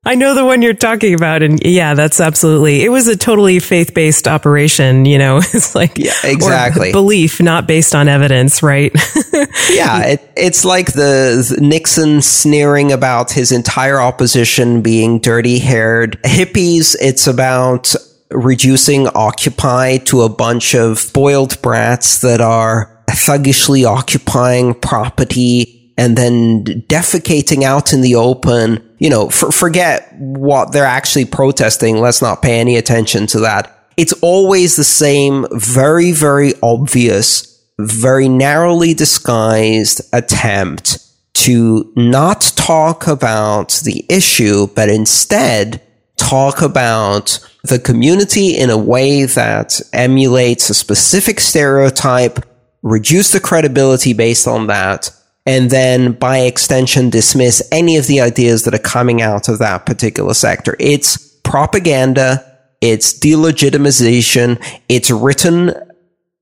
I 0.03 0.15
know 0.15 0.33
the 0.33 0.43
one 0.43 0.63
you're 0.63 0.73
talking 0.73 1.13
about. 1.13 1.43
And 1.43 1.63
yeah, 1.63 1.93
that's 1.93 2.19
absolutely, 2.19 2.83
it 2.83 2.89
was 2.89 3.07
a 3.07 3.15
totally 3.15 3.59
faith 3.59 3.93
based 3.93 4.27
operation. 4.27 5.05
You 5.05 5.19
know, 5.19 5.37
it's 5.53 5.75
like, 5.75 5.97
yeah, 5.97 6.13
exactly. 6.23 6.91
belief, 6.91 7.39
not 7.39 7.67
based 7.67 7.93
on 7.93 8.07
evidence, 8.07 8.63
right? 8.63 8.91
yeah. 9.69 10.05
It, 10.05 10.31
it's 10.35 10.65
like 10.65 10.93
the, 10.93 11.55
the 11.55 11.61
Nixon 11.61 12.21
sneering 12.23 12.91
about 12.91 13.31
his 13.31 13.51
entire 13.51 13.99
opposition 13.99 14.81
being 14.81 15.19
dirty 15.19 15.59
haired 15.59 16.19
hippies. 16.23 16.95
It's 16.99 17.27
about 17.27 17.93
reducing 18.31 19.07
Occupy 19.07 19.97
to 19.97 20.21
a 20.21 20.29
bunch 20.29 20.73
of 20.73 20.97
spoiled 20.97 21.61
brats 21.61 22.21
that 22.21 22.41
are 22.41 23.03
thuggishly 23.07 23.85
occupying 23.85 24.73
property 24.73 25.80
and 25.97 26.17
then 26.17 26.63
defecating 26.87 27.63
out 27.63 27.93
in 27.93 28.01
the 28.01 28.15
open, 28.15 28.83
you 28.99 29.09
know, 29.09 29.29
for, 29.29 29.51
forget 29.51 30.13
what 30.17 30.71
they're 30.71 30.85
actually 30.85 31.25
protesting. 31.25 31.99
Let's 31.99 32.21
not 32.21 32.41
pay 32.41 32.59
any 32.59 32.77
attention 32.77 33.27
to 33.27 33.39
that. 33.41 33.77
It's 33.97 34.13
always 34.21 34.75
the 34.75 34.83
same, 34.83 35.45
very, 35.51 36.11
very 36.11 36.53
obvious, 36.63 37.61
very 37.79 38.29
narrowly 38.29 38.93
disguised 38.93 40.01
attempt 40.13 40.99
to 41.33 41.91
not 41.95 42.53
talk 42.55 43.07
about 43.07 43.81
the 43.83 44.05
issue, 44.09 44.67
but 44.75 44.89
instead 44.89 45.81
talk 46.17 46.61
about 46.61 47.39
the 47.63 47.79
community 47.79 48.55
in 48.55 48.69
a 48.69 48.77
way 48.77 49.25
that 49.25 49.81
emulates 49.93 50.69
a 50.69 50.73
specific 50.73 51.39
stereotype, 51.39 52.39
reduce 52.81 53.31
the 53.31 53.39
credibility 53.39 54.13
based 54.13 54.47
on 54.47 54.67
that, 54.67 55.11
and 55.45 55.69
then 55.69 56.13
by 56.13 56.39
extension 56.39 57.09
dismiss 57.09 57.67
any 57.71 57.97
of 57.97 58.07
the 58.07 58.21
ideas 58.21 58.63
that 58.63 58.73
are 58.73 58.79
coming 58.79 59.21
out 59.21 59.49
of 59.49 59.59
that 59.59 59.85
particular 59.85 60.33
sector. 60.33 60.75
It's 60.79 61.17
propaganda. 61.43 62.45
It's 62.81 63.17
delegitimization. 63.17 64.63
It's 64.89 65.11
written 65.11 65.73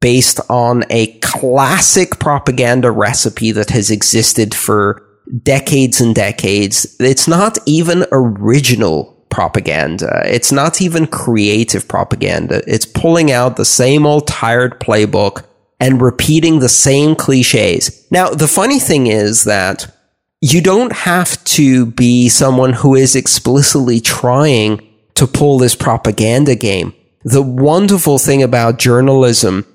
based 0.01 0.39
on 0.49 0.85
a 0.89 1.17
classic 1.19 2.19
propaganda 2.19 2.91
recipe 2.91 3.51
that 3.51 3.69
has 3.69 3.91
existed 3.91 4.55
for 4.55 5.05
decades 5.43 5.99
and 6.01 6.15
decades. 6.15 6.95
It's 6.99 7.27
not 7.27 7.57
even 7.65 8.05
original 8.11 9.15
propaganda. 9.29 10.23
It's 10.25 10.51
not 10.51 10.81
even 10.81 11.07
creative 11.07 11.87
propaganda. 11.87 12.61
It's 12.67 12.85
pulling 12.85 13.31
out 13.31 13.57
the 13.57 13.65
same 13.65 14.05
old 14.05 14.27
tired 14.27 14.79
playbook 14.79 15.45
and 15.79 16.01
repeating 16.01 16.59
the 16.59 16.69
same 16.69 17.15
cliches. 17.15 18.05
Now, 18.11 18.29
the 18.29 18.47
funny 18.47 18.79
thing 18.79 19.07
is 19.07 19.45
that 19.45 19.93
you 20.41 20.61
don't 20.61 20.93
have 20.93 21.43
to 21.43 21.85
be 21.85 22.29
someone 22.29 22.73
who 22.73 22.95
is 22.95 23.15
explicitly 23.15 23.99
trying 23.99 24.85
to 25.15 25.27
pull 25.27 25.57
this 25.57 25.75
propaganda 25.75 26.55
game. 26.55 26.93
The 27.23 27.41
wonderful 27.41 28.17
thing 28.17 28.41
about 28.41 28.79
journalism 28.79 29.65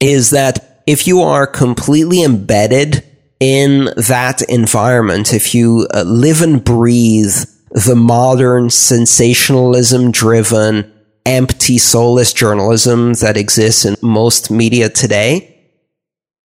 is 0.00 0.30
that 0.30 0.82
if 0.86 1.06
you 1.06 1.22
are 1.22 1.46
completely 1.46 2.22
embedded 2.22 3.04
in 3.38 3.86
that 3.96 4.42
environment, 4.42 5.32
if 5.32 5.54
you 5.54 5.88
uh, 5.94 6.02
live 6.02 6.42
and 6.42 6.62
breathe 6.62 7.34
the 7.70 7.96
modern 7.96 8.68
sensationalism 8.68 10.10
driven, 10.10 10.92
empty, 11.24 11.78
soulless 11.78 12.32
journalism 12.32 13.14
that 13.14 13.36
exists 13.36 13.84
in 13.84 13.96
most 14.02 14.50
media 14.50 14.90
today, 14.90 15.49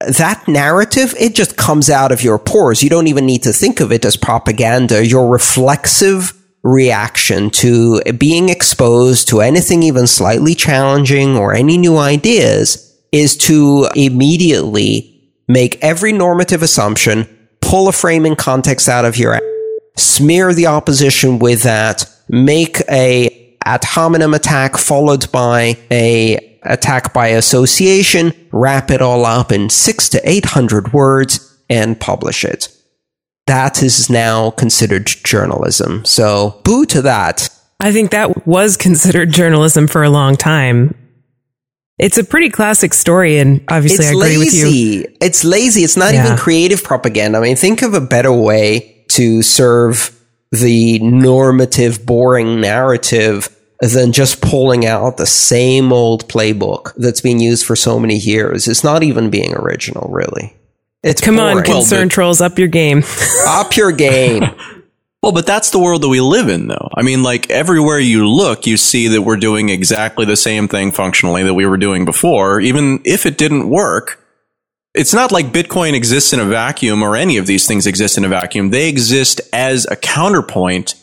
that 0.01 0.47
narrative, 0.47 1.13
it 1.19 1.35
just 1.35 1.57
comes 1.57 1.89
out 1.89 2.11
of 2.11 2.21
your 2.23 2.37
pores. 2.37 2.83
You 2.83 2.89
don't 2.89 3.07
even 3.07 3.25
need 3.25 3.43
to 3.43 3.53
think 3.53 3.79
of 3.79 3.91
it 3.91 4.03
as 4.05 4.17
propaganda. 4.17 5.05
Your 5.05 5.29
reflexive 5.29 6.33
reaction 6.63 7.49
to 7.51 8.01
being 8.17 8.49
exposed 8.49 9.27
to 9.29 9.39
anything 9.41 9.83
even 9.83 10.07
slightly 10.07 10.55
challenging 10.55 11.37
or 11.37 11.53
any 11.53 11.77
new 11.77 11.97
ideas 11.97 12.99
is 13.11 13.37
to 13.37 13.87
immediately 13.95 15.31
make 15.47 15.81
every 15.83 16.11
normative 16.11 16.63
assumption, 16.63 17.27
pull 17.61 17.87
a 17.87 17.91
framing 17.91 18.35
context 18.35 18.89
out 18.89 19.05
of 19.05 19.15
your, 19.15 19.39
smear 19.95 20.53
the 20.53 20.65
opposition 20.65 21.39
with 21.39 21.63
that, 21.63 22.09
make 22.27 22.81
a 22.89 23.57
ad 23.63 23.83
hominem 23.83 24.33
attack 24.33 24.75
followed 24.75 25.31
by 25.31 25.77
a 25.91 26.59
attack 26.63 27.13
by 27.13 27.27
association, 27.27 28.33
wrap 28.55 28.89
it 28.89 29.01
all 29.01 29.25
up 29.25 29.51
in 29.51 29.69
six 29.69 30.07
to 30.09 30.21
800 30.27 30.93
words 30.93 31.61
and 31.69 31.99
publish 31.99 32.45
it. 32.45 32.69
That 33.47 33.83
is 33.83 34.09
now 34.09 34.51
considered 34.51 35.05
journalism. 35.05 36.05
So 36.05 36.61
boo 36.63 36.85
to 36.87 37.01
that. 37.03 37.49
I 37.81 37.91
think 37.91 38.11
that 38.11 38.47
was 38.47 38.77
considered 38.77 39.31
journalism 39.31 39.87
for 39.87 40.03
a 40.03 40.09
long 40.09 40.37
time. 40.37 40.95
It's 41.99 42.17
a 42.17 42.23
pretty 42.23 42.49
classic 42.49 42.93
story, 42.93 43.37
and 43.37 43.63
obviously 43.69 44.05
it's 44.05 44.15
I 44.15 44.17
agree 44.17 44.37
lazy. 44.37 44.63
with 44.63 44.73
you. 44.73 45.17
It's 45.21 45.43
lazy. 45.43 45.83
It's 45.83 45.95
not 45.95 46.13
yeah. 46.13 46.25
even 46.25 46.37
creative 46.37 46.83
propaganda. 46.83 47.37
I 47.37 47.41
mean, 47.41 47.55
think 47.55 47.81
of 47.81 47.93
a 47.93 48.01
better 48.01 48.33
way 48.33 49.05
to 49.09 49.41
serve 49.41 50.11
the 50.51 50.99
normative, 50.99 52.05
boring 52.05 52.59
narrative 52.59 53.54
than 53.81 54.11
just 54.11 54.41
pulling 54.41 54.85
out 54.85 55.17
the 55.17 55.25
same 55.25 55.91
old 55.91 56.27
playbook 56.27 56.93
that's 56.95 57.21
been 57.21 57.39
used 57.39 57.65
for 57.65 57.75
so 57.75 57.99
many 57.99 58.15
years. 58.15 58.67
It's 58.67 58.83
not 58.83 59.03
even 59.03 59.29
being 59.29 59.53
original, 59.53 60.09
really. 60.09 60.55
It's 61.03 61.21
come 61.21 61.35
boring. 61.35 61.57
on, 61.57 61.63
concern 61.63 61.99
well, 61.99 62.09
trolls, 62.09 62.41
up 62.41 62.57
your 62.57 62.67
game, 62.67 63.03
up 63.47 63.75
your 63.75 63.91
game. 63.91 64.43
well, 65.21 65.31
but 65.31 65.45
that's 65.45 65.69
the 65.69 65.79
world 65.79 66.01
that 66.01 66.09
we 66.09 66.19
live 66.19 66.49
in, 66.49 66.67
though. 66.67 66.89
I 66.95 67.03
mean, 67.03 67.21
like 67.21 67.49
everywhere 67.49 67.99
you 67.99 68.27
look, 68.27 68.65
you 68.65 68.77
see 68.77 69.09
that 69.09 69.21
we're 69.21 69.37
doing 69.37 69.69
exactly 69.69 70.25
the 70.25 70.37
same 70.37 70.67
thing 70.67 70.91
functionally 70.91 71.43
that 71.43 71.53
we 71.53 71.65
were 71.65 71.77
doing 71.77 72.05
before, 72.05 72.59
even 72.59 73.01
if 73.05 73.25
it 73.25 73.37
didn't 73.37 73.69
work. 73.69 74.21
It's 74.95 75.13
not 75.13 75.33
like 75.33 75.47
Bitcoin 75.47 75.93
exists 75.93 76.31
in 76.31 76.39
a 76.39 76.45
vacuum 76.45 77.03
or 77.03 77.17
any 77.17 77.35
of 77.35 77.45
these 77.45 77.67
things 77.67 77.85
exist 77.85 78.17
in 78.17 78.23
a 78.23 78.29
vacuum. 78.29 78.69
They 78.69 78.87
exist 78.87 79.41
as 79.51 79.85
a 79.91 79.97
counterpoint 79.97 80.95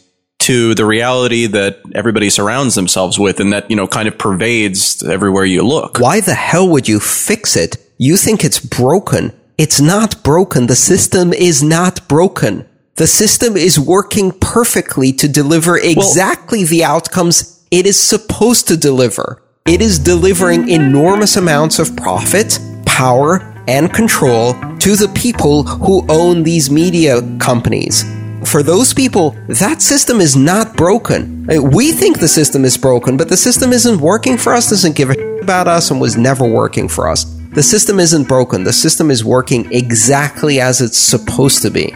to 0.43 0.75
the 0.75 0.85
reality 0.85 1.47
that 1.47 1.81
everybody 1.95 2.29
surrounds 2.29 2.75
themselves 2.75 3.19
with 3.19 3.39
and 3.39 3.53
that, 3.53 3.71
you 3.71 3.77
know, 3.77 3.87
kind 3.87 4.09
of 4.09 4.19
pervades 4.19 5.03
everywhere 5.05 5.45
you 5.45 5.63
look. 5.63 5.99
Why 5.99 6.21
the 6.21 6.35
hell 6.35 6.69
would 6.69 6.89
you 6.89 6.99
fix 7.01 7.57
it? 7.57 7.77
You 7.99 8.17
think 8.17 8.45
it's 8.45 8.59
broken. 8.59 9.33
It's 9.57 9.81
not 9.81 10.23
broken. 10.25 10.67
The 10.67 10.75
system 10.75 11.33
is 11.33 11.63
not 11.63 12.09
broken. 12.09 12.67
The 12.97 13.07
system 13.07 13.57
is 13.57 13.79
working 13.79 14.33
perfectly 14.33 15.13
to 15.15 15.29
deliver 15.29 15.79
exactly 15.79 16.61
well, 16.61 16.69
the 16.69 16.85
outcomes 16.85 17.65
it 17.71 17.87
is 17.87 17.99
supposed 17.99 18.67
to 18.69 18.77
deliver. 18.77 19.43
It 19.67 19.81
is 19.81 20.01
delivering 20.01 20.69
enormous 20.69 21.37
amounts 21.37 21.79
of 21.79 21.97
profit, 21.97 22.59
power, 22.85 23.41
and 23.69 23.95
control 23.95 24.55
to 24.81 24.97
the 24.97 25.11
people 25.15 25.63
who 25.63 26.05
own 26.09 26.43
these 26.43 26.69
media 26.69 27.23
companies. 27.39 28.05
For 28.45 28.63
those 28.63 28.93
people, 28.93 29.31
that 29.49 29.81
system 29.81 30.21
is 30.21 30.37
not 30.37 30.77
broken. 30.77 31.49
Uh, 31.51 31.63
we 31.63 31.93
think 31.93 32.19
the 32.19 32.29
system 32.29 32.65
is 32.65 32.77
broken, 32.77 33.17
but 33.17 33.29
the 33.29 33.37
system 33.37 33.73
isn't 33.73 34.01
working 34.01 34.37
for 34.37 34.53
us, 34.53 34.71
doesn't 34.71 34.97
give 34.97 35.11
a 35.11 35.39
about 35.41 35.69
us, 35.69 35.91
and 35.91 36.01
was 36.01 36.17
never 36.17 36.47
working 36.47 36.89
for 36.89 37.09
us. 37.09 37.25
The 37.55 37.63
system 37.63 37.99
isn't 38.01 38.29
broken. 38.29 38.65
The 38.65 38.73
system 38.73 39.11
is 39.11 39.25
working 39.25 39.71
exactly 39.73 40.61
as 40.61 40.81
it's 40.81 40.99
supposed 40.99 41.63
to 41.63 41.71
be. 41.71 41.95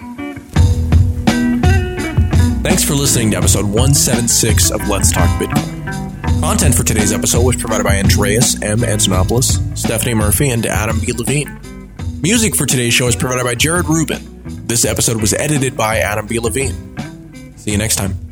Thanks 2.63 2.85
for 2.85 2.95
listening 2.95 3.31
to 3.31 3.37
episode 3.37 3.65
176 3.65 4.71
of 4.71 4.87
Let's 4.89 5.13
Talk 5.13 5.29
Bitcoin. 5.41 6.41
Content 6.41 6.75
for 6.75 6.85
today's 6.85 7.13
episode 7.13 7.43
was 7.43 7.57
provided 7.57 7.85
by 7.85 7.99
Andreas 7.99 8.61
M. 8.63 8.81
Antonopoulos, 8.81 9.77
Stephanie 9.77 10.15
Murphy, 10.15 10.51
and 10.51 10.67
Adam 10.67 11.01
B. 11.01 11.13
Levine. 11.13 11.61
Music 12.23 12.55
for 12.55 12.67
today's 12.67 12.93
show 12.93 13.07
is 13.07 13.17
provided 13.17 13.45
by 13.45 13.55
Jared 13.55 13.87
Rubens. 13.87 14.36
This 14.47 14.85
episode 14.85 15.21
was 15.21 15.35
edited 15.35 15.77
by 15.77 15.99
Adam 15.99 16.27
B. 16.27 16.39
Levine. 16.39 16.75
See 17.57 17.73
you 17.73 17.79
next 17.79 17.97
time. 17.97 18.26